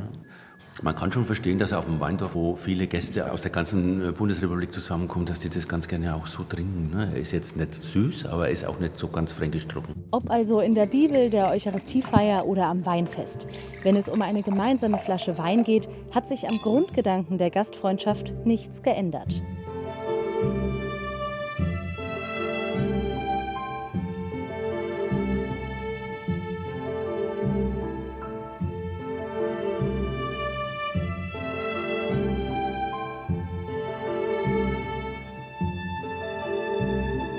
Man 0.82 0.96
kann 0.96 1.12
schon 1.12 1.26
verstehen, 1.26 1.60
dass 1.60 1.72
auf 1.72 1.86
dem 1.86 2.00
Weindorf, 2.00 2.34
wo 2.34 2.56
viele 2.56 2.88
Gäste 2.88 3.32
aus 3.32 3.42
der 3.42 3.52
ganzen 3.52 4.10
äh, 4.10 4.12
Bundesrepublik 4.12 4.74
zusammenkommen, 4.74 5.26
dass 5.26 5.40
die 5.40 5.50
das 5.50 5.68
ganz 5.68 5.88
gerne 5.88 6.16
auch 6.16 6.28
so 6.28 6.44
trinken. 6.44 6.90
Ne? 6.96 7.12
Er 7.14 7.22
ist 7.22 7.32
jetzt 7.32 7.56
nicht 7.56 7.76
süß, 7.76 8.26
aber 8.26 8.48
er 8.48 8.52
ist 8.52 8.66
auch 8.66 8.80
nicht 8.80 8.98
so 8.98 9.08
ganz 9.08 9.34
fränkisch 9.34 9.68
trocken. 9.68 9.94
Ob 10.12 10.30
also 10.30 10.62
in 10.62 10.74
der 10.74 10.88
Bibel, 10.88 11.30
der 11.30 11.50
Eucharistiefeier 11.50 12.46
oder 12.46 12.66
am 12.66 12.86
Weinfest. 12.86 13.48
Wenn 13.84 13.96
es 13.96 14.10
um 14.10 14.22
eine 14.22 14.42
gemeinsame 14.42 14.98
Flasche 14.98 15.38
Wein 15.38 15.64
geht, 15.64 15.88
hat 16.14 16.28
sich 16.28 16.50
am 16.50 16.58
Grundgedanken 16.58 17.38
der 17.38 17.52
Gastfreundschaft 17.52 18.34
nichts 18.46 18.82
geändert. 18.82 19.42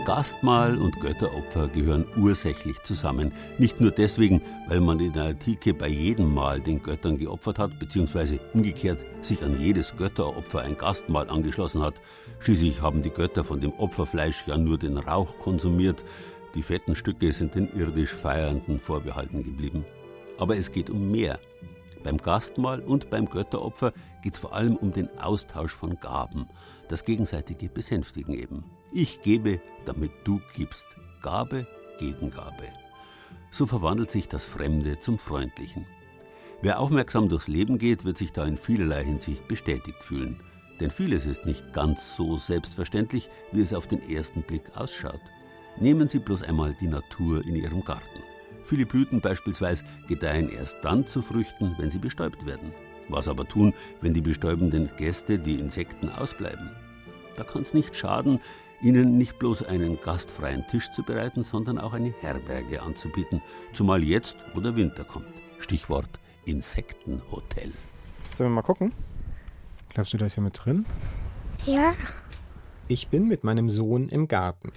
Gastmahl 0.04 0.76
und 0.76 1.00
Götteropfer 1.00 1.66
gehören 1.68 2.04
ursächlich 2.18 2.82
zusammen. 2.82 3.32
Nicht 3.56 3.80
nur 3.80 3.90
deswegen, 3.90 4.42
weil 4.68 4.80
man 4.80 5.00
in 5.00 5.14
der 5.14 5.24
Antike 5.24 5.72
bei 5.72 5.88
jedem 5.88 6.34
Mahl 6.34 6.60
den 6.60 6.82
Göttern 6.82 7.16
geopfert 7.16 7.58
hat, 7.58 7.78
beziehungsweise 7.78 8.38
umgekehrt 8.52 9.02
sich 9.22 9.42
an 9.42 9.58
jedes 9.58 9.96
Götteropfer 9.96 10.60
ein 10.60 10.76
Gastmahl 10.76 11.30
angeschlossen 11.30 11.80
hat. 11.80 11.94
Schließlich 12.40 12.82
haben 12.82 13.00
die 13.00 13.10
Götter 13.10 13.44
von 13.44 13.62
dem 13.62 13.72
Opferfleisch 13.72 14.44
ja 14.46 14.58
nur 14.58 14.76
den 14.76 14.98
Rauch 14.98 15.38
konsumiert. 15.38 16.04
Die 16.54 16.62
fetten 16.62 16.94
Stücke 16.94 17.32
sind 17.32 17.54
den 17.54 17.72
irdisch 17.74 18.12
Feiernden 18.12 18.80
vorbehalten 18.80 19.42
geblieben. 19.42 19.86
Aber 20.36 20.54
es 20.54 20.70
geht 20.70 20.90
um 20.90 21.10
mehr. 21.10 21.40
Beim 22.02 22.18
Gastmahl 22.18 22.80
und 22.80 23.08
beim 23.08 23.30
Götteropfer 23.30 23.94
geht 24.22 24.34
es 24.34 24.38
vor 24.38 24.52
allem 24.52 24.76
um 24.76 24.92
den 24.92 25.08
Austausch 25.18 25.72
von 25.72 25.98
Gaben, 25.98 26.46
das 26.88 27.06
gegenseitige 27.06 27.70
Besänftigen 27.70 28.34
eben. 28.34 28.64
Ich 28.96 29.22
gebe, 29.22 29.60
damit 29.86 30.12
du 30.22 30.40
gibst. 30.54 30.86
Gabe, 31.20 31.66
Gegengabe. 31.98 32.68
So 33.50 33.66
verwandelt 33.66 34.12
sich 34.12 34.28
das 34.28 34.44
Fremde 34.44 35.00
zum 35.00 35.18
Freundlichen. 35.18 35.84
Wer 36.62 36.78
aufmerksam 36.78 37.28
durchs 37.28 37.48
Leben 37.48 37.78
geht, 37.78 38.04
wird 38.04 38.18
sich 38.18 38.30
da 38.30 38.44
in 38.44 38.56
vielerlei 38.56 39.02
Hinsicht 39.02 39.48
bestätigt 39.48 40.00
fühlen. 40.00 40.38
Denn 40.78 40.92
vieles 40.92 41.26
ist 41.26 41.44
nicht 41.44 41.72
ganz 41.72 42.14
so 42.14 42.36
selbstverständlich, 42.36 43.30
wie 43.50 43.62
es 43.62 43.74
auf 43.74 43.88
den 43.88 44.08
ersten 44.08 44.42
Blick 44.42 44.76
ausschaut. 44.76 45.20
Nehmen 45.80 46.08
Sie 46.08 46.20
bloß 46.20 46.44
einmal 46.44 46.76
die 46.80 46.86
Natur 46.86 47.44
in 47.44 47.56
Ihrem 47.56 47.82
Garten. 47.84 48.22
Viele 48.62 48.86
Blüten 48.86 49.20
beispielsweise 49.20 49.82
gedeihen 50.06 50.48
erst 50.48 50.76
dann 50.84 51.04
zu 51.04 51.20
Früchten, 51.20 51.74
wenn 51.78 51.90
sie 51.90 51.98
bestäubt 51.98 52.46
werden. 52.46 52.72
Was 53.08 53.26
aber 53.26 53.44
tun, 53.44 53.74
wenn 54.02 54.14
die 54.14 54.20
bestäubenden 54.20 54.88
Gäste, 54.98 55.36
die 55.36 55.58
Insekten, 55.58 56.10
ausbleiben? 56.10 56.70
Da 57.36 57.42
kann 57.42 57.62
es 57.62 57.74
nicht 57.74 57.96
schaden, 57.96 58.40
ihnen 58.80 59.18
nicht 59.18 59.38
bloß 59.38 59.62
einen 59.64 60.00
gastfreien 60.00 60.66
Tisch 60.68 60.90
zu 60.92 61.02
bereiten, 61.02 61.42
sondern 61.42 61.78
auch 61.78 61.92
eine 61.92 62.12
Herberge 62.20 62.82
anzubieten, 62.82 63.40
zumal 63.72 64.02
jetzt, 64.02 64.36
wo 64.54 64.60
der 64.60 64.76
Winter 64.76 65.04
kommt. 65.04 65.26
Stichwort 65.58 66.20
Insektenhotel. 66.44 67.72
Sollen 68.36 68.50
wir 68.50 68.54
mal 68.56 68.62
gucken? 68.62 68.92
Glaubst 69.90 70.12
du, 70.12 70.18
da 70.18 70.26
ist 70.26 70.36
mit 70.38 70.64
drin? 70.64 70.84
Ja. 71.66 71.94
Ich 72.88 73.08
bin 73.08 73.28
mit 73.28 73.44
meinem 73.44 73.70
Sohn 73.70 74.08
im 74.08 74.28
Garten. 74.28 74.72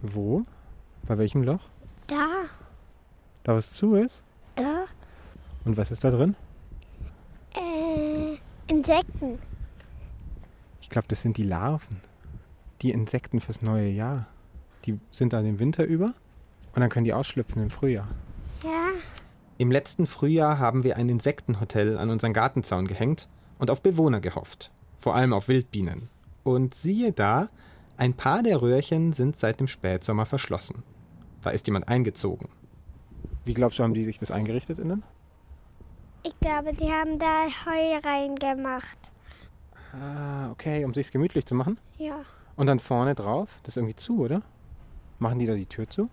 Wo? 0.00 0.44
Bei 1.06 1.18
welchem 1.18 1.42
Loch? 1.42 1.60
Da. 2.06 2.44
Da 3.42 3.54
was 3.54 3.72
zu 3.72 3.96
ist? 3.96 4.22
Da. 4.54 4.86
Und 5.64 5.76
was 5.76 5.90
ist 5.90 6.04
da 6.04 6.10
drin? 6.10 6.36
Äh, 7.54 8.38
Insekten. 8.72 9.38
Ich 10.80 10.88
glaube, 10.88 11.08
das 11.08 11.20
sind 11.20 11.36
die 11.36 11.42
Larven. 11.42 12.00
Die 12.82 12.90
Insekten 12.90 13.40
fürs 13.40 13.62
neue 13.62 13.88
Jahr. 13.88 14.26
Die 14.84 14.98
sind 15.10 15.32
da 15.32 15.42
den 15.42 15.58
Winter 15.58 15.84
über 15.84 16.14
und 16.74 16.80
dann 16.80 16.90
können 16.90 17.04
die 17.04 17.14
ausschlüpfen 17.14 17.62
im 17.62 17.70
Frühjahr. 17.70 18.08
Ja. 18.62 18.90
Im 19.58 19.70
letzten 19.70 20.06
Frühjahr 20.06 20.58
haben 20.58 20.84
wir 20.84 20.96
ein 20.96 21.08
Insektenhotel 21.08 21.96
an 21.96 22.10
unseren 22.10 22.34
Gartenzaun 22.34 22.86
gehängt 22.86 23.28
und 23.58 23.70
auf 23.70 23.82
Bewohner 23.82 24.20
gehofft. 24.20 24.70
Vor 24.98 25.14
allem 25.14 25.32
auf 25.32 25.48
Wildbienen. 25.48 26.08
Und 26.44 26.74
siehe 26.74 27.12
da, 27.12 27.48
ein 27.96 28.12
paar 28.12 28.42
der 28.42 28.60
Röhrchen 28.60 29.14
sind 29.14 29.36
seit 29.36 29.58
dem 29.58 29.66
Spätsommer 29.66 30.26
verschlossen. 30.26 30.82
Da 31.42 31.50
ist 31.50 31.66
jemand 31.66 31.88
eingezogen. 31.88 32.48
Wie 33.44 33.54
glaubst 33.54 33.78
du, 33.78 33.82
haben 33.82 33.94
die 33.94 34.04
sich 34.04 34.18
das 34.18 34.30
eingerichtet 34.30 34.78
innen? 34.78 35.02
Ich 36.22 36.38
glaube, 36.40 36.74
die 36.74 36.90
haben 36.90 37.18
da 37.18 37.46
Heu 37.64 37.98
reingemacht. 38.04 38.98
Ah, 39.92 40.50
okay, 40.50 40.84
um 40.84 40.92
sich's 40.92 41.12
gemütlich 41.12 41.46
zu 41.46 41.54
machen? 41.54 41.78
Ja. 41.96 42.24
Und 42.56 42.66
dann 42.66 42.80
vorne 42.80 43.14
drauf, 43.14 43.48
das 43.62 43.72
ist 43.72 43.76
irgendwie 43.76 43.96
zu, 43.96 44.20
oder? 44.20 44.42
Machen 45.18 45.38
die 45.38 45.46
da 45.46 45.54
die 45.54 45.66
Tür 45.66 45.88
zu? 45.88 46.08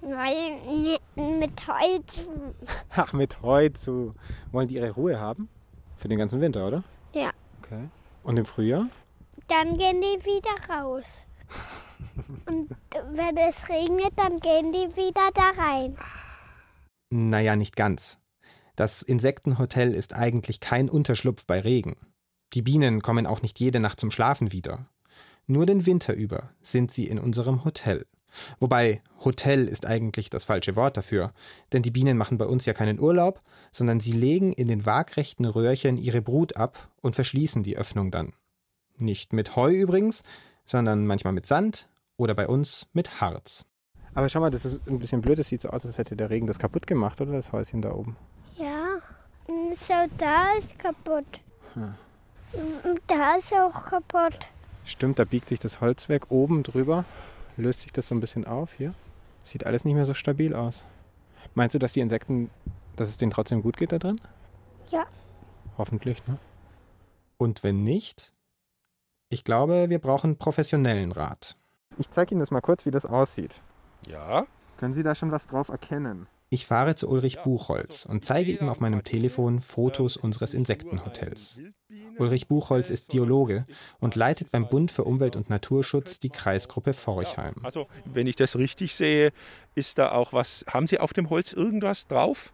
Weil 0.00 0.98
mit 1.16 1.66
Heu 1.66 1.98
zu. 2.06 2.54
Ach, 2.90 3.12
mit 3.12 3.42
Heu 3.42 3.68
zu. 3.70 4.14
Wollen 4.52 4.68
die 4.68 4.76
ihre 4.76 4.90
Ruhe 4.90 5.18
haben? 5.18 5.48
Für 5.96 6.08
den 6.08 6.18
ganzen 6.18 6.40
Winter, 6.40 6.66
oder? 6.66 6.84
Ja. 7.12 7.30
Okay. 7.62 7.88
Und 8.22 8.36
im 8.36 8.46
Frühjahr? 8.46 8.88
Dann 9.48 9.76
gehen 9.76 10.00
die 10.00 10.24
wieder 10.24 10.74
raus. 10.74 11.04
Und 12.46 12.70
wenn 13.12 13.36
es 13.36 13.68
regnet, 13.68 14.12
dann 14.16 14.38
gehen 14.40 14.72
die 14.72 14.94
wieder 14.96 15.30
da 15.34 15.50
rein. 15.56 15.96
Naja, 17.10 17.56
nicht 17.56 17.74
ganz. 17.74 18.18
Das 18.76 19.02
Insektenhotel 19.02 19.94
ist 19.94 20.14
eigentlich 20.14 20.60
kein 20.60 20.88
Unterschlupf 20.88 21.46
bei 21.46 21.60
Regen. 21.60 21.96
Die 22.52 22.62
Bienen 22.62 23.02
kommen 23.02 23.26
auch 23.26 23.42
nicht 23.42 23.58
jede 23.58 23.80
Nacht 23.80 23.98
zum 23.98 24.10
Schlafen 24.10 24.52
wieder. 24.52 24.84
Nur 25.50 25.64
den 25.64 25.86
Winter 25.86 26.14
über 26.14 26.50
sind 26.60 26.92
sie 26.92 27.06
in 27.06 27.18
unserem 27.18 27.64
Hotel. 27.64 28.06
Wobei 28.60 29.00
Hotel 29.24 29.66
ist 29.66 29.86
eigentlich 29.86 30.28
das 30.28 30.44
falsche 30.44 30.76
Wort 30.76 30.98
dafür, 30.98 31.32
denn 31.72 31.82
die 31.82 31.90
Bienen 31.90 32.18
machen 32.18 32.36
bei 32.36 32.44
uns 32.44 32.66
ja 32.66 32.74
keinen 32.74 33.00
Urlaub, 33.00 33.40
sondern 33.72 33.98
sie 33.98 34.12
legen 34.12 34.52
in 34.52 34.68
den 34.68 34.84
waagrechten 34.84 35.46
Röhrchen 35.46 35.96
ihre 35.96 36.20
Brut 36.20 36.56
ab 36.56 36.90
und 37.00 37.14
verschließen 37.14 37.62
die 37.62 37.78
Öffnung 37.78 38.10
dann. 38.10 38.34
Nicht 38.98 39.32
mit 39.32 39.56
Heu 39.56 39.72
übrigens, 39.72 40.22
sondern 40.66 41.06
manchmal 41.06 41.32
mit 41.32 41.46
Sand 41.46 41.88
oder 42.18 42.34
bei 42.34 42.46
uns 42.46 42.86
mit 42.92 43.22
Harz. 43.22 43.64
Aber 44.12 44.28
schau 44.28 44.40
mal, 44.40 44.50
das 44.50 44.66
ist 44.66 44.86
ein 44.86 44.98
bisschen 44.98 45.22
blöd, 45.22 45.38
das 45.38 45.48
sieht 45.48 45.62
so 45.62 45.70
aus, 45.70 45.86
als 45.86 45.96
hätte 45.96 46.14
der 46.14 46.28
Regen 46.28 46.46
das 46.46 46.58
kaputt 46.58 46.86
gemacht, 46.86 47.20
oder 47.22 47.32
das 47.32 47.52
Häuschen 47.52 47.80
da 47.80 47.92
oben? 47.92 48.16
Ja, 48.58 48.98
Also 49.48 49.94
da 50.18 50.52
ist 50.58 50.78
kaputt. 50.78 51.24
Hm. 51.72 51.94
Da 53.06 53.36
ist 53.36 53.52
auch 53.54 53.86
kaputt. 53.86 54.48
Stimmt, 54.88 55.18
da 55.18 55.24
biegt 55.24 55.50
sich 55.50 55.58
das 55.58 55.82
Holz 55.82 56.08
weg. 56.08 56.30
Oben 56.30 56.62
drüber 56.62 57.04
löst 57.58 57.82
sich 57.82 57.92
das 57.92 58.08
so 58.08 58.14
ein 58.14 58.20
bisschen 58.20 58.46
auf 58.46 58.72
hier. 58.72 58.94
Sieht 59.44 59.66
alles 59.66 59.84
nicht 59.84 59.94
mehr 59.94 60.06
so 60.06 60.14
stabil 60.14 60.54
aus. 60.54 60.86
Meinst 61.54 61.74
du, 61.74 61.78
dass 61.78 61.92
die 61.92 62.00
Insekten, 62.00 62.50
dass 62.96 63.10
es 63.10 63.18
denen 63.18 63.30
trotzdem 63.30 63.60
gut 63.60 63.76
geht 63.76 63.92
da 63.92 63.98
drin? 63.98 64.18
Ja. 64.90 65.06
Hoffentlich, 65.76 66.26
ne? 66.26 66.38
Und 67.36 67.62
wenn 67.62 67.84
nicht? 67.84 68.32
Ich 69.28 69.44
glaube, 69.44 69.90
wir 69.90 69.98
brauchen 69.98 70.38
professionellen 70.38 71.12
Rat. 71.12 71.58
Ich 71.98 72.10
zeige 72.10 72.32
Ihnen 72.34 72.40
das 72.40 72.50
mal 72.50 72.62
kurz, 72.62 72.86
wie 72.86 72.90
das 72.90 73.04
aussieht. 73.04 73.60
Ja. 74.06 74.46
Können 74.78 74.94
Sie 74.94 75.02
da 75.02 75.14
schon 75.14 75.30
was 75.30 75.46
drauf 75.46 75.68
erkennen? 75.68 76.28
Ich 76.50 76.64
fahre 76.64 76.94
zu 76.94 77.08
Ulrich 77.08 77.40
Buchholz 77.42 78.06
und 78.06 78.24
zeige 78.24 78.52
ihm 78.52 78.70
auf 78.70 78.80
meinem 78.80 79.04
Telefon 79.04 79.60
Fotos 79.60 80.16
unseres 80.16 80.54
Insektenhotels. 80.54 81.60
Ulrich 82.18 82.48
Buchholz 82.48 82.88
ist 82.88 83.08
Biologe 83.08 83.66
und 84.00 84.14
leitet 84.14 84.50
beim 84.50 84.66
Bund 84.68 84.90
für 84.90 85.04
Umwelt 85.04 85.36
und 85.36 85.50
Naturschutz 85.50 86.20
die 86.20 86.30
Kreisgruppe 86.30 86.94
Forchheim. 86.94 87.54
Also, 87.62 87.86
wenn 88.06 88.26
ich 88.26 88.36
das 88.36 88.56
richtig 88.56 88.94
sehe, 88.94 89.32
ist 89.74 89.98
da 89.98 90.12
auch 90.12 90.32
was. 90.32 90.64
Haben 90.68 90.86
Sie 90.86 90.98
auf 90.98 91.12
dem 91.12 91.28
Holz 91.28 91.52
irgendwas 91.52 92.06
drauf? 92.06 92.52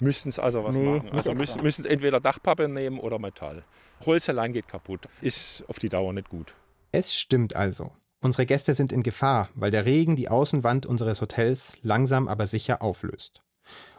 Müssen 0.00 0.28
es 0.28 0.38
also 0.38 0.62
was 0.64 0.76
Nee, 0.76 0.98
machen. 0.98 1.10
Also 1.10 1.34
müssen, 1.34 1.62
müssen 1.62 1.82
es 1.82 1.90
entweder 1.90 2.20
Dachpappe 2.20 2.68
nehmen 2.68 2.98
oder 3.00 3.18
Metall. 3.18 3.64
Holz 4.04 4.28
allein 4.28 4.52
geht 4.52 4.68
kaputt. 4.68 5.08
Ist 5.22 5.64
auf 5.68 5.78
die 5.78 5.88
Dauer 5.88 6.12
nicht 6.12 6.28
gut. 6.28 6.54
Es 6.92 7.14
stimmt 7.14 7.56
also. 7.56 7.92
Unsere 8.22 8.44
Gäste 8.44 8.74
sind 8.74 8.92
in 8.92 9.02
Gefahr, 9.02 9.48
weil 9.54 9.70
der 9.70 9.86
Regen 9.86 10.14
die 10.14 10.28
Außenwand 10.28 10.84
unseres 10.84 11.22
Hotels 11.22 11.78
langsam 11.82 12.28
aber 12.28 12.46
sicher 12.46 12.82
auflöst. 12.82 13.42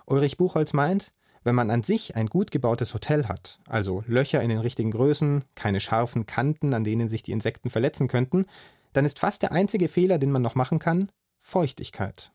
Ulrich 0.05 0.37
Buchholz 0.37 0.73
meint, 0.73 1.11
wenn 1.43 1.55
man 1.55 1.71
an 1.71 1.81
sich 1.81 2.15
ein 2.15 2.27
gut 2.27 2.51
gebautes 2.51 2.93
Hotel 2.93 3.27
hat, 3.27 3.59
also 3.67 4.03
Löcher 4.05 4.41
in 4.41 4.49
den 4.49 4.59
richtigen 4.59 4.91
Größen, 4.91 5.43
keine 5.55 5.79
scharfen 5.79 6.27
Kanten, 6.27 6.75
an 6.75 6.83
denen 6.83 7.09
sich 7.09 7.23
die 7.23 7.31
Insekten 7.31 7.71
verletzen 7.71 8.07
könnten, 8.07 8.45
dann 8.93 9.05
ist 9.05 9.17
fast 9.17 9.41
der 9.41 9.53
einzige 9.53 9.87
Fehler, 9.87 10.19
den 10.19 10.31
man 10.31 10.43
noch 10.43 10.53
machen 10.53 10.77
kann, 10.77 11.11
Feuchtigkeit. 11.41 12.31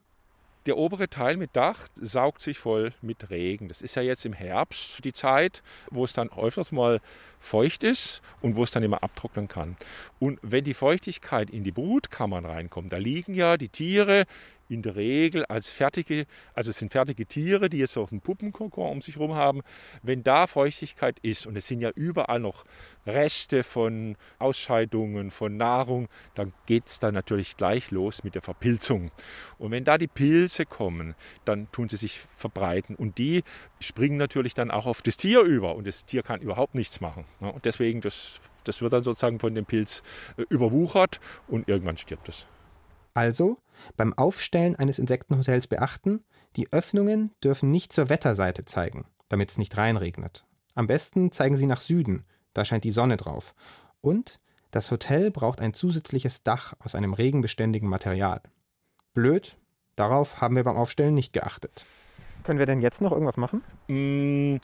Der 0.67 0.77
obere 0.77 1.07
Teil 1.07 1.37
mit 1.37 1.55
Dach 1.55 1.87
saugt 1.95 2.41
sich 2.41 2.59
voll 2.59 2.93
mit 3.01 3.29
Regen. 3.29 3.69
Das 3.69 3.81
ist 3.81 3.95
ja 3.95 4.01
jetzt 4.01 4.25
im 4.25 4.33
Herbst 4.33 5.03
die 5.05 5.13
Zeit, 5.13 5.63
wo 5.89 6.03
es 6.03 6.11
dann 6.11 6.29
öfters 6.29 6.73
mal 6.73 6.99
feucht 7.39 7.83
ist 7.83 8.21
und 8.41 8.57
wo 8.57 8.63
es 8.63 8.71
dann 8.71 8.83
immer 8.83 9.01
abtrocknen 9.01 9.47
kann. 9.47 9.77
Und 10.19 10.39
wenn 10.41 10.65
die 10.65 10.73
Feuchtigkeit 10.73 11.49
in 11.49 11.63
die 11.63 11.71
Brutkammern 11.71 12.45
reinkommt, 12.45 12.91
da 12.91 12.97
liegen 12.97 13.33
ja 13.33 13.55
die 13.55 13.69
Tiere 13.69 14.25
in 14.69 14.81
der 14.81 14.95
Regel 14.95 15.45
als 15.45 15.69
fertige, 15.69 16.25
also 16.53 16.71
es 16.71 16.77
sind 16.77 16.91
fertige 16.91 17.25
Tiere, 17.25 17.69
die 17.69 17.77
jetzt 17.77 17.93
so 17.93 18.07
einen 18.09 18.21
Puppenkokon 18.21 18.91
um 18.91 19.01
sich 19.01 19.15
herum 19.15 19.35
haben. 19.35 19.61
Wenn 20.01 20.23
da 20.23 20.47
Feuchtigkeit 20.47 21.19
ist 21.21 21.45
und 21.45 21.55
es 21.55 21.67
sind 21.67 21.81
ja 21.81 21.91
überall 21.95 22.39
noch 22.39 22.65
Reste 23.05 23.63
von 23.63 24.17
Ausscheidungen, 24.39 25.31
von 25.31 25.57
Nahrung, 25.57 26.09
dann 26.35 26.53
geht 26.65 26.87
es 26.87 26.99
dann 26.99 27.13
natürlich 27.13 27.57
gleich 27.57 27.91
los 27.91 28.23
mit 28.23 28.35
der 28.35 28.41
Verpilzung. 28.41 29.11
Und 29.57 29.71
wenn 29.71 29.83
da 29.83 29.97
die 29.97 30.07
Pilze 30.07 30.65
kommen, 30.65 31.15
dann 31.45 31.71
tun 31.71 31.89
sie 31.89 31.97
sich 31.97 32.21
verbreiten 32.35 32.95
und 32.95 33.17
die 33.17 33.43
springen 33.79 34.17
natürlich 34.17 34.53
dann 34.53 34.71
auch 34.71 34.85
auf 34.85 35.01
das 35.01 35.17
Tier 35.17 35.41
über 35.41 35.75
und 35.75 35.87
das 35.87 36.05
Tier 36.05 36.23
kann 36.23 36.41
überhaupt 36.41 36.75
nichts 36.75 37.01
machen. 37.01 37.25
Und 37.39 37.65
deswegen, 37.65 38.01
das, 38.01 38.39
das 38.63 38.81
wird 38.81 38.93
dann 38.93 39.03
sozusagen 39.03 39.39
von 39.39 39.55
dem 39.55 39.65
Pilz 39.65 40.03
äh, 40.37 40.43
überwuchert 40.49 41.19
und 41.47 41.67
irgendwann 41.67 41.97
stirbt 41.97 42.29
es. 42.29 42.47
Also 43.17 43.57
beim 43.95 44.13
Aufstellen 44.13 44.75
eines 44.75 44.99
Insektenhotels 44.99 45.65
beachten, 45.65 46.23
die 46.55 46.71
Öffnungen 46.71 47.31
dürfen 47.43 47.71
nicht 47.71 47.91
zur 47.91 48.09
Wetterseite 48.09 48.63
zeigen, 48.63 49.05
damit 49.27 49.49
es 49.49 49.57
nicht 49.57 49.75
reinregnet. 49.75 50.45
Am 50.75 50.85
besten 50.85 51.31
zeigen 51.31 51.57
sie 51.57 51.65
nach 51.65 51.81
Süden, 51.81 52.27
da 52.53 52.63
scheint 52.63 52.83
die 52.83 52.91
Sonne 52.91 53.17
drauf. 53.17 53.55
Und 54.01 54.37
das 54.69 54.91
Hotel 54.91 55.31
braucht 55.31 55.61
ein 55.61 55.73
zusätzliches 55.73 56.43
Dach 56.43 56.75
aus 56.77 56.93
einem 56.93 57.15
regenbeständigen 57.15 57.89
Material. 57.89 58.39
Blöd, 59.15 59.57
darauf 59.95 60.39
haben 60.39 60.55
wir 60.55 60.63
beim 60.63 60.77
Aufstellen 60.77 61.15
nicht 61.15 61.33
geachtet. 61.33 61.87
Können 62.43 62.59
wir 62.59 62.67
denn 62.67 62.81
jetzt 62.81 63.01
noch 63.01 63.11
irgendwas 63.11 63.37
machen? 63.37 63.63
Mm, 63.87 64.57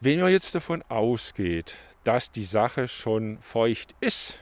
Wenn 0.00 0.18
man 0.20 0.32
jetzt 0.32 0.56
davon 0.56 0.82
ausgeht, 0.88 1.76
dass 2.02 2.32
die 2.32 2.46
Sache 2.46 2.88
schon 2.88 3.38
feucht 3.42 3.94
ist, 4.00 4.40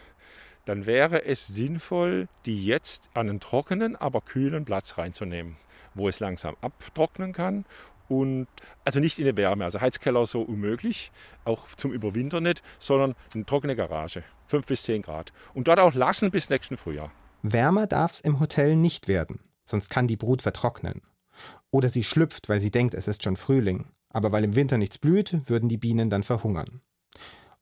dann 0.64 0.86
wäre 0.86 1.24
es 1.24 1.46
sinnvoll, 1.46 2.28
die 2.46 2.64
jetzt 2.64 3.10
an 3.14 3.28
einen 3.28 3.40
trockenen, 3.40 3.96
aber 3.96 4.20
kühlen 4.20 4.64
Platz 4.64 4.96
reinzunehmen, 4.98 5.56
wo 5.94 6.08
es 6.08 6.20
langsam 6.20 6.56
abtrocknen 6.60 7.32
kann. 7.32 7.64
Und 8.08 8.48
also 8.84 9.00
nicht 9.00 9.18
in 9.18 9.24
der 9.24 9.36
Wärme, 9.36 9.64
also 9.64 9.80
Heizkeller 9.80 10.26
so 10.26 10.42
unmöglich, 10.42 11.10
auch 11.44 11.66
zum 11.76 11.92
Überwintern 11.92 12.42
nicht, 12.42 12.62
sondern 12.78 13.14
eine 13.34 13.46
trockene 13.46 13.76
Garage, 13.76 14.24
5 14.46 14.66
bis 14.66 14.82
10 14.82 15.02
Grad. 15.02 15.32
Und 15.54 15.68
dort 15.68 15.78
auch 15.78 15.94
lassen 15.94 16.30
bis 16.30 16.50
nächsten 16.50 16.76
Frühjahr. 16.76 17.10
Wärmer 17.42 17.86
darf 17.86 18.12
es 18.12 18.20
im 18.20 18.40
Hotel 18.40 18.76
nicht 18.76 19.08
werden, 19.08 19.40
sonst 19.64 19.88
kann 19.88 20.06
die 20.06 20.16
Brut 20.16 20.42
vertrocknen. 20.42 21.02
Oder 21.70 21.88
sie 21.88 22.04
schlüpft, 22.04 22.48
weil 22.48 22.60
sie 22.60 22.70
denkt, 22.70 22.94
es 22.94 23.08
ist 23.08 23.22
schon 23.22 23.36
Frühling. 23.36 23.86
Aber 24.10 24.32
weil 24.32 24.44
im 24.44 24.54
Winter 24.54 24.78
nichts 24.78 24.98
blüht, 24.98 25.40
würden 25.46 25.68
die 25.68 25.76
Bienen 25.76 26.08
dann 26.08 26.22
verhungern. 26.22 26.80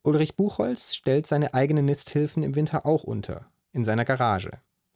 Ulrich 0.05 0.35
Buchholz 0.35 0.97
stellt 0.97 1.29
seine 1.29 1.55
eigenen 1.55 1.85
Nisthilfen 1.85 2.43
im 2.43 2.57
Winter 2.57 2.87
auch 2.87 3.05
unter, 3.05 3.47
in 3.73 3.85
seiner 3.85 4.05
Garage. 4.05 4.51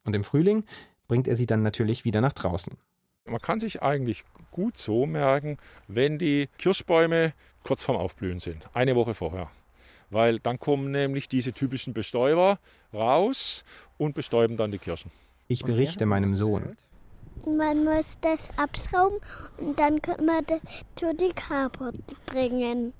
Und 0.04 0.16
im 0.16 0.24
Frühling 0.24 0.64
bringt 1.06 1.28
er 1.28 1.36
sie 1.36 1.46
dann 1.46 1.62
natürlich 1.62 2.04
wieder 2.04 2.20
nach 2.20 2.32
draußen. 2.32 2.76
Man 3.24 3.40
kann 3.40 3.60
sich 3.60 3.82
eigentlich 3.82 4.24
gut 4.50 4.78
so 4.78 5.06
merken, 5.06 5.58
wenn 5.86 6.18
die 6.18 6.48
Kirschbäume 6.58 7.34
kurz 7.62 7.82
vorm 7.82 7.98
Aufblühen 7.98 8.40
sind, 8.40 8.64
eine 8.72 8.96
Woche 8.96 9.14
vorher. 9.14 9.48
Weil 10.10 10.40
dann 10.40 10.58
kommen 10.58 10.90
nämlich 10.90 11.28
diese 11.28 11.52
typischen 11.52 11.94
Bestäuber 11.94 12.58
raus 12.92 13.64
und 13.98 14.14
bestäuben 14.14 14.56
dann 14.56 14.72
die 14.72 14.78
Kirschen. 14.78 15.12
Ich 15.46 15.62
berichte 15.62 16.06
meinem 16.06 16.34
Sohn. 16.34 16.76
Man 17.44 17.84
muss 17.84 18.18
das 18.22 18.50
abschrauben 18.56 19.18
und 19.58 19.78
dann 19.78 20.02
kann 20.02 20.24
man 20.24 20.44
das 20.46 20.60
zu 20.96 21.14
die 21.14 21.32
Carport 21.32 21.94
bringen. 22.26 22.92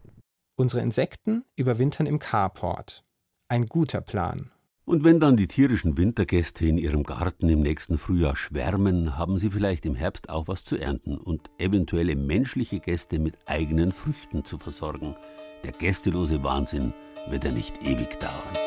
Unsere 0.58 0.80
Insekten 0.80 1.44
überwintern 1.54 2.06
im 2.06 2.18
Carport. 2.18 3.04
Ein 3.48 3.66
guter 3.66 4.00
Plan. 4.00 4.50
Und 4.86 5.04
wenn 5.04 5.20
dann 5.20 5.36
die 5.36 5.48
tierischen 5.48 5.98
Wintergäste 5.98 6.64
in 6.64 6.78
ihrem 6.78 7.02
Garten 7.02 7.50
im 7.50 7.60
nächsten 7.60 7.98
Frühjahr 7.98 8.36
schwärmen, 8.36 9.18
haben 9.18 9.36
sie 9.36 9.50
vielleicht 9.50 9.84
im 9.84 9.94
Herbst 9.94 10.30
auch 10.30 10.48
was 10.48 10.64
zu 10.64 10.78
ernten 10.78 11.18
und 11.18 11.50
eventuelle 11.58 12.16
menschliche 12.16 12.80
Gäste 12.80 13.18
mit 13.18 13.36
eigenen 13.44 13.92
Früchten 13.92 14.46
zu 14.46 14.56
versorgen. 14.56 15.14
Der 15.62 15.72
gästelose 15.72 16.42
Wahnsinn 16.42 16.94
wird 17.28 17.44
ja 17.44 17.52
nicht 17.52 17.82
ewig 17.82 18.18
dauern. 18.18 18.65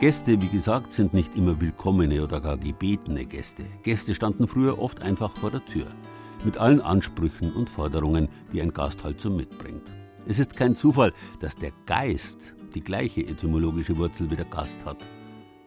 Gäste, 0.00 0.40
wie 0.40 0.48
gesagt, 0.48 0.92
sind 0.92 1.12
nicht 1.12 1.34
immer 1.34 1.60
willkommene 1.60 2.22
oder 2.22 2.40
gar 2.40 2.56
gebetene 2.56 3.26
Gäste. 3.26 3.64
Gäste 3.82 4.14
standen 4.14 4.46
früher 4.46 4.78
oft 4.78 5.02
einfach 5.02 5.36
vor 5.36 5.50
der 5.50 5.66
Tür. 5.66 5.86
Mit 6.44 6.56
allen 6.56 6.80
Ansprüchen 6.80 7.52
und 7.52 7.68
Forderungen, 7.68 8.28
die 8.52 8.62
ein 8.62 8.72
Gast 8.72 9.02
halt 9.02 9.20
so 9.20 9.28
mitbringt. 9.28 9.82
Es 10.24 10.38
ist 10.38 10.54
kein 10.54 10.76
Zufall, 10.76 11.12
dass 11.40 11.56
der 11.56 11.72
Geist 11.86 12.54
die 12.76 12.84
gleiche 12.84 13.26
etymologische 13.26 13.96
Wurzel 13.96 14.30
wie 14.30 14.36
der 14.36 14.44
Gast 14.44 14.84
hat. 14.84 15.04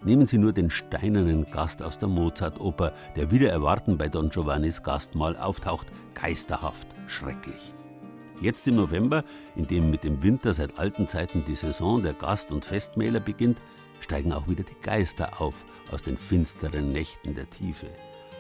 Nehmen 0.06 0.28
Sie 0.28 0.38
nur 0.38 0.54
den 0.54 0.70
steinernen 0.70 1.46
Gast 1.52 1.84
aus 1.84 1.98
der 1.98 2.08
Mozart-Oper, 2.08 2.94
der 3.18 3.32
wieder 3.32 3.50
erwarten 3.52 3.98
bei 3.98 4.08
Don 4.08 4.30
Giovannis 4.30 4.82
Gastmahl 4.82 5.36
auftaucht, 5.36 5.88
geisterhaft, 6.14 6.88
schrecklich. 7.06 7.74
Jetzt 8.40 8.66
im 8.70 8.78
November, 8.78 9.26
in 9.58 9.68
dem 9.68 9.92
mit 9.92 10.06
dem 10.06 10.24
Winter 10.24 10.54
seit 10.54 10.80
alten 10.80 11.08
Zeiten 11.10 11.44
die 11.46 11.56
Saison 11.56 12.02
der 12.02 12.14
Gast- 12.14 12.52
und 12.52 12.64
Festmähler 12.64 13.20
beginnt, 13.20 13.58
steigen 14.02 14.34
auch 14.34 14.48
wieder 14.48 14.64
die 14.64 14.80
Geister 14.82 15.42
auf 15.42 15.66
aus 15.92 16.02
den 16.04 16.18
finsteren 16.18 16.90
Nächten 16.90 17.36
der 17.36 17.50
Tiefe. 17.50 17.88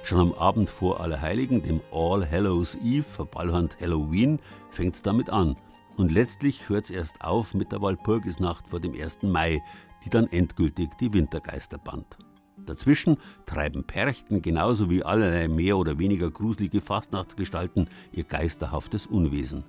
Schon 0.03 0.20
am 0.20 0.34
Abend 0.34 0.70
vor 0.70 0.99
Allerheiligen, 0.99 1.62
dem 1.62 1.80
All 1.91 2.30
Hallows 2.30 2.76
Eve, 2.84 3.03
verballhornt 3.03 3.78
Halloween, 3.80 4.39
fängt's 4.72 5.01
damit 5.01 5.30
an. 5.30 5.55
Und 5.95 6.12
letztlich 6.12 6.68
hört's 6.70 6.89
erst 6.89 7.22
auf 7.22 7.53
mit 7.53 7.72
der 7.72 7.82
Walpurgisnacht 7.82 8.68
vor 8.68 8.80
dem 8.80 8.93
1. 8.93 9.24
Mai, 9.24 9.62
die 10.03 10.09
dann 10.09 10.28
endgültig 10.28 10.89
die 10.99 11.14
Wintergeister 11.14 11.78
band. 11.78 12.18
Dazwischen 12.66 13.18
treiben 13.45 13.84
Perchten 13.84 14.41
genauso 14.41 14.89
wie 14.89 15.03
allerlei 15.03 15.47
mehr 15.47 15.78
oder 15.78 15.97
weniger 15.99 16.30
gruselige 16.30 16.82
Fastnachtsgestalten 16.82 17.89
ihr 18.12 18.24
geisterhaftes 18.24 19.07
Unwesen. 19.07 19.64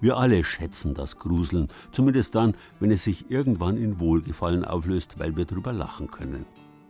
Wir 0.00 0.16
alle 0.16 0.44
schätzen 0.44 0.94
das 0.94 1.18
Gruseln, 1.18 1.68
zumindest 1.90 2.34
dann, 2.34 2.54
wenn 2.78 2.92
es 2.92 3.04
sich 3.04 3.30
irgendwann 3.30 3.76
in 3.76 3.98
Wohlgefallen 3.98 4.64
auflöst, 4.64 5.18
weil 5.18 5.36
wir 5.36 5.44
drüber 5.44 5.72
lachen 5.72 6.10
können. 6.10 6.46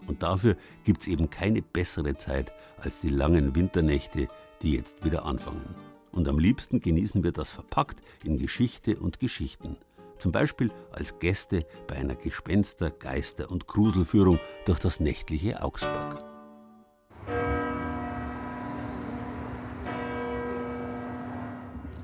Und 0.07 0.23
dafür 0.23 0.57
gibt's 0.85 1.07
eben 1.07 1.31
keine 1.31 1.63
bessere 1.63 2.17
Zeit 2.17 2.53
als 2.79 3.01
die 3.01 3.09
langen 3.09 3.55
Winternächte, 3.55 4.29
die 4.63 4.73
jetzt 4.73 5.05
wieder 5.05 5.25
anfangen. 5.25 5.75
Und 6.13 6.29
am 6.29 6.39
liebsten 6.39 6.81
genießen 6.81 7.23
wir 7.23 7.33
das 7.33 7.51
verpackt 7.51 8.01
in 8.25 8.39
Geschichte 8.39 8.99
und 8.99 9.21
Geschichten. 9.21 9.77
Zum 10.19 10.33
Beispiel 10.33 10.71
als 10.91 11.19
Gäste 11.19 11.65
bei 11.87 11.97
einer 11.97 12.17
Gespenster-, 12.17 12.91
Geister- 12.91 13.51
und 13.51 13.67
Gruselführung 13.67 14.39
durch 14.67 14.81
das 14.81 15.01
nächtliche 15.01 15.63
Augsburg. 15.63 16.28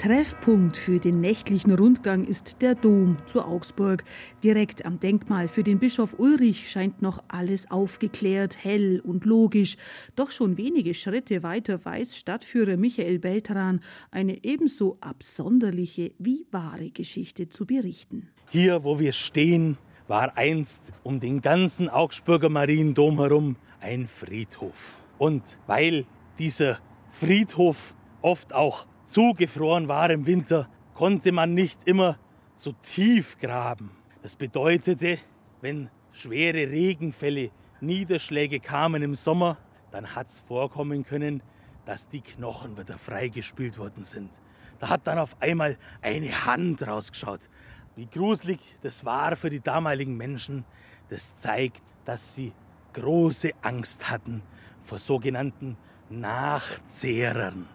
Treffpunkt 0.05 0.77
für 0.77 0.99
den 0.99 1.23
nächtlichen 1.23 1.73
Rundgang 1.73 2.27
ist 2.27 2.61
der 2.61 2.75
Dom 2.75 3.17
zu 3.25 3.43
Augsburg. 3.43 4.05
Direkt 4.43 4.85
am 4.85 5.01
Denkmal 5.01 5.49
für 5.49 5.63
den 5.63 5.79
Bischof 5.79 6.19
Ulrich 6.19 6.69
scheint 6.69 7.01
noch 7.01 7.25
alles 7.29 7.71
aufgeklärt, 7.71 8.63
hell 8.63 9.01
und 9.03 9.25
logisch. 9.25 9.79
Doch 10.15 10.31
schon 10.31 10.59
wenige 10.59 10.93
Schritte 10.93 11.43
weiter 11.43 11.83
weiß 11.83 12.19
Stadtführer 12.19 12.77
Michael 12.77 13.19
Beltran 13.19 13.81
eine 14.11 14.45
ebenso 14.45 14.99
absonderliche 15.01 16.13
wie 16.19 16.45
wahre 16.51 16.91
Geschichte 16.91 17.49
zu 17.49 17.65
berichten. 17.65 18.29
Hier, 18.51 18.85
wo 18.85 18.99
wir 18.99 19.15
stehen, 19.15 19.79
war 20.07 20.37
einst 20.37 20.93
um 21.03 21.19
den 21.19 21.41
ganzen 21.41 21.89
Augsburger 21.89 22.51
Mariendom 22.51 23.21
herum 23.21 23.57
ein 23.81 24.07
Friedhof. 24.07 24.99
Und 25.17 25.57
weil 25.67 26.05
dieser 26.39 26.79
Friedhof 27.11 27.95
oft 28.21 28.53
auch 28.53 28.87
zugefroren 29.07 29.89
war 29.89 30.11
im 30.11 30.27
Winter, 30.27 30.69
konnte 30.95 31.33
man 31.33 31.55
nicht 31.55 31.81
immer 31.85 32.19
so 32.57 32.73
tief 32.83 33.39
graben. 33.39 33.91
Das 34.23 34.37
bedeutete, 34.37 35.19
wenn 35.61 35.91
schwere 36.13 36.71
Regenfälle, 36.71 37.51
Niederschläge 37.81 38.61
kamen 38.61 39.03
im 39.03 39.15
Sommer, 39.15 39.59
dann 39.91 40.15
hat 40.15 40.29
es 40.29 40.41
vorkommen 40.41 41.05
können, 41.05 41.43
dass 41.85 42.09
die 42.09 42.21
Knochen 42.21 42.79
wieder 42.79 42.99
freigespült 42.99 43.79
worden 43.79 44.05
sind. 44.05 44.31
Da 44.79 44.89
hat 44.89 45.07
dann 45.07 45.19
auf 45.19 45.37
einmal 45.41 45.77
eine 46.03 46.47
Hand 46.47 46.87
rausgeschaut. 46.87 47.49
Wie 47.97 48.07
gruselig 48.07 48.59
das 48.83 49.05
war 49.05 49.37
für 49.37 49.51
die 49.51 49.61
damaligen 49.61 50.17
Menschen, 50.17 50.65
das 51.11 51.37
zeigt, 51.37 51.83
dass 52.05 52.35
sie 52.35 52.53
große 52.93 53.53
Angst 53.63 54.11
hatten 54.11 54.43
vor 54.85 54.99
sogenannten 54.99 55.77
Nachzehrern. 56.11 57.69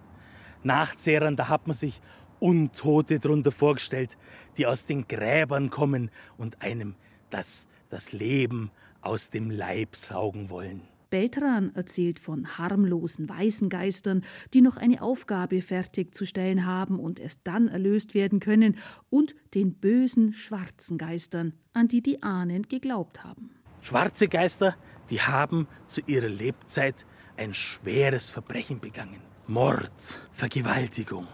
Nachzehrern, 0.63 1.35
da 1.35 1.47
hat 1.47 1.67
man 1.67 1.75
sich 1.75 2.01
Untote 2.39 3.19
drunter 3.19 3.51
vorgestellt, 3.51 4.17
die 4.57 4.65
aus 4.65 4.85
den 4.85 5.07
Gräbern 5.07 5.69
kommen 5.69 6.09
und 6.37 6.61
einem 6.61 6.95
das, 7.29 7.67
das 7.89 8.11
Leben 8.11 8.71
aus 9.01 9.29
dem 9.29 9.49
Leib 9.49 9.95
saugen 9.95 10.49
wollen. 10.49 10.81
Beltran 11.09 11.73
erzählt 11.73 12.19
von 12.19 12.57
harmlosen 12.57 13.27
weißen 13.27 13.69
Geistern, 13.69 14.23
die 14.53 14.61
noch 14.61 14.77
eine 14.77 15.01
Aufgabe 15.01 15.61
fertigzustellen 15.61 16.65
haben 16.65 16.99
und 16.99 17.19
erst 17.19 17.41
dann 17.45 17.67
erlöst 17.67 18.13
werden 18.13 18.39
können, 18.39 18.77
und 19.09 19.33
den 19.55 19.73
bösen 19.73 20.33
schwarzen 20.33 20.99
Geistern, 20.99 21.53
an 21.73 21.87
die 21.87 22.01
die 22.01 22.21
Ahnen 22.21 22.63
geglaubt 22.63 23.23
haben. 23.23 23.49
Schwarze 23.81 24.27
Geister, 24.27 24.75
die 25.09 25.21
haben 25.21 25.67
zu 25.87 26.01
ihrer 26.05 26.29
Lebzeit 26.29 27.05
ein 27.37 27.53
schweres 27.53 28.29
Verbrechen 28.29 28.79
begangen. 28.79 29.28
Mord, 29.49 29.89
Vergewaltigung. 30.33 31.25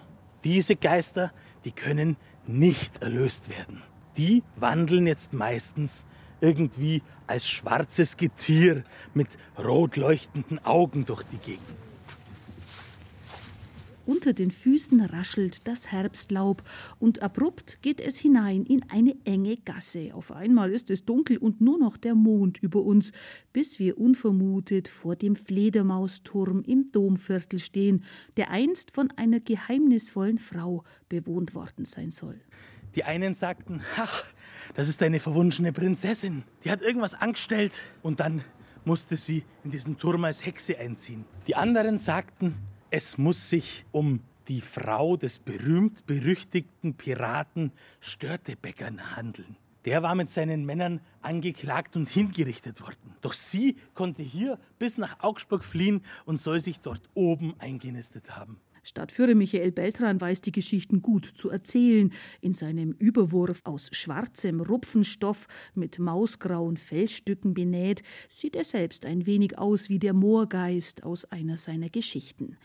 Diese 0.45 0.77
Geister, 0.77 1.33
die 1.65 1.73
können 1.73 2.15
nicht 2.47 3.01
erlöst 3.01 3.49
werden. 3.49 3.83
Die 4.15 4.41
wandeln 4.55 5.05
jetzt 5.05 5.33
meistens 5.33 6.05
irgendwie 6.39 7.03
als 7.27 7.45
schwarzes 7.45 8.15
Getier 8.15 8.85
mit 9.13 9.37
rot 9.59 9.97
leuchtenden 9.97 10.63
Augen 10.63 11.03
durch 11.03 11.23
die 11.23 11.39
Gegend. 11.39 11.84
Unter 14.05 14.33
den 14.33 14.51
Füßen 14.51 15.01
raschelt 15.01 15.67
das 15.67 15.91
Herbstlaub 15.91 16.63
und 16.99 17.23
abrupt 17.23 17.79
geht 17.81 17.99
es 17.99 18.17
hinein 18.17 18.63
in 18.63 18.83
eine 18.89 19.15
enge 19.25 19.57
Gasse. 19.57 20.11
Auf 20.13 20.31
einmal 20.31 20.71
ist 20.71 20.91
es 20.91 21.05
dunkel 21.05 21.37
und 21.37 21.59
nur 21.59 21.79
noch 21.79 21.97
der 21.97 22.13
Mond 22.13 22.59
über 22.61 22.83
uns, 22.83 23.11
bis 23.51 23.79
wir 23.79 23.97
unvermutet 23.97 24.87
vor 24.87 25.15
dem 25.15 25.35
Fledermausturm 25.35 26.61
im 26.67 26.91
Domviertel 26.91 27.57
stehen, 27.57 28.03
der 28.37 28.51
einst 28.51 28.91
von 28.91 29.11
einer 29.15 29.39
geheimnisvollen 29.39 30.37
Frau 30.37 30.83
bewohnt 31.09 31.55
worden 31.55 31.85
sein 31.85 32.11
soll. 32.11 32.39
Die 32.95 33.03
einen 33.03 33.33
sagten, 33.33 33.81
ach, 33.97 34.23
das 34.75 34.87
ist 34.87 35.01
eine 35.01 35.19
verwunschene 35.19 35.73
Prinzessin. 35.73 36.43
Die 36.63 36.69
hat 36.69 36.81
irgendwas 36.81 37.15
angestellt 37.15 37.79
und 38.03 38.19
dann 38.19 38.43
musste 38.85 39.17
sie 39.17 39.43
in 39.63 39.71
diesen 39.71 39.97
Turm 39.97 40.23
als 40.25 40.45
Hexe 40.45 40.77
einziehen. 40.77 41.25
Die 41.47 41.55
anderen 41.55 41.97
sagten, 41.97 42.55
es 42.91 43.17
muss 43.17 43.49
sich 43.49 43.85
um 43.91 44.21
die 44.47 44.61
Frau 44.61 45.17
des 45.17 45.39
berühmt-berüchtigten 45.39 46.93
Piraten 46.93 47.71
Störtebeckern 47.99 49.15
handeln. 49.15 49.57
Der 49.85 50.01
war 50.01 50.15
mit 50.15 50.29
seinen 50.29 50.65
Männern 50.65 50.99
angeklagt 51.21 51.95
und 51.95 52.09
hingerichtet 52.09 52.81
worden. 52.81 53.15
Doch 53.21 53.33
sie 53.33 53.77
konnte 53.93 54.23
hier 54.23 54.59
bis 54.79 54.97
nach 54.97 55.19
Augsburg 55.21 55.63
fliehen 55.63 56.03
und 56.25 56.39
soll 56.39 56.59
sich 56.59 56.79
dort 56.79 57.07
oben 57.13 57.53
eingenistet 57.59 58.35
haben. 58.35 58.59
Stadtführer 58.85 59.33
Michael 59.33 59.71
Beltran 59.71 60.21
weiß 60.21 60.41
die 60.41 60.51
Geschichten 60.51 61.01
gut 61.01 61.25
zu 61.25 61.49
erzählen. 61.49 62.13
In 62.39 62.53
seinem 62.53 62.91
Überwurf 62.91 63.61
aus 63.63 63.89
schwarzem 63.91 64.61
Rupfenstoff 64.61 65.47
mit 65.73 65.97
mausgrauen 65.97 66.77
Fellstücken 66.77 67.55
benäht, 67.55 68.03
sieht 68.29 68.55
er 68.55 68.63
selbst 68.63 69.07
ein 69.07 69.25
wenig 69.25 69.57
aus 69.57 69.89
wie 69.89 69.97
der 69.97 70.13
Moorgeist 70.13 71.03
aus 71.03 71.25
einer 71.25 71.57
seiner 71.57 71.89
Geschichten. 71.89 72.57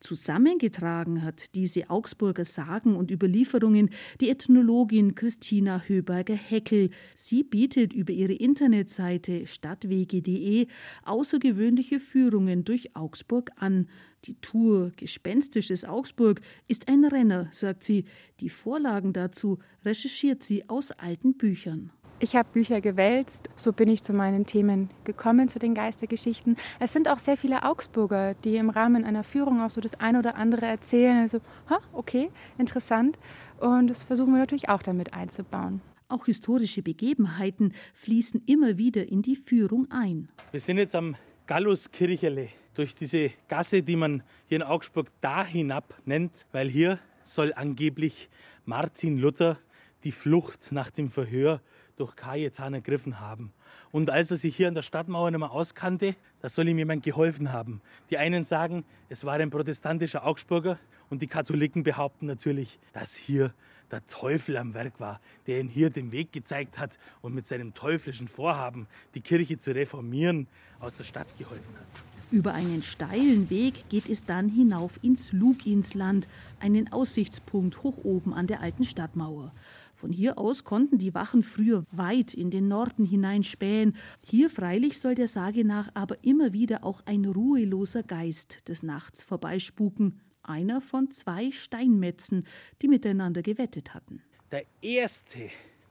Zusammengetragen 0.00 1.22
hat 1.22 1.54
diese 1.54 1.90
Augsburger 1.90 2.44
Sagen 2.44 2.96
und 2.96 3.12
Überlieferungen 3.12 3.90
die 4.20 4.30
Ethnologin 4.30 5.14
Christina 5.14 5.80
Höberger-Heckel. 5.86 6.90
Sie 7.14 7.44
bietet 7.44 7.92
über 7.92 8.12
ihre 8.12 8.32
Internetseite 8.32 9.46
stadtwege.de 9.46 10.66
außergewöhnliche 11.04 12.00
Führungen 12.00 12.64
durch 12.64 12.96
Augsburg 12.96 13.52
an. 13.54 13.86
Die 14.24 14.34
Tour 14.40 14.92
Gespenstisches 14.96 15.84
Augsburg 15.84 16.40
ist 16.66 16.88
ein 16.88 17.04
Renner, 17.04 17.48
sagt 17.52 17.84
sie. 17.84 18.04
Die 18.40 18.50
Vorlagen 18.50 19.12
dazu 19.12 19.58
recherchiert 19.84 20.42
sie 20.42 20.68
aus 20.68 20.90
alten 20.90 21.34
Büchern. 21.34 21.92
Ich 22.20 22.34
habe 22.34 22.48
Bücher 22.52 22.80
gewälzt, 22.80 23.48
so 23.54 23.72
bin 23.72 23.88
ich 23.88 24.02
zu 24.02 24.12
meinen 24.12 24.44
Themen 24.44 24.90
gekommen, 25.04 25.48
zu 25.48 25.60
den 25.60 25.72
Geistergeschichten. 25.72 26.56
Es 26.80 26.92
sind 26.92 27.06
auch 27.06 27.20
sehr 27.20 27.36
viele 27.36 27.62
Augsburger, 27.62 28.34
die 28.34 28.56
im 28.56 28.70
Rahmen 28.70 29.04
einer 29.04 29.22
Führung 29.22 29.60
auch 29.60 29.70
so 29.70 29.80
das 29.80 30.00
eine 30.00 30.18
oder 30.18 30.34
andere 30.34 30.66
erzählen. 30.66 31.18
Also, 31.18 31.38
ha, 31.70 31.78
okay, 31.92 32.30
interessant. 32.58 33.16
Und 33.60 33.86
das 33.86 34.02
versuchen 34.02 34.32
wir 34.32 34.40
natürlich 34.40 34.68
auch 34.68 34.82
damit 34.82 35.14
einzubauen. 35.14 35.80
Auch 36.08 36.26
historische 36.26 36.82
Begebenheiten 36.82 37.72
fließen 37.94 38.42
immer 38.46 38.78
wieder 38.78 39.06
in 39.06 39.22
die 39.22 39.36
Führung 39.36 39.86
ein. 39.90 40.28
Wir 40.50 40.60
sind 40.60 40.78
jetzt 40.78 40.96
am 40.96 41.14
Galluskirchele 41.46 42.48
durch 42.78 42.94
diese 42.94 43.32
Gasse, 43.48 43.82
die 43.82 43.96
man 43.96 44.22
hier 44.46 44.56
in 44.56 44.62
Augsburg 44.62 45.08
da 45.20 45.44
hinab 45.44 45.94
nennt, 46.04 46.46
weil 46.52 46.68
hier 46.70 47.00
soll 47.24 47.52
angeblich 47.52 48.30
Martin 48.66 49.18
Luther 49.18 49.58
die 50.04 50.12
Flucht 50.12 50.70
nach 50.70 50.88
dem 50.90 51.10
Verhör 51.10 51.60
durch 51.96 52.14
Cajetan 52.14 52.74
ergriffen 52.74 53.18
haben. 53.18 53.52
Und 53.90 54.10
als 54.10 54.30
er 54.30 54.36
sich 54.36 54.54
hier 54.54 54.68
an 54.68 54.74
der 54.74 54.82
Stadtmauer 54.82 55.32
nicht 55.32 55.40
mehr 55.40 55.50
auskannte, 55.50 56.14
da 56.40 56.48
soll 56.48 56.68
ihm 56.68 56.78
jemand 56.78 57.02
geholfen 57.02 57.52
haben. 57.52 57.80
Die 58.10 58.18
einen 58.18 58.44
sagen, 58.44 58.84
es 59.08 59.24
war 59.24 59.34
ein 59.34 59.50
protestantischer 59.50 60.24
Augsburger 60.24 60.78
und 61.10 61.20
die 61.20 61.26
Katholiken 61.26 61.82
behaupten 61.82 62.26
natürlich, 62.26 62.78
dass 62.92 63.16
hier 63.16 63.52
der 63.90 64.06
Teufel 64.06 64.56
am 64.56 64.74
Werk 64.74 65.00
war, 65.00 65.20
der 65.48 65.58
ihn 65.58 65.68
hier 65.68 65.90
den 65.90 66.12
Weg 66.12 66.30
gezeigt 66.30 66.78
hat 66.78 66.96
und 67.22 67.34
mit 67.34 67.48
seinem 67.48 67.74
teuflischen 67.74 68.28
Vorhaben, 68.28 68.86
die 69.16 69.20
Kirche 69.20 69.58
zu 69.58 69.74
reformieren, 69.74 70.46
aus 70.78 70.96
der 70.96 71.04
Stadt 71.04 71.26
geholfen 71.38 71.74
hat. 71.74 72.17
Über 72.30 72.52
einen 72.52 72.82
steilen 72.82 73.48
Weg 73.48 73.88
geht 73.88 74.06
es 74.06 74.22
dann 74.24 74.50
hinauf 74.50 74.98
ins 75.02 75.32
Luginsland, 75.32 76.28
einen 76.60 76.92
Aussichtspunkt 76.92 77.82
hoch 77.82 78.04
oben 78.04 78.34
an 78.34 78.46
der 78.46 78.60
alten 78.60 78.84
Stadtmauer. 78.84 79.50
Von 79.94 80.12
hier 80.12 80.38
aus 80.38 80.62
konnten 80.62 80.98
die 80.98 81.14
Wachen 81.14 81.42
früher 81.42 81.84
weit 81.90 82.34
in 82.34 82.50
den 82.50 82.68
Norden 82.68 83.06
hineinspähen. 83.06 83.96
Hier 84.26 84.50
freilich 84.50 85.00
soll 85.00 85.14
der 85.14 85.26
Sage 85.26 85.64
nach 85.64 85.88
aber 85.94 86.22
immer 86.22 86.52
wieder 86.52 86.84
auch 86.84 87.00
ein 87.06 87.24
ruheloser 87.24 88.02
Geist 88.02 88.68
des 88.68 88.82
Nachts 88.82 89.22
vorbeispuken. 89.22 90.20
Einer 90.42 90.82
von 90.82 91.10
zwei 91.10 91.50
Steinmetzen, 91.50 92.46
die 92.82 92.88
miteinander 92.88 93.40
gewettet 93.40 93.94
hatten. 93.94 94.22
Der 94.52 94.66
erste, 94.82 95.48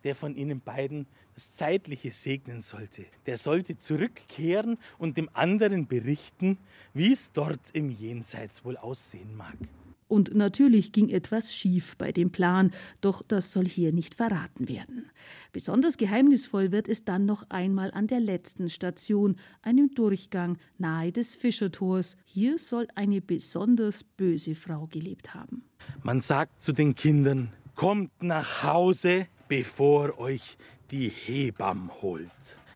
der 0.07 0.15
von 0.15 0.37
ihnen 0.37 0.61
beiden 0.61 1.05
das 1.33 1.51
Zeitliche 1.51 2.11
segnen 2.11 2.61
sollte, 2.61 3.03
der 3.25 3.35
sollte 3.35 3.77
zurückkehren 3.77 4.77
und 4.97 5.17
dem 5.17 5.29
anderen 5.33 5.85
berichten, 5.85 6.57
wie 6.93 7.11
es 7.11 7.33
dort 7.33 7.59
im 7.73 7.89
Jenseits 7.89 8.63
wohl 8.63 8.77
aussehen 8.77 9.35
mag. 9.35 9.57
Und 10.07 10.33
natürlich 10.33 10.93
ging 10.93 11.09
etwas 11.09 11.53
schief 11.53 11.97
bei 11.97 12.13
dem 12.13 12.31
Plan, 12.31 12.71
doch 13.01 13.21
das 13.21 13.51
soll 13.51 13.65
hier 13.65 13.91
nicht 13.91 14.15
verraten 14.15 14.69
werden. 14.69 15.11
Besonders 15.51 15.97
geheimnisvoll 15.97 16.71
wird 16.71 16.87
es 16.87 17.03
dann 17.03 17.25
noch 17.25 17.43
einmal 17.49 17.91
an 17.91 18.07
der 18.07 18.21
letzten 18.21 18.69
Station, 18.69 19.35
einem 19.61 19.93
Durchgang 19.93 20.57
nahe 20.77 21.11
des 21.11 21.35
Fischertors. 21.35 22.15
Hier 22.23 22.57
soll 22.57 22.87
eine 22.95 23.19
besonders 23.19 24.05
böse 24.05 24.55
Frau 24.55 24.87
gelebt 24.87 25.33
haben. 25.33 25.63
Man 26.01 26.21
sagt 26.21 26.63
zu 26.63 26.71
den 26.71 26.95
Kindern, 26.95 27.51
kommt 27.75 28.23
nach 28.23 28.63
Hause, 28.63 29.27
bevor 29.47 30.19
euch 30.19 30.57
die 30.91 31.09
Hebamme 31.09 31.89
holt. 32.01 32.29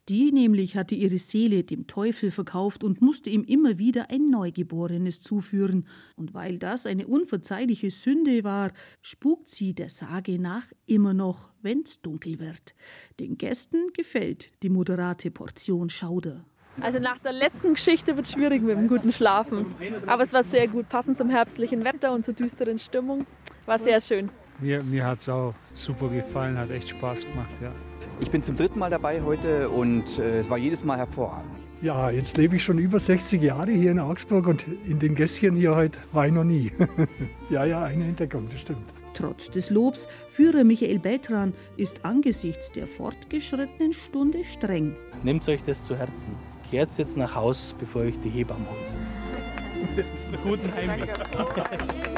Die 0.09 0.32
nämlich 0.32 0.76
hatte 0.76 0.95
ihre 0.95 1.19
Seele 1.19 1.63
dem 1.63 1.88
Teufel 1.88 2.32
verkauft 2.32 2.84
und 2.84 3.01
musste 3.01 3.30
ihm 3.30 3.43
immer 3.43 3.78
wieder 3.78 4.09
ein 4.09 4.30
Neugeborenes 4.30 5.22
zuführen. 5.22 5.88
Und 6.15 6.34
weil 6.34 6.57
das 6.57 6.86
eine 6.86 7.07
unverzeihliche 7.07 7.91
Sünde 7.91 8.43
war, 8.43 8.72
spukt 9.01 9.47
sie 9.47 9.74
der 9.74 9.89
Sage 9.89 10.39
nach 10.39 10.65
immer 10.88 11.13
noch, 11.13 11.49
wenn's 11.61 12.01
dunkel 12.01 12.39
wird. 12.39 12.74
Den 13.19 13.38
Gästen 13.38 13.93
gefällt 13.93 14.51
die 14.63 14.69
moderate 14.69 15.30
Portion 15.32 15.89
Schauder. 15.89 16.45
Also 16.80 16.99
nach 16.99 17.19
der 17.19 17.34
letzten 17.34 17.76
Geschichte 17.76 18.15
wird 18.15 18.26
es 18.26 18.32
schwierig 18.32 18.63
mit 18.63 18.78
dem 18.78 18.88
guten 18.88 19.11
Schlafen. 19.11 19.67
Aber 20.07 20.24
es 20.24 20.34
war 20.34 20.43
sehr 20.43 20.67
gut, 20.67 20.89
passend 20.89 21.17
zum 21.17 21.30
herbstlichen 21.30 21.84
Wetter 21.84 22.11
und 22.11 22.26
zur 22.26 22.34
düsteren 22.34 22.80
Stimmung. 22.80 23.26
War 23.65 23.78
sehr 23.78 24.01
schön. 24.01 24.30
Mir, 24.62 24.84
mir 24.84 25.05
hat 25.05 25.22
es 25.22 25.30
auch 25.30 25.55
super 25.74 26.07
gefallen, 26.09 26.57
hat 26.57 26.70
echt 26.70 26.89
Spaß 26.89 27.26
gemacht, 27.26 27.49
ja. 27.64 27.72
Ich 28.20 28.30
bin 28.30 28.43
zum 28.43 28.55
dritten 28.55 28.78
Mal 28.78 28.91
dabei 28.91 29.20
heute 29.24 29.68
und 29.70 30.20
äh, 30.20 30.41
es 30.41 30.49
war 30.51 30.57
jedes 30.59 30.84
Mal 30.84 30.99
hervorragend. 30.99 31.49
Ja, 31.82 32.12
jetzt 32.12 32.38
lebe 32.38 32.57
ich 32.57 32.64
schon 32.64 32.78
über 32.78 32.99
60 32.99 33.41
Jahre 33.41 33.72
hier 33.72 33.89
in 33.89 33.99
Augsburg 33.99 34.45
und 34.45 34.68
in 34.88 34.99
den 34.99 35.16
Gässchen 35.16 35.55
hier 35.55 35.76
heute 35.76 35.97
war 36.12 36.28
ich 36.28 36.34
noch 36.34 36.43
nie. 36.43 36.72
ja, 37.49 37.66
ja, 37.66 37.84
eine 37.84 38.05
Entdeckung, 38.05 38.47
das 38.51 38.62
stimmt. 38.62 38.86
Trotz 39.16 39.49
des 39.49 39.72
Lobs, 39.72 40.07
Führer 40.28 40.64
Michael 40.64 40.99
Beltran 40.99 41.53
ist 41.78 42.05
angesichts 42.05 42.72
der 42.72 42.86
fortgeschrittenen 42.86 43.93
Stunde 43.93 44.45
streng. 44.45 44.95
Nehmt 45.24 45.49
euch 45.49 45.64
das 45.64 45.84
zu 45.84 45.95
Herzen. 45.95 46.36
Kehrt 46.70 46.95
jetzt 46.99 47.18
nach 47.18 47.34
Haus, 47.34 47.76
bevor 47.80 48.03
euch 48.03 48.20
die 48.24 48.30
Hebamme 48.30 48.66
holt. 48.70 50.05
Guten 50.43 50.72
Heimweg. 50.76 51.09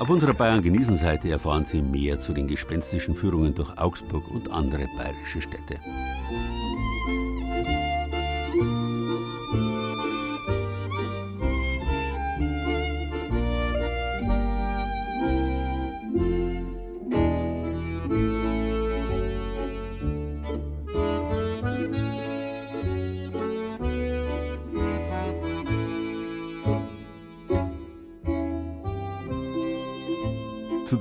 Auf 0.00 0.10
unserer 0.10 0.34
Bayern 0.34 0.60
genießen 0.60 0.96
Seite 0.96 1.30
erfahren 1.30 1.64
Sie 1.66 1.80
mehr 1.80 2.20
zu 2.20 2.32
den 2.32 2.48
gespenstischen 2.48 3.14
Führungen 3.14 3.54
durch 3.54 3.78
Augsburg 3.78 4.28
und 4.28 4.50
andere 4.50 4.86
bayerische 4.96 5.40
Städte. 5.40 5.78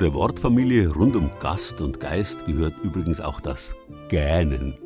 Der 0.04 0.14
Wortfamilie 0.14 0.89
rund 0.89 1.16
um 1.16 1.32
Gast 1.39 1.80
und 1.80 2.01
Geist 2.01 2.45
gehört 2.45 2.74
übrigens 2.84 3.22
auch 3.22 3.39
das 3.39 3.74
Gähnen. 4.10 4.78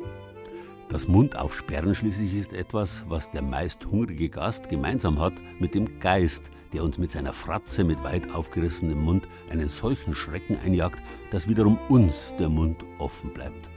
Das 0.90 1.08
Mundaufsperren 1.08 1.96
schließlich 1.96 2.36
ist 2.36 2.52
etwas, 2.52 3.02
was 3.08 3.28
der 3.32 3.42
meist 3.42 3.84
hungrige 3.86 4.28
Gast 4.28 4.68
gemeinsam 4.68 5.18
hat 5.18 5.32
mit 5.58 5.74
dem 5.74 5.98
Geist, 5.98 6.52
der 6.72 6.84
uns 6.84 6.98
mit 6.98 7.10
seiner 7.10 7.32
Fratze 7.32 7.82
mit 7.82 8.04
weit 8.04 8.32
aufgerissenem 8.32 9.00
Mund 9.00 9.26
einen 9.50 9.68
solchen 9.68 10.14
Schrecken 10.14 10.56
einjagt, 10.64 11.02
dass 11.32 11.48
wiederum 11.48 11.80
uns 11.88 12.32
der 12.38 12.48
Mund 12.48 12.84
offen 13.00 13.30
bleibt. 13.34 13.68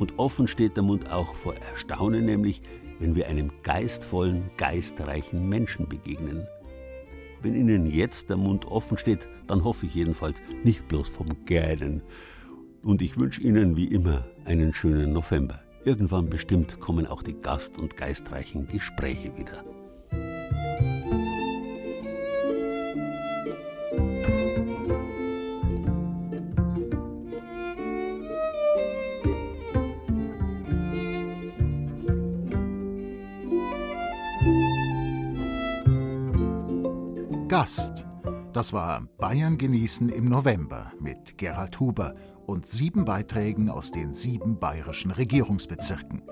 Und 0.00 0.18
offen 0.18 0.48
steht 0.48 0.74
der 0.74 0.82
Mund 0.82 1.12
auch 1.12 1.36
vor 1.36 1.54
Erstaunen, 1.54 2.24
nämlich 2.24 2.60
wenn 2.98 3.14
wir 3.14 3.28
einem 3.28 3.52
geistvollen, 3.62 4.50
geistreichen 4.56 5.48
Menschen 5.48 5.86
begegnen. 5.88 6.48
Wenn 7.42 7.56
Ihnen 7.56 7.86
jetzt 7.86 8.30
der 8.30 8.36
Mund 8.36 8.66
offen 8.66 8.96
steht, 8.96 9.26
dann 9.48 9.64
hoffe 9.64 9.86
ich 9.86 9.94
jedenfalls 9.94 10.40
nicht 10.62 10.86
bloß 10.86 11.08
vom 11.08 11.26
Gähnen. 11.44 12.02
Und 12.84 13.02
ich 13.02 13.18
wünsche 13.18 13.42
Ihnen 13.42 13.76
wie 13.76 13.86
immer 13.86 14.24
einen 14.44 14.72
schönen 14.72 15.12
November. 15.12 15.60
Irgendwann 15.84 16.30
bestimmt 16.30 16.78
kommen 16.78 17.06
auch 17.06 17.22
die 17.22 17.34
gast- 17.34 17.78
und 17.78 17.96
geistreichen 17.96 18.68
Gespräche 18.68 19.36
wieder. 19.36 19.64
Gast. 37.52 38.06
Das 38.54 38.72
war 38.72 39.06
Bayern 39.18 39.58
genießen 39.58 40.08
im 40.08 40.24
November 40.24 40.90
mit 40.98 41.36
Gerald 41.36 41.78
Huber 41.80 42.14
und 42.46 42.64
sieben 42.64 43.04
Beiträgen 43.04 43.68
aus 43.68 43.90
den 43.90 44.14
sieben 44.14 44.58
bayerischen 44.58 45.10
Regierungsbezirken. 45.10 46.22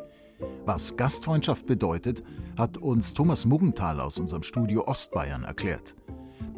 Was 0.64 0.96
Gastfreundschaft 0.96 1.66
bedeutet, 1.66 2.22
hat 2.56 2.78
uns 2.78 3.12
Thomas 3.12 3.44
Muggenthal 3.44 4.00
aus 4.00 4.18
unserem 4.18 4.42
Studio 4.42 4.88
Ostbayern 4.88 5.44
erklärt. 5.44 5.94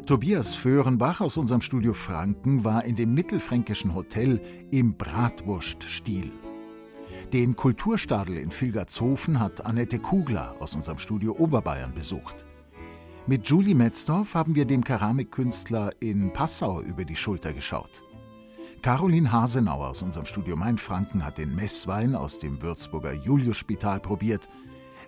Tobias 0.05 0.55
Föhrenbach 0.55 1.19
aus 1.19 1.35
unserem 1.35 1.59
Studio 1.59 1.91
Franken 1.91 2.63
war 2.63 2.85
in 2.85 2.95
dem 2.95 3.13
mittelfränkischen 3.13 3.93
Hotel 3.93 4.39
im 4.71 4.95
Bratwurststil. 4.95 6.31
Den 7.33 7.57
Kulturstadel 7.57 8.37
in 8.37 8.49
Vilgatshofen 8.49 9.41
hat 9.41 9.65
Annette 9.65 9.99
Kugler 9.99 10.55
aus 10.61 10.73
unserem 10.73 10.99
Studio 10.99 11.33
Oberbayern 11.33 11.93
besucht. 11.93 12.45
Mit 13.25 13.47
Julie 13.47 13.73
Metzdorf 13.73 14.35
haben 14.35 14.53
wir 14.53 14.65
dem 14.65 14.83
Keramikkünstler 14.83 15.91
in 16.01 16.33
Passau 16.33 16.81
über 16.81 17.05
die 17.05 17.15
Schulter 17.15 17.53
geschaut. 17.53 18.03
Caroline 18.81 19.31
Hasenauer 19.31 19.87
aus 19.87 20.01
unserem 20.01 20.25
Studio 20.25 20.57
Mainfranken 20.57 21.23
hat 21.23 21.37
den 21.37 21.55
Messwein 21.55 22.15
aus 22.15 22.39
dem 22.39 22.61
Würzburger 22.61 23.13
Juliusspital 23.13 24.01
probiert. 24.01 24.49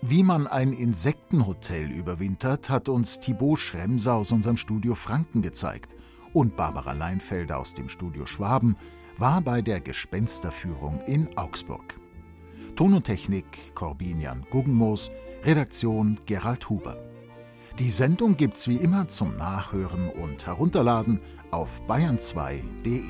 Wie 0.01 0.23
man 0.23 0.47
ein 0.47 0.71
Insektenhotel 0.71 1.91
überwintert, 1.91 2.69
hat 2.69 2.87
uns 2.87 3.19
Thibaut 3.19 3.59
Schremser 3.59 4.13
aus 4.13 4.31
unserem 4.31 4.55
Studio 4.55 4.95
Franken 4.95 5.41
gezeigt. 5.41 5.93
Und 6.31 6.55
Barbara 6.55 6.93
Leinfelder 6.93 7.59
aus 7.59 7.73
dem 7.73 7.89
Studio 7.89 8.25
Schwaben 8.25 8.77
war 9.17 9.41
bei 9.41 9.61
der 9.61 9.81
Gespensterführung 9.81 11.01
in 11.05 11.37
Augsburg. 11.37 11.99
Ton 12.77 12.93
und 12.93 13.03
Technik 13.03 13.75
Corbinian 13.75 14.45
Guggenmoos, 14.49 15.11
Redaktion 15.43 16.17
Gerald 16.25 16.69
Huber. 16.69 17.14
Die 17.79 17.89
Sendung 17.89 18.37
gibt's 18.37 18.69
wie 18.69 18.77
immer 18.77 19.09
zum 19.09 19.35
Nachhören 19.35 20.09
und 20.09 20.45
Herunterladen 20.45 21.19
auf 21.51 21.81
bayern2.de. 21.89 23.03